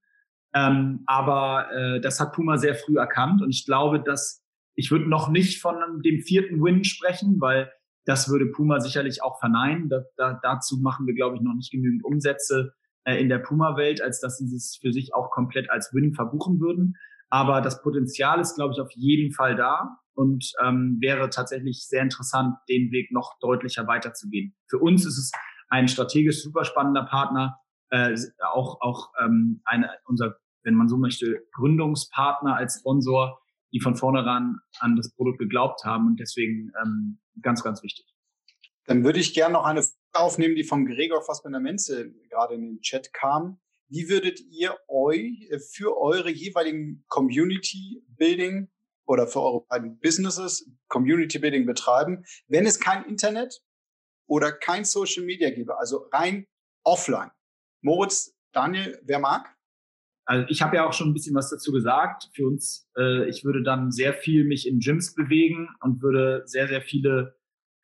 Ähm, 0.55 1.03
aber 1.05 1.69
äh, 1.71 2.01
das 2.01 2.19
hat 2.19 2.33
Puma 2.33 2.57
sehr 2.57 2.75
früh 2.75 2.97
erkannt 2.97 3.41
und 3.41 3.49
ich 3.49 3.65
glaube, 3.65 4.01
dass 4.01 4.41
ich 4.75 4.89
würde 4.91 5.09
noch 5.09 5.29
nicht 5.29 5.61
von 5.61 5.75
dem 6.03 6.21
vierten 6.21 6.61
Win 6.63 6.83
sprechen, 6.83 7.39
weil 7.39 7.71
das 8.05 8.29
würde 8.29 8.45
Puma 8.47 8.79
sicherlich 8.79 9.23
auch 9.23 9.39
verneinen. 9.39 9.89
Da, 9.89 10.03
da, 10.15 10.39
dazu 10.41 10.77
machen 10.77 11.07
wir, 11.07 11.13
glaube 11.13 11.35
ich, 11.35 11.41
noch 11.41 11.53
nicht 11.53 11.71
genügend 11.71 12.03
Umsätze 12.03 12.73
äh, 13.03 13.19
in 13.19 13.29
der 13.29 13.39
Puma-Welt, 13.39 14.01
als 14.01 14.19
dass 14.19 14.37
sie 14.37 14.53
es 14.53 14.77
für 14.81 14.91
sich 14.91 15.13
auch 15.13 15.31
komplett 15.31 15.69
als 15.69 15.93
Win 15.93 16.13
verbuchen 16.13 16.59
würden. 16.59 16.95
Aber 17.29 17.61
das 17.61 17.81
Potenzial 17.81 18.39
ist, 18.39 18.55
glaube 18.55 18.73
ich, 18.73 18.79
auf 18.79 18.91
jeden 18.91 19.33
Fall 19.33 19.55
da 19.55 19.97
und 20.13 20.53
ähm, 20.63 20.97
wäre 21.01 21.29
tatsächlich 21.29 21.87
sehr 21.87 22.01
interessant, 22.01 22.55
den 22.69 22.91
Weg 22.91 23.11
noch 23.11 23.37
deutlicher 23.39 23.87
weiterzugehen. 23.87 24.55
Für 24.69 24.77
uns 24.79 25.05
ist 25.05 25.17
es 25.17 25.31
ein 25.69 25.87
strategisch 25.87 26.43
super 26.43 26.63
spannender 26.63 27.03
Partner, 27.03 27.59
äh, 27.89 28.15
auch 28.53 28.79
auch 28.81 29.11
ähm, 29.23 29.61
eine, 29.65 29.89
unser 30.05 30.35
wenn 30.65 30.75
man 30.75 30.89
so 30.89 30.97
möchte, 30.97 31.47
Gründungspartner 31.53 32.57
als 32.57 32.79
Sponsor, 32.79 33.39
die 33.71 33.79
von 33.79 33.95
vornherein 33.95 34.57
das 34.97 35.13
Produkt 35.15 35.39
geglaubt 35.39 35.85
haben 35.85 36.07
und 36.07 36.19
deswegen 36.19 36.71
ähm, 36.83 37.19
ganz, 37.41 37.63
ganz 37.63 37.83
wichtig. 37.83 38.05
Dann 38.85 39.03
würde 39.03 39.19
ich 39.19 39.33
gerne 39.33 39.53
noch 39.53 39.65
eine 39.65 39.83
aufnehmen, 40.13 40.55
die 40.55 40.63
vom 40.63 40.85
Gregor 40.85 41.23
Fassbender-Menze 41.23 42.13
gerade 42.29 42.55
in 42.55 42.61
den 42.61 42.81
Chat 42.81 43.13
kamen. 43.13 43.59
Wie 43.87 44.09
würdet 44.09 44.39
ihr 44.49 44.75
euch 44.87 45.47
äh, 45.49 45.59
für 45.59 45.97
eure 45.97 46.29
jeweiligen 46.29 47.05
Community 47.07 48.03
Building 48.07 48.69
oder 49.05 49.27
für 49.27 49.41
eure 49.41 49.65
beiden 49.67 49.99
Businesses 49.99 50.69
Community 50.87 51.37
Building 51.39 51.65
betreiben, 51.65 52.23
wenn 52.47 52.65
es 52.65 52.79
kein 52.79 53.05
Internet 53.05 53.61
oder 54.27 54.51
kein 54.51 54.85
Social 54.85 55.25
Media 55.25 55.51
gäbe, 55.51 55.77
also 55.77 56.07
rein 56.11 56.47
offline? 56.83 57.31
Moritz, 57.81 58.35
Daniel, 58.51 58.99
wer 59.03 59.19
mag? 59.19 59.54
Also 60.25 60.45
ich 60.49 60.61
habe 60.61 60.75
ja 60.75 60.87
auch 60.87 60.93
schon 60.93 61.09
ein 61.09 61.13
bisschen 61.13 61.35
was 61.35 61.49
dazu 61.49 61.71
gesagt. 61.71 62.29
Für 62.33 62.47
uns, 62.47 62.89
äh, 62.97 63.29
ich 63.29 63.43
würde 63.45 63.63
dann 63.63 63.91
sehr 63.91 64.13
viel 64.13 64.43
mich 64.43 64.67
in 64.67 64.79
Gyms 64.79 65.13
bewegen 65.13 65.69
und 65.81 66.01
würde 66.01 66.43
sehr, 66.45 66.67
sehr 66.67 66.81
viele, 66.81 67.35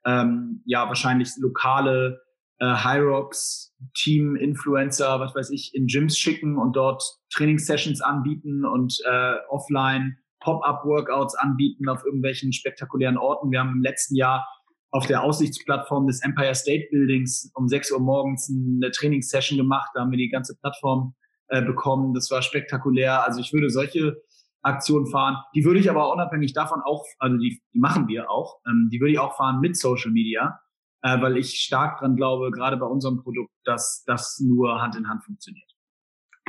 ähm, 0.06 0.64
ja, 0.66 0.88
wahrscheinlich 0.88 1.30
lokale 1.40 2.22
äh, 2.60 2.66
High 2.66 3.04
Rocks, 3.04 3.76
Team, 3.96 4.36
Influencer, 4.36 5.20
was 5.20 5.36
weiß 5.36 5.52
ich, 5.52 5.74
in 5.76 5.86
Gyms 5.88 6.18
schicken 6.18 6.58
und 6.58 6.76
dort 6.76 7.04
Trainingssessions 7.32 8.02
anbieten 8.02 8.66
und 8.66 9.00
äh, 9.06 9.36
offline 9.50 10.18
Pop-up-Workouts 10.40 11.36
anbieten 11.36 11.88
auf 11.88 12.04
irgendwelchen 12.04 12.54
spektakulären 12.54 13.18
Orten. 13.18 13.52
Wir 13.52 13.60
haben 13.60 13.74
im 13.74 13.84
letzten 13.84 14.16
Jahr 14.16 14.48
auf 14.90 15.06
der 15.06 15.24
Aussichtsplattform 15.24 16.08
des 16.08 16.22
Empire 16.22 16.56
State 16.56 16.88
Buildings 16.92 17.52
um 17.56 17.68
6 17.68 17.92
Uhr 17.92 18.00
morgens 18.00 18.52
eine 18.52 18.92
Trainingssession 18.92 19.58
gemacht. 19.58 19.92
Da 19.94 20.02
haben 20.02 20.12
wir 20.12 20.18
die 20.18 20.30
ganze 20.30 20.58
Plattform 20.58 21.16
äh, 21.52 21.62
bekommen. 21.62 22.14
Das 22.14 22.32
war 22.32 22.42
spektakulär. 22.42 23.26
Also 23.26 23.42
ich 23.42 23.52
würde 23.52 23.70
solche 23.70 24.22
Aktionen 24.62 25.08
fahren. 25.08 25.38
Die 25.54 25.66
würde 25.66 25.80
ich 25.80 25.90
aber 25.90 26.12
unabhängig 26.12 26.54
davon 26.54 26.82
auch, 26.86 27.04
also 27.20 27.38
die, 27.38 27.62
die 27.74 27.80
machen 27.80 28.08
wir 28.08 28.30
auch, 28.30 28.60
ähm, 28.66 28.90
die 28.92 29.00
würde 29.00 29.12
ich 29.12 29.20
auch 29.20 29.36
fahren 29.36 29.60
mit 29.60 29.76
Social 29.76 30.12
Media, 30.12 30.60
äh, 31.02 31.20
weil 31.22 31.36
ich 31.38 31.60
stark 31.60 32.00
dran 32.00 32.16
glaube, 32.16 32.52
gerade 32.52 32.78
bei 32.78 32.86
unserem 32.86 33.22
Produkt, 33.22 33.52
dass 33.66 34.04
das 34.06 34.40
nur 34.40 34.82
Hand 34.82 34.96
in 34.96 35.10
Hand 35.10 35.24
funktioniert. 35.24 35.70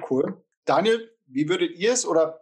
Cool. 0.08 0.42
Daniel, 0.66 1.10
wie 1.26 1.48
würdet 1.48 1.76
ihr 1.76 1.92
es 1.92 2.06
oder 2.06 2.38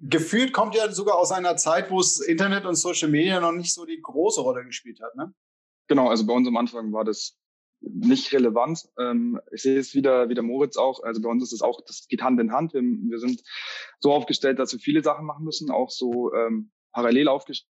gefühlt 0.00 0.52
kommt 0.52 0.74
ja 0.74 0.90
sogar 0.92 1.16
aus 1.16 1.30
einer 1.30 1.56
Zeit, 1.56 1.90
wo 1.90 2.00
es 2.00 2.20
Internet 2.20 2.64
und 2.64 2.76
Social 2.76 3.10
Media 3.10 3.40
noch 3.40 3.52
nicht 3.52 3.74
so 3.74 3.84
die 3.84 4.00
große 4.00 4.40
Rolle 4.40 4.64
gespielt 4.64 5.00
hat, 5.02 5.14
ne? 5.16 5.34
Genau, 5.88 6.08
also 6.08 6.24
bei 6.24 6.32
uns 6.32 6.48
am 6.48 6.56
Anfang 6.56 6.92
war 6.92 7.04
das 7.04 7.36
nicht 7.82 8.32
relevant. 8.32 8.88
Ähm, 8.98 9.40
ich 9.52 9.62
sehe 9.62 9.78
es 9.78 9.94
wieder, 9.94 10.28
wie 10.28 10.34
der 10.34 10.42
Moritz 10.42 10.76
auch. 10.76 11.02
Also 11.02 11.20
bei 11.20 11.28
uns 11.28 11.42
ist 11.42 11.52
es 11.52 11.62
auch, 11.62 11.80
das 11.86 12.06
geht 12.08 12.22
Hand 12.22 12.40
in 12.40 12.52
Hand. 12.52 12.74
Wir, 12.74 12.82
wir 12.82 13.18
sind 13.18 13.42
so 14.00 14.12
aufgestellt, 14.12 14.58
dass 14.58 14.72
wir 14.72 14.80
viele 14.80 15.02
Sachen 15.02 15.26
machen 15.26 15.44
müssen, 15.44 15.70
auch 15.70 15.90
so 15.90 16.32
ähm, 16.34 16.70
parallel 16.92 17.28
aufgestellt. 17.28 17.68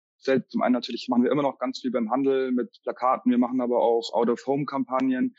Zum 0.50 0.62
einen 0.62 0.74
natürlich 0.74 1.08
machen 1.10 1.24
wir 1.24 1.32
immer 1.32 1.44
noch 1.44 1.60
ganz 1.60 1.80
viel 1.80 1.92
beim 1.92 2.12
Handel 2.12 2.52
mit 2.52 2.80
Plakaten. 2.84 3.32
Wir 3.32 3.38
machen 3.38 3.62
aber 3.62 3.80
auch 3.82 4.12
Out-of-Home-Kampagnen, 4.14 5.36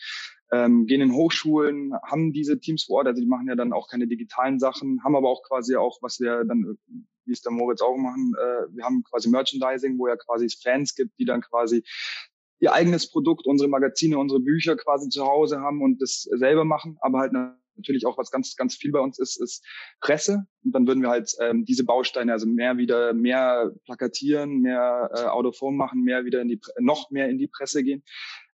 ähm, 0.53 0.87
gehen 0.87 1.03
in 1.03 1.13
Hochschulen, 1.13 1.93
haben 2.03 2.33
diese 2.33 2.59
Teams 2.59 2.85
vor 2.85 2.99
Ort. 2.99 3.09
Also 3.09 3.21
die 3.21 3.29
machen 3.29 3.49
ja 3.49 3.57
dann 3.57 3.73
auch 3.73 3.89
keine 3.89 4.07
digitalen 4.07 4.59
Sachen, 4.59 5.03
haben 5.05 5.17
aber 5.17 5.29
auch 5.29 5.43
quasi 5.43 5.77
auch, 5.77 5.99
was 6.01 6.19
wir 6.21 6.45
dann, 6.45 6.79
wie 7.27 7.33
es 7.33 7.43
der 7.43 7.53
Moritz 7.53 7.83
auch 7.83 7.97
machen, 7.97 8.33
äh, 8.39 8.75
wir 8.75 8.85
haben 8.85 9.05
quasi 9.05 9.29
Merchandising, 9.29 9.99
wo 9.99 10.09
ja 10.09 10.17
quasi 10.17 10.49
Fans 10.63 10.95
gibt, 10.95 11.19
die 11.19 11.27
dann 11.27 11.43
quasi 11.43 11.85
ihr 12.61 12.73
eigenes 12.73 13.11
Produkt, 13.11 13.47
unsere 13.47 13.69
Magazine, 13.69 14.19
unsere 14.19 14.41
Bücher 14.41 14.77
quasi 14.77 15.09
zu 15.09 15.25
Hause 15.27 15.61
haben 15.61 15.83
und 15.83 16.01
das 16.01 16.23
selber 16.23 16.65
machen, 16.65 16.99
aber 17.01 17.19
halt 17.19 17.33
natürlich 17.33 18.07
auch 18.07 18.19
was 18.19 18.31
ganz, 18.31 18.57
ganz 18.57 18.77
viel 18.77 18.93
bei 18.93 19.01
uns 19.01 19.19
ist, 19.19 19.41
ist 19.41 19.65
Presse. 20.01 20.47
Und 20.65 20.73
dann 20.73 20.87
würden 20.87 21.03
wir 21.03 21.09
halt 21.09 21.35
ähm, 21.41 21.65
diese 21.65 21.85
Bausteine, 21.85 22.33
also 22.33 22.47
mehr 22.47 22.77
wieder, 22.77 23.15
mehr 23.15 23.73
plakatieren, 23.87 24.61
mehr 24.61 25.11
äh, 25.15 25.25
Autophone 25.25 25.77
machen, 25.77 26.03
mehr 26.03 26.27
wieder 26.27 26.43
in 26.43 26.49
die, 26.49 26.61
noch 26.79 27.11
mehr 27.11 27.29
in 27.31 27.39
die 27.39 27.49
Presse 27.49 27.83
gehen 27.83 28.05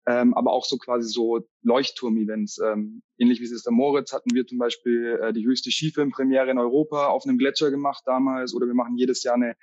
ähm, 0.06 0.34
aber 0.34 0.52
auch 0.52 0.64
so 0.64 0.78
quasi 0.78 1.08
so 1.08 1.40
Leuchtturm-Events. 1.66 2.58
Ähm, 2.64 3.02
ähnlich 3.18 3.40
wie 3.40 3.44
es 3.44 3.62
der 3.62 3.72
Moritz 3.72 4.12
hatten 4.12 4.30
wir 4.32 4.46
zum 4.46 4.58
Beispiel 4.58 5.18
äh, 5.20 5.32
die 5.32 5.44
höchste 5.44 5.70
Skifilmpremiere 5.70 6.50
in 6.50 6.58
Europa 6.58 7.08
auf 7.08 7.24
einem 7.24 7.38
Gletscher 7.38 7.70
gemacht 7.70 8.02
damals 8.06 8.54
oder 8.54 8.66
wir 8.66 8.74
machen 8.74 8.96
jedes 8.96 9.22
Jahr 9.24 9.34
eine, 9.34 9.56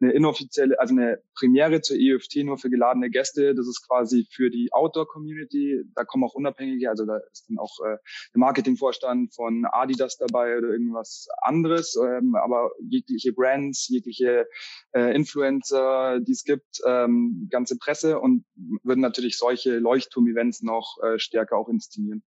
eine 0.00 0.12
inoffizielle, 0.12 0.80
also 0.80 0.94
eine 0.94 1.18
Premiere 1.34 1.82
zur 1.82 1.96
EFT 1.98 2.44
nur 2.44 2.56
für 2.58 2.70
geladene 2.70 3.10
Gäste. 3.10 3.54
Das 3.54 3.68
ist 3.68 3.86
quasi 3.86 4.26
für 4.30 4.50
die 4.50 4.72
Outdoor-Community. 4.72 5.84
Da 5.94 6.04
kommen 6.04 6.24
auch 6.24 6.34
Unabhängige, 6.34 6.88
also 6.88 7.04
da 7.04 7.18
ist 7.30 7.46
dann 7.48 7.58
auch 7.58 7.78
äh, 7.84 7.96
der 8.34 8.38
Marketingvorstand 8.38 9.34
von 9.34 9.66
Adidas 9.66 10.16
dabei 10.16 10.56
oder 10.56 10.68
irgendwas 10.68 11.28
anderes, 11.42 11.96
ähm, 11.96 12.34
aber 12.36 12.70
jegliche 12.80 13.32
Brands, 13.32 13.88
jegliche 13.88 14.46
äh, 14.92 15.14
Influencer, 15.14 16.20
die 16.20 16.32
es 16.32 16.44
gibt, 16.44 16.80
ähm, 16.86 17.48
ganze 17.50 17.76
Presse 17.76 18.18
und 18.18 18.44
würden 18.82 19.00
natürlich 19.00 19.36
solche 19.36 19.78
Leuchtturm-Events 19.78 20.62
noch 20.62 20.96
äh, 21.02 21.18
stärker 21.18 21.49
auch 21.56 21.68
inszenieren. 21.68 22.22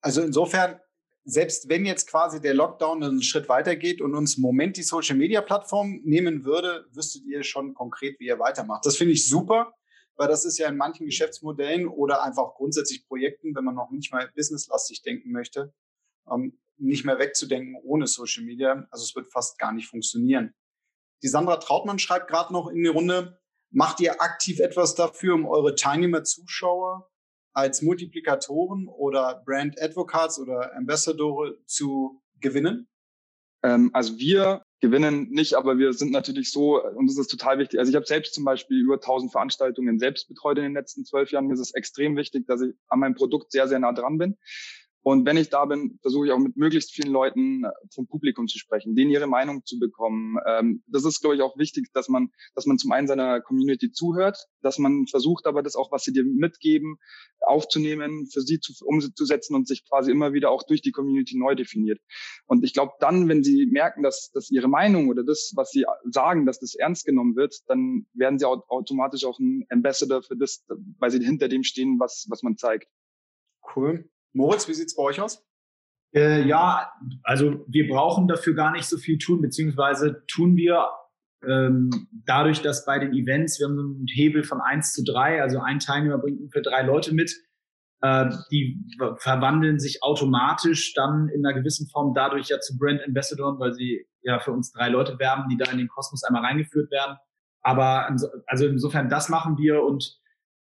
Also 0.00 0.22
insofern, 0.22 0.80
selbst 1.24 1.68
wenn 1.68 1.84
jetzt 1.84 2.08
quasi 2.08 2.40
der 2.40 2.54
Lockdown 2.54 3.02
einen 3.02 3.22
Schritt 3.22 3.48
weitergeht 3.48 4.00
und 4.00 4.14
uns 4.14 4.36
im 4.36 4.42
Moment 4.42 4.76
die 4.76 4.82
Social 4.82 5.16
Media 5.16 5.40
Plattform 5.40 6.00
nehmen 6.04 6.44
würde, 6.44 6.86
wüsstet 6.92 7.24
ihr 7.24 7.42
schon 7.42 7.74
konkret, 7.74 8.18
wie 8.20 8.26
ihr 8.26 8.38
weitermacht. 8.38 8.86
Das 8.86 8.96
finde 8.96 9.12
ich 9.12 9.28
super, 9.28 9.74
weil 10.16 10.28
das 10.28 10.44
ist 10.44 10.58
ja 10.58 10.68
in 10.68 10.76
manchen 10.76 11.06
Geschäftsmodellen 11.06 11.88
oder 11.88 12.22
einfach 12.22 12.54
grundsätzlich 12.54 13.06
Projekten, 13.06 13.54
wenn 13.54 13.64
man 13.64 13.74
noch 13.74 13.90
nicht 13.90 14.12
mal 14.12 14.30
businesslastig 14.34 15.02
denken 15.02 15.32
möchte, 15.32 15.74
ähm, 16.30 16.58
nicht 16.76 17.04
mehr 17.04 17.18
wegzudenken 17.18 17.76
ohne 17.82 18.06
Social 18.06 18.44
Media. 18.44 18.86
Also 18.90 19.04
es 19.04 19.14
wird 19.16 19.30
fast 19.32 19.58
gar 19.58 19.72
nicht 19.72 19.88
funktionieren. 19.88 20.54
Die 21.22 21.28
Sandra 21.28 21.56
Trautmann 21.56 21.98
schreibt 21.98 22.28
gerade 22.28 22.52
noch 22.52 22.68
in 22.68 22.82
die 22.82 22.88
Runde, 22.88 23.38
Macht 23.70 24.00
ihr 24.00 24.22
aktiv 24.22 24.60
etwas 24.60 24.94
dafür, 24.94 25.34
um 25.34 25.46
eure 25.46 25.74
Teilnehmer-Zuschauer 25.74 27.10
als 27.58 27.82
Multiplikatoren 27.82 28.86
oder 28.88 29.42
Brand 29.44 29.80
Advocates 29.82 30.38
oder 30.38 30.74
Ambassadore 30.76 31.58
zu 31.66 32.22
gewinnen? 32.40 32.86
Ähm, 33.64 33.90
also 33.92 34.16
wir 34.18 34.62
gewinnen 34.80 35.28
nicht, 35.30 35.54
aber 35.54 35.76
wir 35.76 35.92
sind 35.92 36.12
natürlich 36.12 36.52
so, 36.52 36.80
und 36.80 37.08
das 37.08 37.18
ist 37.18 37.28
total 37.28 37.58
wichtig. 37.58 37.80
Also 37.80 37.90
ich 37.90 37.96
habe 37.96 38.06
selbst 38.06 38.34
zum 38.34 38.44
Beispiel 38.44 38.78
über 38.78 38.94
1000 38.94 39.32
Veranstaltungen 39.32 39.98
selbst 39.98 40.28
betreut 40.28 40.58
in 40.58 40.64
den 40.64 40.74
letzten 40.74 41.04
zwölf 41.04 41.32
Jahren. 41.32 41.48
Mir 41.48 41.54
ist 41.54 41.60
es 41.60 41.74
extrem 41.74 42.16
wichtig, 42.16 42.46
dass 42.46 42.62
ich 42.62 42.74
an 42.88 43.00
meinem 43.00 43.16
Produkt 43.16 43.50
sehr, 43.50 43.66
sehr 43.66 43.80
nah 43.80 43.92
dran 43.92 44.18
bin. 44.18 44.36
Und 45.02 45.24
wenn 45.24 45.36
ich 45.36 45.48
da 45.48 45.64
bin, 45.64 45.98
versuche 46.02 46.26
ich 46.26 46.32
auch 46.32 46.38
mit 46.38 46.56
möglichst 46.56 46.92
vielen 46.92 47.12
Leuten 47.12 47.64
äh, 47.64 47.70
vom 47.94 48.06
Publikum 48.06 48.46
zu 48.46 48.58
sprechen, 48.58 48.94
denen 48.94 49.10
ihre 49.10 49.26
Meinung 49.26 49.64
zu 49.64 49.78
bekommen. 49.78 50.36
Ähm, 50.46 50.82
das 50.86 51.04
ist, 51.04 51.20
glaube 51.20 51.36
ich, 51.36 51.42
auch 51.42 51.56
wichtig, 51.56 51.88
dass 51.94 52.08
man, 52.08 52.30
dass 52.54 52.66
man 52.66 52.78
zum 52.78 52.92
einen 52.92 53.06
seiner 53.06 53.40
Community 53.40 53.90
zuhört, 53.92 54.36
dass 54.60 54.78
man 54.78 55.06
versucht, 55.06 55.46
aber 55.46 55.62
das 55.62 55.76
auch, 55.76 55.92
was 55.92 56.04
sie 56.04 56.12
dir 56.12 56.24
mitgeben, 56.24 56.98
aufzunehmen, 57.40 58.26
für 58.32 58.40
sie 58.40 58.60
zu, 58.60 58.72
umzusetzen 58.84 59.54
und 59.54 59.68
sich 59.68 59.88
quasi 59.88 60.10
immer 60.10 60.32
wieder 60.32 60.50
auch 60.50 60.64
durch 60.64 60.82
die 60.82 60.92
Community 60.92 61.38
neu 61.38 61.54
definiert. 61.54 62.00
Und 62.46 62.64
ich 62.64 62.72
glaube, 62.72 62.92
dann, 63.00 63.28
wenn 63.28 63.42
sie 63.42 63.66
merken, 63.66 64.02
dass, 64.02 64.30
dass 64.32 64.50
ihre 64.50 64.68
Meinung 64.68 65.08
oder 65.08 65.22
das, 65.22 65.52
was 65.54 65.70
sie 65.70 65.86
sagen, 66.10 66.44
dass 66.44 66.58
das 66.58 66.74
ernst 66.74 67.06
genommen 67.06 67.36
wird, 67.36 67.54
dann 67.68 68.06
werden 68.14 68.38
sie 68.38 68.46
automatisch 68.46 69.24
auch 69.24 69.38
ein 69.38 69.64
Ambassador 69.70 70.22
für 70.22 70.36
das, 70.36 70.64
weil 70.98 71.10
sie 71.10 71.24
hinter 71.24 71.48
dem 71.48 71.62
stehen, 71.62 71.98
was, 71.98 72.26
was 72.28 72.42
man 72.42 72.56
zeigt. 72.56 72.88
Cool. 73.74 74.08
Moritz, 74.38 74.68
wie 74.68 74.74
sieht 74.74 74.86
es 74.86 74.96
bei 74.96 75.02
euch 75.02 75.20
aus? 75.20 75.44
Äh, 76.14 76.46
ja, 76.46 76.90
also 77.22 77.64
wir 77.68 77.86
brauchen 77.88 78.28
dafür 78.28 78.54
gar 78.54 78.72
nicht 78.72 78.86
so 78.86 78.96
viel 78.96 79.18
tun, 79.18 79.42
beziehungsweise 79.42 80.24
tun 80.26 80.56
wir 80.56 80.88
ähm, 81.46 81.90
dadurch, 82.24 82.62
dass 82.62 82.86
bei 82.86 82.98
den 82.98 83.12
Events, 83.12 83.58
wir 83.58 83.66
haben 83.66 83.76
so 83.76 83.82
einen 83.82 84.06
Hebel 84.08 84.42
von 84.42 84.60
eins 84.60 84.92
zu 84.92 85.04
drei, 85.04 85.42
also 85.42 85.60
ein 85.60 85.78
Teilnehmer 85.78 86.18
bringt 86.18 86.40
ungefähr 86.40 86.62
drei 86.62 86.82
Leute 86.82 87.14
mit, 87.14 87.32
äh, 88.00 88.30
die 88.50 88.80
verwandeln 89.18 89.78
sich 89.78 90.02
automatisch 90.02 90.94
dann 90.94 91.28
in 91.28 91.44
einer 91.44 91.54
gewissen 91.54 91.88
Form 91.88 92.14
dadurch 92.14 92.48
ja 92.48 92.58
zu 92.60 92.78
Brand 92.78 93.02
Ambassadoren, 93.06 93.58
weil 93.58 93.74
sie 93.74 94.06
ja 94.22 94.38
für 94.38 94.52
uns 94.52 94.72
drei 94.72 94.88
Leute 94.88 95.18
werben, 95.18 95.48
die 95.50 95.56
da 95.56 95.70
in 95.70 95.78
den 95.78 95.88
Kosmos 95.88 96.24
einmal 96.24 96.44
reingeführt 96.44 96.90
werden. 96.90 97.16
Aber 97.60 98.08
also 98.46 98.66
insofern, 98.66 99.08
das 99.08 99.28
machen 99.28 99.58
wir 99.58 99.82
und 99.82 100.18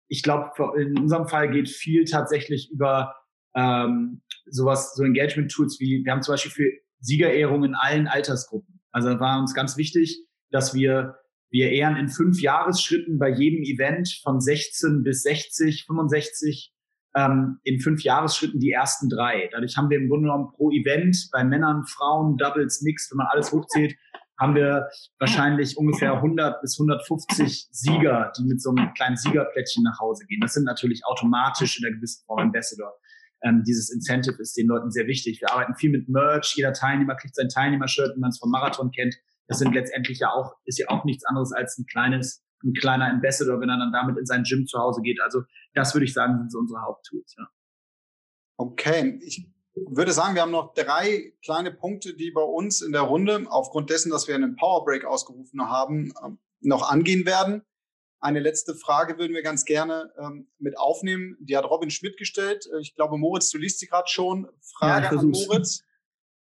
ich 0.08 0.22
glaube, 0.22 0.52
in 0.80 0.98
unserem 0.98 1.28
Fall 1.28 1.50
geht 1.50 1.68
viel 1.68 2.04
tatsächlich 2.04 2.70
über 2.70 3.14
ähm, 3.54 4.22
sowas, 4.46 4.94
so 4.94 5.04
Engagement-Tools 5.04 5.78
wie, 5.80 6.04
wir 6.04 6.12
haben 6.12 6.22
zum 6.22 6.32
Beispiel 6.32 6.52
für 6.52 6.70
Siegerehrungen 7.00 7.70
in 7.70 7.74
allen 7.74 8.06
Altersgruppen. 8.06 8.80
Also 8.92 9.18
war 9.20 9.38
uns 9.40 9.54
ganz 9.54 9.76
wichtig, 9.76 10.24
dass 10.50 10.74
wir, 10.74 11.16
wir 11.50 11.70
ehren 11.70 11.96
in 11.96 12.08
fünf 12.08 12.40
Jahresschritten 12.40 13.18
bei 13.18 13.28
jedem 13.28 13.62
Event 13.62 14.20
von 14.22 14.40
16 14.40 15.02
bis 15.02 15.22
60, 15.22 15.84
65 15.86 16.72
ähm, 17.16 17.58
in 17.62 17.80
fünf 17.80 18.02
Jahresschritten 18.02 18.60
die 18.60 18.70
ersten 18.70 19.08
drei. 19.08 19.48
Dadurch 19.52 19.76
haben 19.76 19.90
wir 19.90 19.98
im 19.98 20.08
Grunde 20.08 20.28
genommen 20.28 20.52
pro 20.52 20.70
Event 20.70 21.28
bei 21.32 21.44
Männern, 21.44 21.84
Frauen, 21.86 22.36
Doubles, 22.36 22.82
Mixed, 22.82 23.10
wenn 23.12 23.18
man 23.18 23.28
alles 23.28 23.52
hochzählt, 23.52 23.94
haben 24.38 24.54
wir 24.56 24.88
wahrscheinlich 25.20 25.76
ungefähr 25.76 26.14
100 26.14 26.60
bis 26.60 26.78
150 26.78 27.68
Sieger, 27.70 28.32
die 28.36 28.44
mit 28.44 28.60
so 28.60 28.70
einem 28.70 28.92
kleinen 28.94 29.16
Siegerplättchen 29.16 29.84
nach 29.84 30.00
Hause 30.00 30.26
gehen. 30.26 30.40
Das 30.40 30.54
sind 30.54 30.64
natürlich 30.64 31.04
automatisch 31.06 31.78
in 31.78 31.82
der 31.82 31.92
gewissen 31.92 32.24
Form 32.26 32.40
Ambassador 32.40 32.92
ähm, 33.44 33.62
dieses 33.66 33.90
Incentive 33.90 34.40
ist 34.40 34.56
den 34.56 34.66
Leuten 34.66 34.90
sehr 34.90 35.06
wichtig. 35.06 35.40
Wir 35.40 35.52
arbeiten 35.52 35.74
viel 35.76 35.90
mit 35.90 36.08
Merch. 36.08 36.54
Jeder 36.56 36.72
Teilnehmer 36.72 37.14
kriegt 37.14 37.36
sein 37.36 37.48
Teilnehmershirt, 37.48 38.16
wie 38.16 38.20
man 38.20 38.30
es 38.30 38.38
vom 38.38 38.50
Marathon 38.50 38.90
kennt. 38.90 39.14
Das 39.46 39.58
sind 39.58 39.74
letztendlich 39.74 40.18
ja 40.18 40.30
auch, 40.30 40.56
ist 40.64 40.78
ja 40.78 40.88
auch 40.88 41.04
nichts 41.04 41.24
anderes 41.24 41.52
als 41.52 41.78
ein 41.78 41.86
kleines 41.86 42.44
ein 42.64 42.72
kleiner 42.72 43.10
Ambassador, 43.10 43.60
wenn 43.60 43.68
er 43.68 43.78
dann 43.78 43.92
damit 43.92 44.18
in 44.18 44.26
sein 44.26 44.42
Gym 44.44 44.66
zu 44.66 44.78
Hause 44.78 45.02
geht. 45.02 45.20
Also 45.20 45.42
das 45.74 45.94
würde 45.94 46.06
ich 46.06 46.12
sagen, 46.12 46.38
sind 46.38 46.50
so 46.50 46.58
unsere 46.58 46.80
Haupttools. 46.82 47.34
Ja. 47.38 47.46
Okay, 48.56 49.20
ich 49.22 49.46
würde 49.74 50.12
sagen, 50.12 50.34
wir 50.34 50.42
haben 50.42 50.50
noch 50.50 50.74
drei 50.74 51.34
kleine 51.44 51.72
Punkte, 51.72 52.14
die 52.14 52.30
bei 52.30 52.42
uns 52.42 52.80
in 52.80 52.92
der 52.92 53.02
Runde, 53.02 53.44
aufgrund 53.48 53.90
dessen, 53.90 54.10
dass 54.10 54.28
wir 54.28 54.34
einen 54.34 54.56
Power 54.56 54.84
Break 54.84 55.04
ausgerufen 55.04 55.60
haben, 55.68 56.12
ähm, 56.24 56.38
noch 56.60 56.90
angehen 56.90 57.26
werden. 57.26 57.62
Eine 58.24 58.40
letzte 58.40 58.74
Frage 58.74 59.18
würden 59.18 59.34
wir 59.34 59.42
ganz 59.42 59.66
gerne 59.66 60.10
ähm, 60.18 60.48
mit 60.58 60.78
aufnehmen. 60.78 61.36
Die 61.40 61.58
hat 61.58 61.66
Robin 61.66 61.90
Schmidt 61.90 62.16
gestellt. 62.16 62.66
Äh, 62.72 62.80
ich 62.80 62.94
glaube, 62.94 63.18
Moritz, 63.18 63.50
du 63.50 63.58
liest 63.58 63.80
sie 63.80 63.86
gerade 63.86 64.08
schon. 64.08 64.48
Frage 64.62 65.14
ja, 65.14 65.20
an 65.20 65.26
Moritz. 65.26 65.84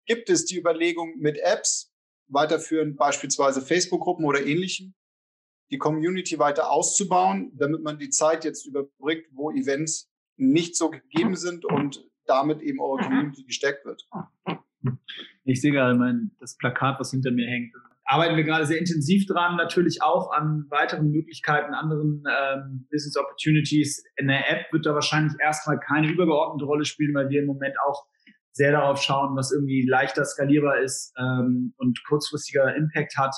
Gibt 0.05 0.29
es 0.29 0.45
die 0.45 0.57
Überlegung 0.57 1.17
mit 1.17 1.37
Apps, 1.39 1.93
weiterführend 2.27 2.95
beispielsweise 2.95 3.61
Facebook-Gruppen 3.61 4.23
oder 4.23 4.45
ähnlichem, 4.45 4.93
die 5.71 5.77
Community 5.77 6.39
weiter 6.39 6.71
auszubauen, 6.71 7.51
damit 7.57 7.81
man 7.81 7.99
die 7.99 8.09
Zeit 8.09 8.45
jetzt 8.45 8.65
überbrückt, 8.65 9.27
wo 9.33 9.51
Events 9.51 10.09
nicht 10.37 10.77
so 10.77 10.89
gegeben 10.89 11.35
sind 11.35 11.65
und 11.65 12.09
damit 12.25 12.61
eben 12.61 12.79
eure 12.79 12.99
mhm. 12.99 13.03
Community 13.03 13.43
gesteckt 13.43 13.83
wird. 13.83 14.07
Ich 15.43 15.59
sehe 15.59 15.73
gerade 15.73 15.95
mein, 15.95 16.31
das 16.39 16.55
Plakat, 16.55 16.97
was 17.01 17.11
hinter 17.11 17.31
mir 17.31 17.45
hängt. 17.45 17.73
Arbeiten 18.05 18.35
wir 18.35 18.43
gerade 18.43 18.65
sehr 18.65 18.79
intensiv 18.79 19.25
dran, 19.27 19.55
natürlich 19.55 20.01
auch 20.01 20.31
an 20.31 20.65
weiteren 20.69 21.09
Möglichkeiten, 21.09 21.73
anderen 21.73 22.23
ähm, 22.29 22.87
Business 22.91 23.15
Opportunities. 23.17 24.03
In 24.17 24.27
der 24.27 24.49
App 24.51 24.71
wird 24.71 24.85
da 24.85 24.93
wahrscheinlich 24.93 25.33
erstmal 25.39 25.79
keine 25.79 26.11
übergeordnete 26.11 26.65
Rolle 26.65 26.85
spielen, 26.85 27.15
weil 27.15 27.29
wir 27.29 27.41
im 27.41 27.47
Moment 27.47 27.75
auch 27.87 28.05
sehr 28.51 28.71
darauf 28.71 29.01
schauen, 29.01 29.35
was 29.35 29.51
irgendwie 29.51 29.87
leichter 29.87 30.25
skalierbar 30.25 30.79
ist 30.79 31.13
ähm, 31.17 31.73
und 31.77 32.03
kurzfristiger 32.07 32.75
Impact 32.75 33.17
hat. 33.17 33.35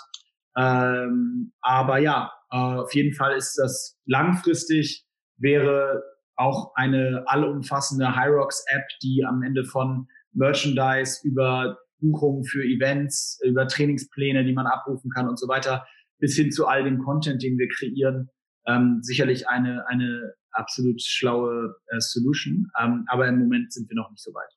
Ähm, 0.57 1.53
aber 1.61 1.99
ja, 1.99 2.31
äh, 2.51 2.57
auf 2.57 2.93
jeden 2.93 3.13
Fall 3.13 3.35
ist 3.35 3.57
das 3.57 3.97
langfristig 4.05 5.05
wäre 5.37 6.03
auch 6.35 6.73
eine 6.75 7.23
allumfassende 7.27 8.15
Hyrox-App, 8.15 8.85
die 9.01 9.23
am 9.25 9.41
Ende 9.43 9.63
von 9.63 10.07
Merchandise 10.33 11.19
über 11.23 11.77
Buchungen 11.99 12.43
für 12.43 12.63
Events, 12.63 13.39
über 13.43 13.67
Trainingspläne, 13.67 14.43
die 14.43 14.53
man 14.53 14.67
abrufen 14.67 15.09
kann 15.11 15.27
und 15.27 15.39
so 15.39 15.47
weiter, 15.47 15.85
bis 16.19 16.35
hin 16.35 16.51
zu 16.51 16.67
all 16.67 16.83
dem 16.83 16.99
Content, 16.99 17.43
den 17.43 17.57
wir 17.57 17.67
kreieren, 17.67 18.29
ähm, 18.67 18.99
sicherlich 19.01 19.47
eine, 19.47 19.87
eine 19.87 20.33
absolut 20.51 21.01
schlaue 21.01 21.75
äh, 21.87 21.99
Solution. 21.99 22.71
Ähm, 22.81 23.05
aber 23.07 23.27
im 23.27 23.39
Moment 23.39 23.73
sind 23.73 23.89
wir 23.89 23.95
noch 23.95 24.09
nicht 24.11 24.23
so 24.23 24.33
weit. 24.33 24.54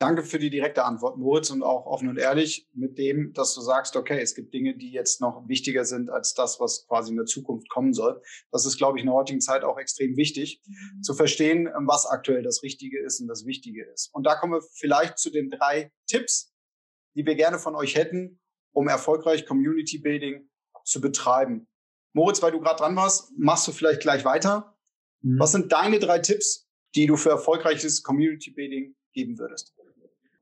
Danke 0.00 0.22
für 0.22 0.38
die 0.38 0.48
direkte 0.48 0.86
Antwort, 0.86 1.18
Moritz, 1.18 1.50
und 1.50 1.62
auch 1.62 1.84
offen 1.84 2.08
und 2.08 2.16
ehrlich 2.16 2.66
mit 2.72 2.96
dem, 2.96 3.34
dass 3.34 3.54
du 3.54 3.60
sagst, 3.60 3.96
okay, 3.96 4.18
es 4.18 4.34
gibt 4.34 4.54
Dinge, 4.54 4.74
die 4.74 4.92
jetzt 4.92 5.20
noch 5.20 5.46
wichtiger 5.46 5.84
sind 5.84 6.08
als 6.08 6.32
das, 6.32 6.58
was 6.58 6.86
quasi 6.88 7.10
in 7.10 7.18
der 7.18 7.26
Zukunft 7.26 7.68
kommen 7.68 7.92
soll. 7.92 8.22
Das 8.50 8.64
ist, 8.64 8.78
glaube 8.78 8.96
ich, 8.96 9.02
in 9.02 9.08
der 9.08 9.14
heutigen 9.14 9.42
Zeit 9.42 9.62
auch 9.62 9.76
extrem 9.76 10.16
wichtig, 10.16 10.62
mhm. 10.64 11.02
zu 11.02 11.12
verstehen, 11.12 11.68
was 11.84 12.06
aktuell 12.06 12.42
das 12.42 12.62
Richtige 12.62 12.98
ist 12.98 13.20
und 13.20 13.28
das 13.28 13.44
Wichtige 13.44 13.84
ist. 13.92 14.08
Und 14.14 14.24
da 14.24 14.36
kommen 14.36 14.54
wir 14.54 14.62
vielleicht 14.72 15.18
zu 15.18 15.28
den 15.28 15.50
drei 15.50 15.92
Tipps, 16.06 16.54
die 17.14 17.26
wir 17.26 17.34
gerne 17.34 17.58
von 17.58 17.76
euch 17.76 17.94
hätten, 17.94 18.40
um 18.72 18.88
erfolgreich 18.88 19.44
Community 19.44 19.98
Building 19.98 20.48
zu 20.82 21.02
betreiben. 21.02 21.68
Moritz, 22.14 22.40
weil 22.40 22.52
du 22.52 22.60
gerade 22.60 22.78
dran 22.78 22.96
warst, 22.96 23.32
machst 23.36 23.68
du 23.68 23.72
vielleicht 23.72 24.00
gleich 24.00 24.24
weiter. 24.24 24.78
Mhm. 25.20 25.38
Was 25.38 25.52
sind 25.52 25.70
deine 25.72 25.98
drei 25.98 26.20
Tipps, 26.20 26.70
die 26.94 27.04
du 27.04 27.18
für 27.18 27.28
erfolgreiches 27.28 28.02
Community 28.02 28.50
Building 28.50 28.96
geben 29.12 29.38
würdest? 29.38 29.74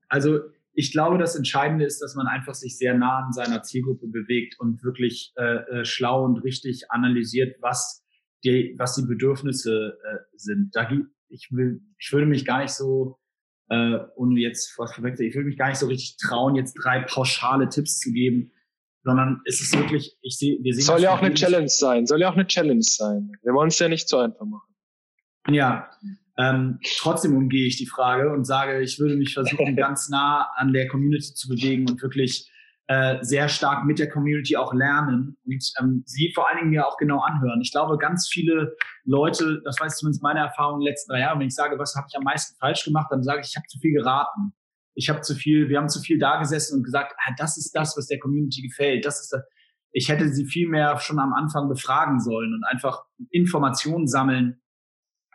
Also 0.08 0.40
ich 0.72 0.92
glaube, 0.92 1.18
das 1.18 1.34
Entscheidende 1.34 1.84
ist, 1.84 2.00
dass 2.00 2.14
man 2.14 2.26
einfach 2.26 2.54
sich 2.54 2.78
sehr 2.78 2.94
nah 2.94 3.24
an 3.26 3.32
seiner 3.32 3.62
Zielgruppe 3.62 4.06
bewegt 4.06 4.60
und 4.60 4.82
wirklich 4.84 5.32
äh, 5.36 5.80
äh, 5.80 5.84
schlau 5.84 6.24
und 6.24 6.38
richtig 6.38 6.90
analysiert, 6.90 7.56
was 7.60 8.04
die, 8.44 8.76
was 8.78 8.94
die 8.94 9.02
Bedürfnisse 9.02 9.98
äh, 10.04 10.18
sind. 10.36 10.70
Da 10.74 10.88
ich 11.28 11.48
will, 11.50 11.80
ich 11.98 12.12
würde 12.12 12.26
mich 12.26 12.44
gar 12.44 12.62
nicht 12.62 12.72
so, 12.72 13.18
äh, 13.70 13.98
ohne 14.14 14.40
jetzt 14.40 14.70
ich 14.70 14.78
würde 15.34 15.44
mich 15.44 15.58
gar 15.58 15.68
nicht 15.68 15.78
so 15.78 15.86
richtig 15.88 16.16
trauen, 16.16 16.54
jetzt 16.54 16.74
drei 16.74 17.00
pauschale 17.00 17.68
Tipps 17.68 17.98
zu 17.98 18.12
geben, 18.12 18.52
sondern 19.02 19.40
es 19.46 19.60
ist 19.60 19.76
wirklich, 19.76 20.16
ich 20.22 20.38
sehe, 20.38 20.58
wir 20.62 20.74
sehen. 20.74 20.84
Soll 20.84 21.00
ja 21.00 21.12
auch 21.12 21.22
eine 21.22 21.34
Challenge 21.34 21.68
sein, 21.68 22.06
soll 22.06 22.20
ja 22.20 22.30
auch 22.30 22.36
eine 22.36 22.46
Challenge 22.46 22.82
sein. 22.82 23.32
Wir 23.42 23.52
wollen 23.52 23.68
es 23.68 23.78
ja 23.78 23.88
nicht 23.88 24.08
so 24.08 24.18
einfach 24.18 24.46
machen. 24.46 24.74
Ja, 25.48 25.90
ähm, 26.38 26.78
trotzdem 26.98 27.36
umgehe 27.36 27.66
ich 27.66 27.76
die 27.76 27.86
Frage 27.86 28.32
und 28.32 28.44
sage, 28.44 28.80
ich 28.80 29.00
würde 29.00 29.16
mich 29.16 29.34
versuchen, 29.34 29.76
ganz 29.76 30.08
nah 30.08 30.48
an 30.54 30.72
der 30.72 30.86
Community 30.86 31.34
zu 31.34 31.48
bewegen 31.48 31.90
und 31.90 32.00
wirklich 32.00 32.48
äh, 32.86 33.18
sehr 33.22 33.48
stark 33.48 33.84
mit 33.84 33.98
der 33.98 34.08
Community 34.08 34.56
auch 34.56 34.72
lernen 34.72 35.36
und 35.44 35.72
ähm, 35.80 36.04
sie 36.06 36.32
vor 36.34 36.48
allen 36.48 36.58
Dingen 36.58 36.70
mir 36.70 36.86
auch 36.86 36.96
genau 36.96 37.20
anhören. 37.20 37.60
Ich 37.60 37.72
glaube, 37.72 37.98
ganz 37.98 38.28
viele 38.28 38.76
Leute, 39.04 39.60
das 39.64 39.78
weiß 39.80 39.98
zumindest 39.98 40.22
meine 40.22 40.40
Erfahrung 40.40 40.76
in 40.76 40.84
den 40.84 40.92
letzten 40.92 41.12
drei 41.12 41.20
Jahren, 41.20 41.40
wenn 41.40 41.48
ich 41.48 41.54
sage, 41.54 41.78
was 41.78 41.94
habe 41.96 42.06
ich 42.08 42.16
am 42.16 42.22
meisten 42.22 42.56
falsch 42.58 42.84
gemacht, 42.84 43.08
dann 43.10 43.22
sage 43.22 43.40
ich, 43.42 43.48
ich 43.48 43.56
habe 43.56 43.66
zu 43.66 43.78
viel 43.78 43.92
geraten. 43.92 44.52
Ich 44.94 45.10
habe 45.10 45.20
zu 45.20 45.34
viel, 45.34 45.68
wir 45.68 45.78
haben 45.78 45.88
zu 45.88 46.00
viel 46.00 46.18
da 46.18 46.38
gesessen 46.38 46.78
und 46.78 46.84
gesagt, 46.84 47.14
ah, 47.18 47.32
das 47.36 47.58
ist 47.58 47.72
das, 47.72 47.96
was 47.96 48.06
der 48.06 48.18
Community 48.18 48.62
gefällt. 48.62 49.04
Das 49.04 49.20
ist 49.20 49.32
das. 49.32 49.42
Ich 49.92 50.08
hätte 50.08 50.28
sie 50.28 50.46
viel 50.46 50.68
mehr 50.68 50.98
schon 50.98 51.18
am 51.18 51.32
Anfang 51.32 51.68
befragen 51.68 52.20
sollen 52.20 52.54
und 52.54 52.64
einfach 52.64 53.04
Informationen 53.30 54.06
sammeln, 54.06 54.60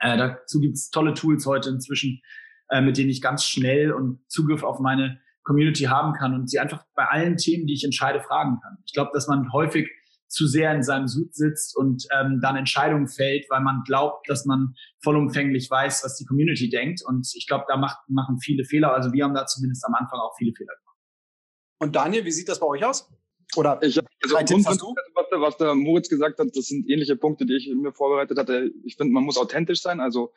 äh, 0.04 0.18
dazu 0.18 0.60
gibt's 0.60 0.90
tolle 0.90 1.14
Tools 1.14 1.46
heute 1.46 1.70
inzwischen, 1.70 2.22
äh, 2.70 2.82
mit 2.82 2.98
denen 2.98 3.10
ich 3.10 3.22
ganz 3.22 3.46
schnell 3.46 3.92
und 3.92 4.20
Zugriff 4.30 4.64
auf 4.64 4.80
meine 4.80 5.20
Community 5.44 5.86
haben 5.86 6.14
kann 6.14 6.34
und 6.34 6.50
sie 6.50 6.60
einfach 6.60 6.86
bei 6.96 7.06
allen 7.06 7.38
Themen, 7.38 7.68
die 7.68 7.74
ich 7.74 7.84
entscheide, 7.84 8.22
fragen 8.22 8.60
kann. 8.62 8.78
Ich 8.86 8.94
glaube, 8.94 9.12
dass 9.14 9.28
man 9.28 9.52
häufig 9.52 9.90
zu 10.28 10.48
sehr 10.48 10.74
in 10.74 10.84
seinem 10.84 11.08
Sud 11.08 11.34
sitzt 11.34 11.78
und 11.78 12.06
ähm, 12.12 12.40
dann 12.42 12.56
Entscheidungen 12.56 13.08
fällt, 13.08 13.46
weil 13.50 13.62
man 13.62 13.84
glaubt, 13.86 14.28
dass 14.30 14.46
man 14.46 14.74
vollumfänglich 15.04 15.70
weiß, 15.70 16.04
was 16.04 16.18
die 16.18 16.26
Community 16.26 16.70
denkt. 16.70 17.02
Und 17.06 17.32
ich 17.36 17.48
glaube, 17.48 17.66
da 17.68 17.78
macht, 17.78 17.98
machen 18.10 18.40
viele 18.40 18.66
Fehler. 18.66 18.94
Also 18.94 19.14
wir 19.14 19.24
haben 19.24 19.36
da 19.36 19.46
zumindest 19.46 19.86
am 19.86 19.94
Anfang 19.94 20.20
auch 20.20 20.34
viele 20.38 20.54
Fehler 20.54 20.74
gemacht. 20.76 20.98
Und 21.80 21.96
Daniel, 21.96 22.26
wie 22.26 22.32
sieht 22.32 22.50
das 22.50 22.60
bei 22.60 22.66
euch 22.66 22.84
aus? 22.84 23.10
Oder 23.56 23.80
ich, 23.82 23.98
also 23.98 24.36
was, 24.36 25.30
der, 25.30 25.42
was 25.42 25.58
der 25.58 25.76
Moritz 25.76 26.10
gesagt 26.10 26.40
hat, 26.40 26.48
das 26.54 26.66
sind 26.66 26.90
ähnliche 26.90 27.16
Punkte, 27.16 27.46
die 27.46 27.56
ich 27.56 27.74
mir 27.74 27.94
vorbereitet 27.94 28.38
hatte. 28.38 28.72
Ich 28.84 28.96
finde, 28.96 29.14
man 29.14 29.24
muss 29.24 29.38
authentisch 29.38 29.82
sein, 29.82 30.00
also 30.00 30.34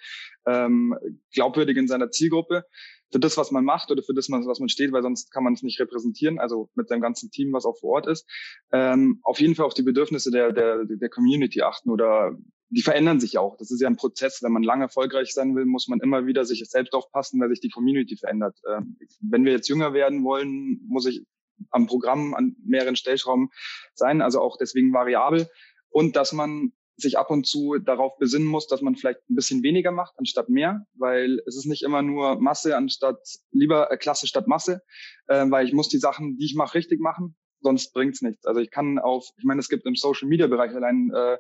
ähm, 0.47 0.97
glaubwürdig 1.33 1.77
in 1.77 1.89
seiner 1.89 2.11
Zielgruppe 2.11 2.65
für 3.13 3.21
das, 3.21 3.37
was 3.37 3.51
man 3.51 3.65
macht 3.65 3.91
oder 3.91 4.03
für 4.03 4.15
das, 4.15 4.29
was 4.31 4.61
man 4.61 4.69
steht, 4.69 4.93
weil 4.93 5.03
sonst 5.03 5.31
kann 5.31 5.45
man 5.45 5.55
es 5.55 5.63
nicht 5.63 5.81
repräsentieren, 5.81 6.39
also 6.39 6.71
mit 6.75 6.89
seinem 6.89 7.01
ganzen 7.01 7.31
Team, 7.31 7.53
was 7.53 7.65
auch 7.65 7.79
vor 7.79 7.91
Ort 7.91 8.07
ist. 8.09 8.27
Ähm, 8.73 9.21
auf 9.23 9.41
jeden 9.41 9.55
Fall 9.55 9.67
auf 9.67 9.75
die 9.75 9.83
Bedürfnisse 9.83 10.31
der, 10.31 10.53
der, 10.53 10.85
der 10.85 11.09
Community 11.09 11.63
achten 11.63 11.91
oder 11.91 12.37
die 12.71 12.83
verändern 12.83 13.21
sich 13.21 13.39
auch. 13.39 13.57
Das 13.59 13.71
ist 13.71 13.81
ja 13.81 13.89
ein 13.89 13.97
Prozess. 13.97 14.43
Wenn 14.43 14.53
man 14.53 14.65
lang 14.65 14.81
erfolgreich 14.81 15.33
sein 15.33 15.55
will, 15.55 15.67
muss 15.67 15.87
man 15.87 16.01
immer 16.01 16.27
wieder 16.27 16.45
sich 16.45 16.65
selbst 16.69 16.95
aufpassen, 16.95 17.41
weil 17.41 17.49
sich 17.51 17.61
die 17.61 17.71
Community 17.71 18.17
verändert. 18.17 18.59
Ähm, 18.69 18.97
wenn 19.21 19.45
wir 19.45 19.53
jetzt 19.53 19.69
jünger 19.69 19.93
werden 19.93 20.25
wollen, 20.25 20.81
muss 20.89 21.07
ich 21.07 21.25
am 21.71 21.87
Programm 21.87 22.35
an 22.35 22.57
mehreren 22.65 22.97
Stellschrauben 22.97 23.51
sein, 23.95 24.23
also 24.23 24.41
auch 24.41 24.57
deswegen 24.59 24.93
variabel. 24.93 25.49
Und 25.89 26.17
dass 26.17 26.33
man 26.33 26.73
sich 26.97 27.19
ab 27.19 27.31
und 27.31 27.47
zu 27.47 27.79
darauf 27.79 28.17
besinnen 28.19 28.47
muss, 28.47 28.67
dass 28.67 28.81
man 28.81 28.97
vielleicht 28.97 29.21
ein 29.29 29.35
bisschen 29.35 29.63
weniger 29.63 29.93
macht 29.93 30.15
anstatt 30.19 30.49
mehr, 30.49 30.87
weil 30.95 31.41
es 31.47 31.57
ist 31.57 31.67
nicht 31.67 31.83
immer 31.83 32.03
nur 32.03 32.41
Masse 32.41 32.77
anstatt 32.77 33.19
lieber 33.53 33.91
äh, 33.91 33.97
Klasse 33.97 34.27
statt 34.27 34.47
Masse, 34.47 34.83
äh, 35.27 35.45
weil 35.49 35.67
ich 35.67 35.75
muss 35.75 35.89
die 35.89 35.99
Sachen, 35.99 36.37
die 36.39 36.47
ich 36.47 36.55
mache, 36.55 36.75
richtig 36.75 37.01
machen, 37.01 37.37
sonst 37.61 37.93
bringt's 37.93 38.23
nichts. 38.23 38.47
Also 38.47 38.61
ich 38.61 38.71
kann 38.71 38.99
auf, 38.99 39.29
ich 39.37 39.45
meine, 39.45 39.61
es 39.61 39.69
gibt 39.69 39.85
im 39.85 39.95
Social 39.95 40.29
Media 40.29 40.47
Bereich 40.47 40.75
allein 40.75 41.11
äh, 41.15 41.37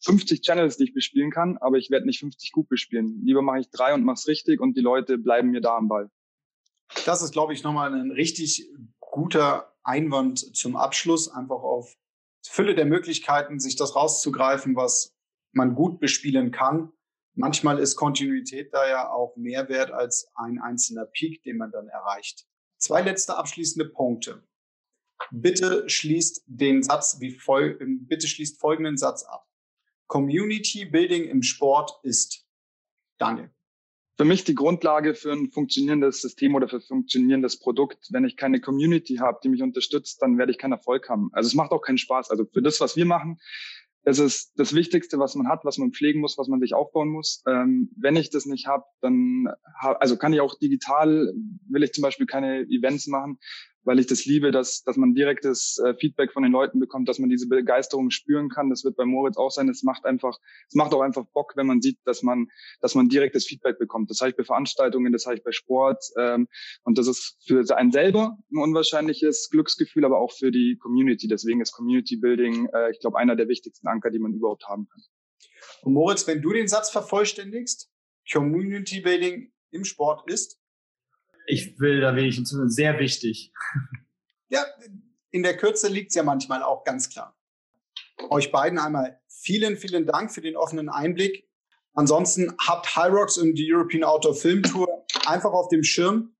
50 0.00 0.42
Channels, 0.42 0.76
die 0.76 0.84
ich 0.84 0.94
bespielen 0.94 1.30
kann, 1.30 1.56
aber 1.58 1.78
ich 1.78 1.90
werde 1.90 2.06
nicht 2.06 2.20
50 2.20 2.52
gut 2.52 2.68
bespielen. 2.68 3.22
Lieber 3.24 3.42
mache 3.42 3.60
ich 3.60 3.70
drei 3.70 3.94
und 3.94 4.04
mache 4.04 4.16
es 4.16 4.28
richtig 4.28 4.60
und 4.60 4.76
die 4.76 4.82
Leute 4.82 5.16
bleiben 5.16 5.50
mir 5.50 5.60
da 5.60 5.76
am 5.76 5.88
Ball. 5.88 6.10
Das 7.04 7.22
ist, 7.22 7.32
glaube 7.32 7.52
ich, 7.52 7.62
nochmal 7.62 7.94
ein 7.94 8.10
richtig 8.10 8.68
guter 9.10 9.76
Einwand 9.82 10.56
zum 10.56 10.76
Abschluss, 10.76 11.28
einfach 11.28 11.62
auf 11.62 11.96
Fülle 12.46 12.74
der 12.74 12.86
Möglichkeiten, 12.86 13.60
sich 13.60 13.76
das 13.76 13.96
rauszugreifen, 13.96 14.76
was 14.76 15.14
man 15.52 15.74
gut 15.74 16.00
bespielen 16.00 16.50
kann. 16.50 16.92
Manchmal 17.34 17.78
ist 17.78 17.96
Kontinuität 17.96 18.72
da 18.72 18.88
ja 18.88 19.10
auch 19.10 19.36
mehr 19.36 19.68
wert 19.68 19.90
als 19.90 20.30
ein 20.34 20.58
einzelner 20.58 21.06
Peak, 21.06 21.42
den 21.42 21.56
man 21.56 21.70
dann 21.70 21.88
erreicht. 21.88 22.46
Zwei 22.78 23.02
letzte 23.02 23.36
abschließende 23.36 23.88
Punkte. 23.88 24.46
Bitte 25.30 25.88
schließt 25.88 26.44
den 26.46 26.82
Satz 26.82 27.18
wie 27.20 27.32
fol 27.32 27.76
bitte 27.80 28.28
schließt 28.28 28.60
folgenden 28.60 28.96
Satz 28.96 29.24
ab. 29.24 29.46
Community 30.06 30.84
Building 30.84 31.24
im 31.24 31.42
Sport 31.42 31.98
ist 32.02 32.46
Daniel 33.18 33.52
für 34.18 34.24
mich 34.24 34.42
die 34.42 34.56
Grundlage 34.56 35.14
für 35.14 35.32
ein 35.32 35.50
funktionierendes 35.52 36.20
System 36.20 36.56
oder 36.56 36.68
für 36.68 36.76
ein 36.76 36.82
funktionierendes 36.82 37.60
Produkt. 37.60 38.08
Wenn 38.10 38.24
ich 38.24 38.36
keine 38.36 38.60
Community 38.60 39.16
habe, 39.16 39.38
die 39.42 39.48
mich 39.48 39.62
unterstützt, 39.62 40.20
dann 40.20 40.38
werde 40.38 40.50
ich 40.50 40.58
keinen 40.58 40.72
Erfolg 40.72 41.08
haben. 41.08 41.30
Also 41.32 41.46
es 41.46 41.54
macht 41.54 41.70
auch 41.70 41.82
keinen 41.82 41.98
Spaß. 41.98 42.30
Also 42.30 42.44
für 42.52 42.60
das, 42.60 42.80
was 42.80 42.96
wir 42.96 43.06
machen, 43.06 43.38
es 44.02 44.18
ist 44.18 44.58
das 44.58 44.74
Wichtigste, 44.74 45.18
was 45.18 45.36
man 45.36 45.48
hat, 45.48 45.64
was 45.64 45.78
man 45.78 45.92
pflegen 45.92 46.20
muss, 46.20 46.36
was 46.36 46.48
man 46.48 46.60
sich 46.60 46.74
aufbauen 46.74 47.10
muss. 47.10 47.42
Ähm, 47.46 47.90
wenn 47.96 48.16
ich 48.16 48.30
das 48.30 48.46
nicht 48.46 48.66
habe, 48.66 48.84
dann 49.00 49.48
hab, 49.80 50.00
also 50.00 50.16
kann 50.16 50.32
ich 50.32 50.40
auch 50.40 50.58
digital, 50.58 51.32
will 51.68 51.82
ich 51.84 51.92
zum 51.92 52.02
Beispiel 52.02 52.26
keine 52.26 52.62
Events 52.62 53.06
machen, 53.06 53.38
weil 53.84 53.98
ich 53.98 54.06
das 54.06 54.24
liebe, 54.24 54.50
dass, 54.50 54.82
dass 54.82 54.96
man 54.96 55.14
direktes 55.14 55.78
äh, 55.78 55.94
Feedback 55.94 56.32
von 56.32 56.42
den 56.42 56.52
Leuten 56.52 56.78
bekommt, 56.78 57.08
dass 57.08 57.18
man 57.18 57.30
diese 57.30 57.48
Begeisterung 57.48 58.10
spüren 58.10 58.48
kann. 58.48 58.70
Das 58.70 58.84
wird 58.84 58.96
bei 58.96 59.04
Moritz 59.04 59.36
auch 59.36 59.50
sein. 59.50 59.68
Es 59.68 59.82
macht 59.82 60.04
einfach, 60.04 60.38
es 60.68 60.74
macht 60.74 60.92
auch 60.92 61.00
einfach 61.00 61.24
Bock, 61.32 61.52
wenn 61.56 61.66
man 61.66 61.80
sieht, 61.80 61.98
dass 62.04 62.22
man, 62.22 62.48
dass 62.80 62.94
man 62.94 63.08
direktes 63.08 63.46
Feedback 63.46 63.78
bekommt. 63.78 64.10
Das 64.10 64.20
ich 64.20 64.36
bei 64.36 64.44
Veranstaltungen, 64.44 65.12
das 65.12 65.26
ich 65.26 65.42
bei 65.42 65.52
Sport. 65.52 66.04
Ähm, 66.18 66.48
und 66.84 66.98
das 66.98 67.06
ist 67.06 67.36
für 67.46 67.64
einen 67.76 67.92
selber 67.92 68.36
ein 68.52 68.58
unwahrscheinliches 68.58 69.48
Glücksgefühl, 69.50 70.04
aber 70.04 70.18
auch 70.18 70.32
für 70.32 70.50
die 70.50 70.76
Community. 70.80 71.28
Deswegen 71.28 71.60
ist 71.60 71.72
Community 71.72 72.16
Building, 72.16 72.68
äh, 72.72 72.90
ich 72.90 73.00
glaube, 73.00 73.18
einer 73.18 73.36
der 73.36 73.48
wichtigsten 73.48 73.88
Anker, 73.88 74.10
die 74.10 74.18
man 74.18 74.32
überhaupt 74.32 74.66
haben 74.68 74.88
kann. 74.88 75.02
Und 75.82 75.92
Moritz, 75.94 76.26
wenn 76.26 76.42
du 76.42 76.52
den 76.52 76.68
Satz 76.68 76.90
vervollständigst, 76.90 77.90
Community 78.30 79.00
Building 79.00 79.52
im 79.70 79.84
Sport 79.84 80.30
ist? 80.30 80.60
Ich 81.48 81.80
will 81.80 82.00
da 82.00 82.14
wenig 82.14 82.34
hinzufügen. 82.36 82.70
Sehr 82.70 82.98
wichtig. 82.98 83.52
Ja, 84.48 84.64
in 85.30 85.42
der 85.42 85.56
Kürze 85.56 85.88
liegt 85.88 86.10
es 86.10 86.14
ja 86.14 86.22
manchmal 86.22 86.62
auch 86.62 86.84
ganz 86.84 87.08
klar. 87.08 87.34
Euch 88.30 88.52
beiden 88.52 88.78
einmal 88.78 89.20
vielen, 89.28 89.76
vielen 89.76 90.06
Dank 90.06 90.32
für 90.32 90.42
den 90.42 90.56
offenen 90.56 90.88
Einblick. 90.90 91.48
Ansonsten 91.94 92.54
habt 92.60 92.94
High 92.94 93.12
Rocks 93.12 93.38
und 93.38 93.54
die 93.54 93.72
European 93.72 94.04
Outdoor 94.04 94.34
Film 94.34 94.62
Tour 94.62 95.06
einfach 95.26 95.52
auf 95.52 95.68
dem 95.68 95.82
Schirm. 95.82 96.34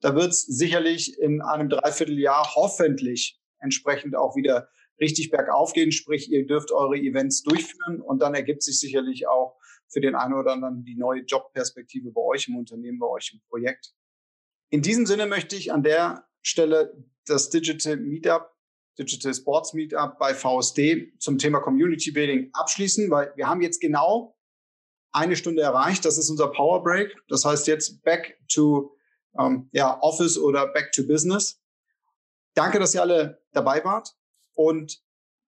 Da 0.00 0.14
wird 0.14 0.30
es 0.30 0.42
sicherlich 0.42 1.18
in 1.18 1.42
einem 1.42 1.68
Dreivierteljahr 1.68 2.54
hoffentlich 2.54 3.38
entsprechend 3.58 4.16
auch 4.16 4.34
wieder 4.34 4.68
richtig 4.98 5.30
bergauf 5.30 5.72
gehen. 5.72 5.92
Sprich, 5.92 6.30
ihr 6.30 6.46
dürft 6.46 6.72
eure 6.72 6.96
Events 6.96 7.42
durchführen 7.42 8.00
und 8.00 8.20
dann 8.20 8.34
ergibt 8.34 8.62
sich 8.62 8.78
sicherlich 8.78 9.28
auch 9.28 9.58
für 9.88 10.00
den 10.00 10.14
einen 10.14 10.34
oder 10.34 10.52
anderen 10.52 10.84
die 10.84 10.96
neue 10.96 11.20
Jobperspektive 11.22 12.10
bei 12.10 12.20
euch 12.22 12.48
im 12.48 12.56
Unternehmen, 12.56 12.98
bei 12.98 13.06
euch 13.06 13.32
im 13.34 13.40
Projekt. 13.48 13.94
In 14.70 14.82
diesem 14.82 15.06
Sinne 15.06 15.26
möchte 15.26 15.56
ich 15.56 15.72
an 15.72 15.82
der 15.82 16.26
Stelle 16.42 17.04
das 17.26 17.50
Digital 17.50 17.96
Meetup, 17.96 18.50
Digital 18.98 19.34
Sports 19.34 19.72
Meetup 19.72 20.18
bei 20.18 20.34
VSD 20.34 21.12
zum 21.18 21.38
Thema 21.38 21.60
Community 21.60 22.10
Building 22.10 22.50
abschließen, 22.52 23.10
weil 23.10 23.32
wir 23.36 23.48
haben 23.48 23.60
jetzt 23.60 23.80
genau 23.80 24.36
eine 25.12 25.36
Stunde 25.36 25.62
erreicht. 25.62 26.04
Das 26.04 26.18
ist 26.18 26.28
unser 26.28 26.48
Power 26.48 26.82
Break. 26.82 27.14
Das 27.28 27.44
heißt 27.44 27.66
jetzt 27.66 28.02
back 28.02 28.38
to 28.52 28.96
ähm, 29.38 29.68
ja, 29.72 29.98
Office 30.00 30.38
oder 30.38 30.66
back 30.72 30.92
to 30.92 31.06
Business. 31.06 31.60
Danke, 32.54 32.78
dass 32.78 32.94
ihr 32.94 33.02
alle 33.02 33.42
dabei 33.52 33.84
wart. 33.84 34.14
Und 34.54 35.00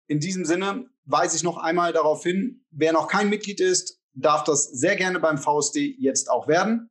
in 0.07 0.19
diesem 0.19 0.45
Sinne 0.45 0.89
weise 1.05 1.35
ich 1.35 1.43
noch 1.43 1.57
einmal 1.57 1.93
darauf 1.93 2.23
hin, 2.23 2.65
wer 2.71 2.93
noch 2.93 3.07
kein 3.07 3.29
Mitglied 3.29 3.59
ist, 3.59 4.01
darf 4.13 4.43
das 4.43 4.65
sehr 4.65 4.95
gerne 4.95 5.19
beim 5.19 5.37
VSD 5.37 5.95
jetzt 5.99 6.29
auch 6.29 6.47
werden. 6.47 6.89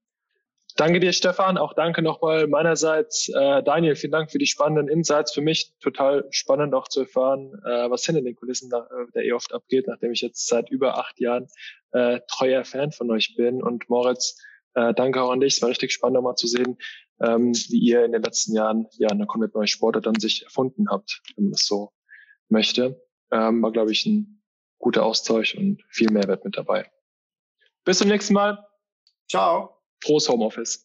Danke 0.76 0.98
dir, 0.98 1.12
Stefan. 1.12 1.56
Auch 1.56 1.72
danke 1.72 2.02
nochmal 2.02 2.48
meinerseits. 2.48 3.28
Äh, 3.28 3.62
Daniel, 3.62 3.94
vielen 3.94 4.10
Dank 4.10 4.32
für 4.32 4.38
die 4.38 4.46
spannenden 4.46 4.88
Insights. 4.88 5.32
Für 5.32 5.40
mich 5.40 5.72
total 5.78 6.26
spannend 6.30 6.74
auch 6.74 6.88
zu 6.88 7.02
erfahren, 7.02 7.52
äh, 7.64 7.88
was 7.90 8.04
hinter 8.04 8.22
den 8.22 8.34
Kulissen 8.34 8.70
da, 8.70 8.80
äh, 8.80 9.10
der 9.14 9.24
eh 9.24 9.32
oft 9.32 9.52
abgeht, 9.52 9.86
nachdem 9.86 10.10
ich 10.10 10.20
jetzt 10.20 10.48
seit 10.48 10.70
über 10.70 10.98
acht 10.98 11.20
Jahren 11.20 11.46
äh, 11.92 12.20
treuer 12.26 12.64
Fan 12.64 12.90
von 12.90 13.08
euch 13.12 13.36
bin. 13.36 13.62
Und 13.62 13.88
Moritz, 13.88 14.36
äh, 14.74 14.92
danke 14.94 15.22
auch 15.22 15.30
an 15.30 15.38
dich. 15.38 15.54
Es 15.54 15.62
war 15.62 15.68
richtig 15.68 15.92
spannend, 15.92 16.24
mal 16.24 16.34
zu 16.34 16.48
sehen, 16.48 16.76
ähm, 17.20 17.52
wie 17.54 17.78
ihr 17.78 18.04
in 18.04 18.10
den 18.10 18.22
letzten 18.22 18.52
Jahren 18.52 18.88
ja 18.98 19.08
eine 19.08 19.26
komplett 19.26 19.54
neue 19.54 19.68
Sportart 19.68 20.06
dann 20.06 20.18
sich 20.18 20.42
erfunden 20.42 20.90
habt, 20.90 21.22
wenn 21.36 21.44
man 21.44 21.52
das 21.52 21.66
so 21.66 21.92
möchte. 22.48 23.00
Ähm, 23.30 23.62
war, 23.62 23.70
glaube 23.70 23.92
ich, 23.92 24.04
ein 24.06 24.42
guter 24.78 25.04
Austausch 25.04 25.54
und 25.54 25.84
viel 25.88 26.10
Mehrwert 26.10 26.44
mit 26.44 26.56
dabei. 26.56 26.90
Bis 27.84 27.98
zum 27.98 28.08
nächsten 28.08 28.34
Mal. 28.34 28.66
Ciao. 29.28 29.73
Frohes 30.05 30.26
Homeoffice. 30.28 30.84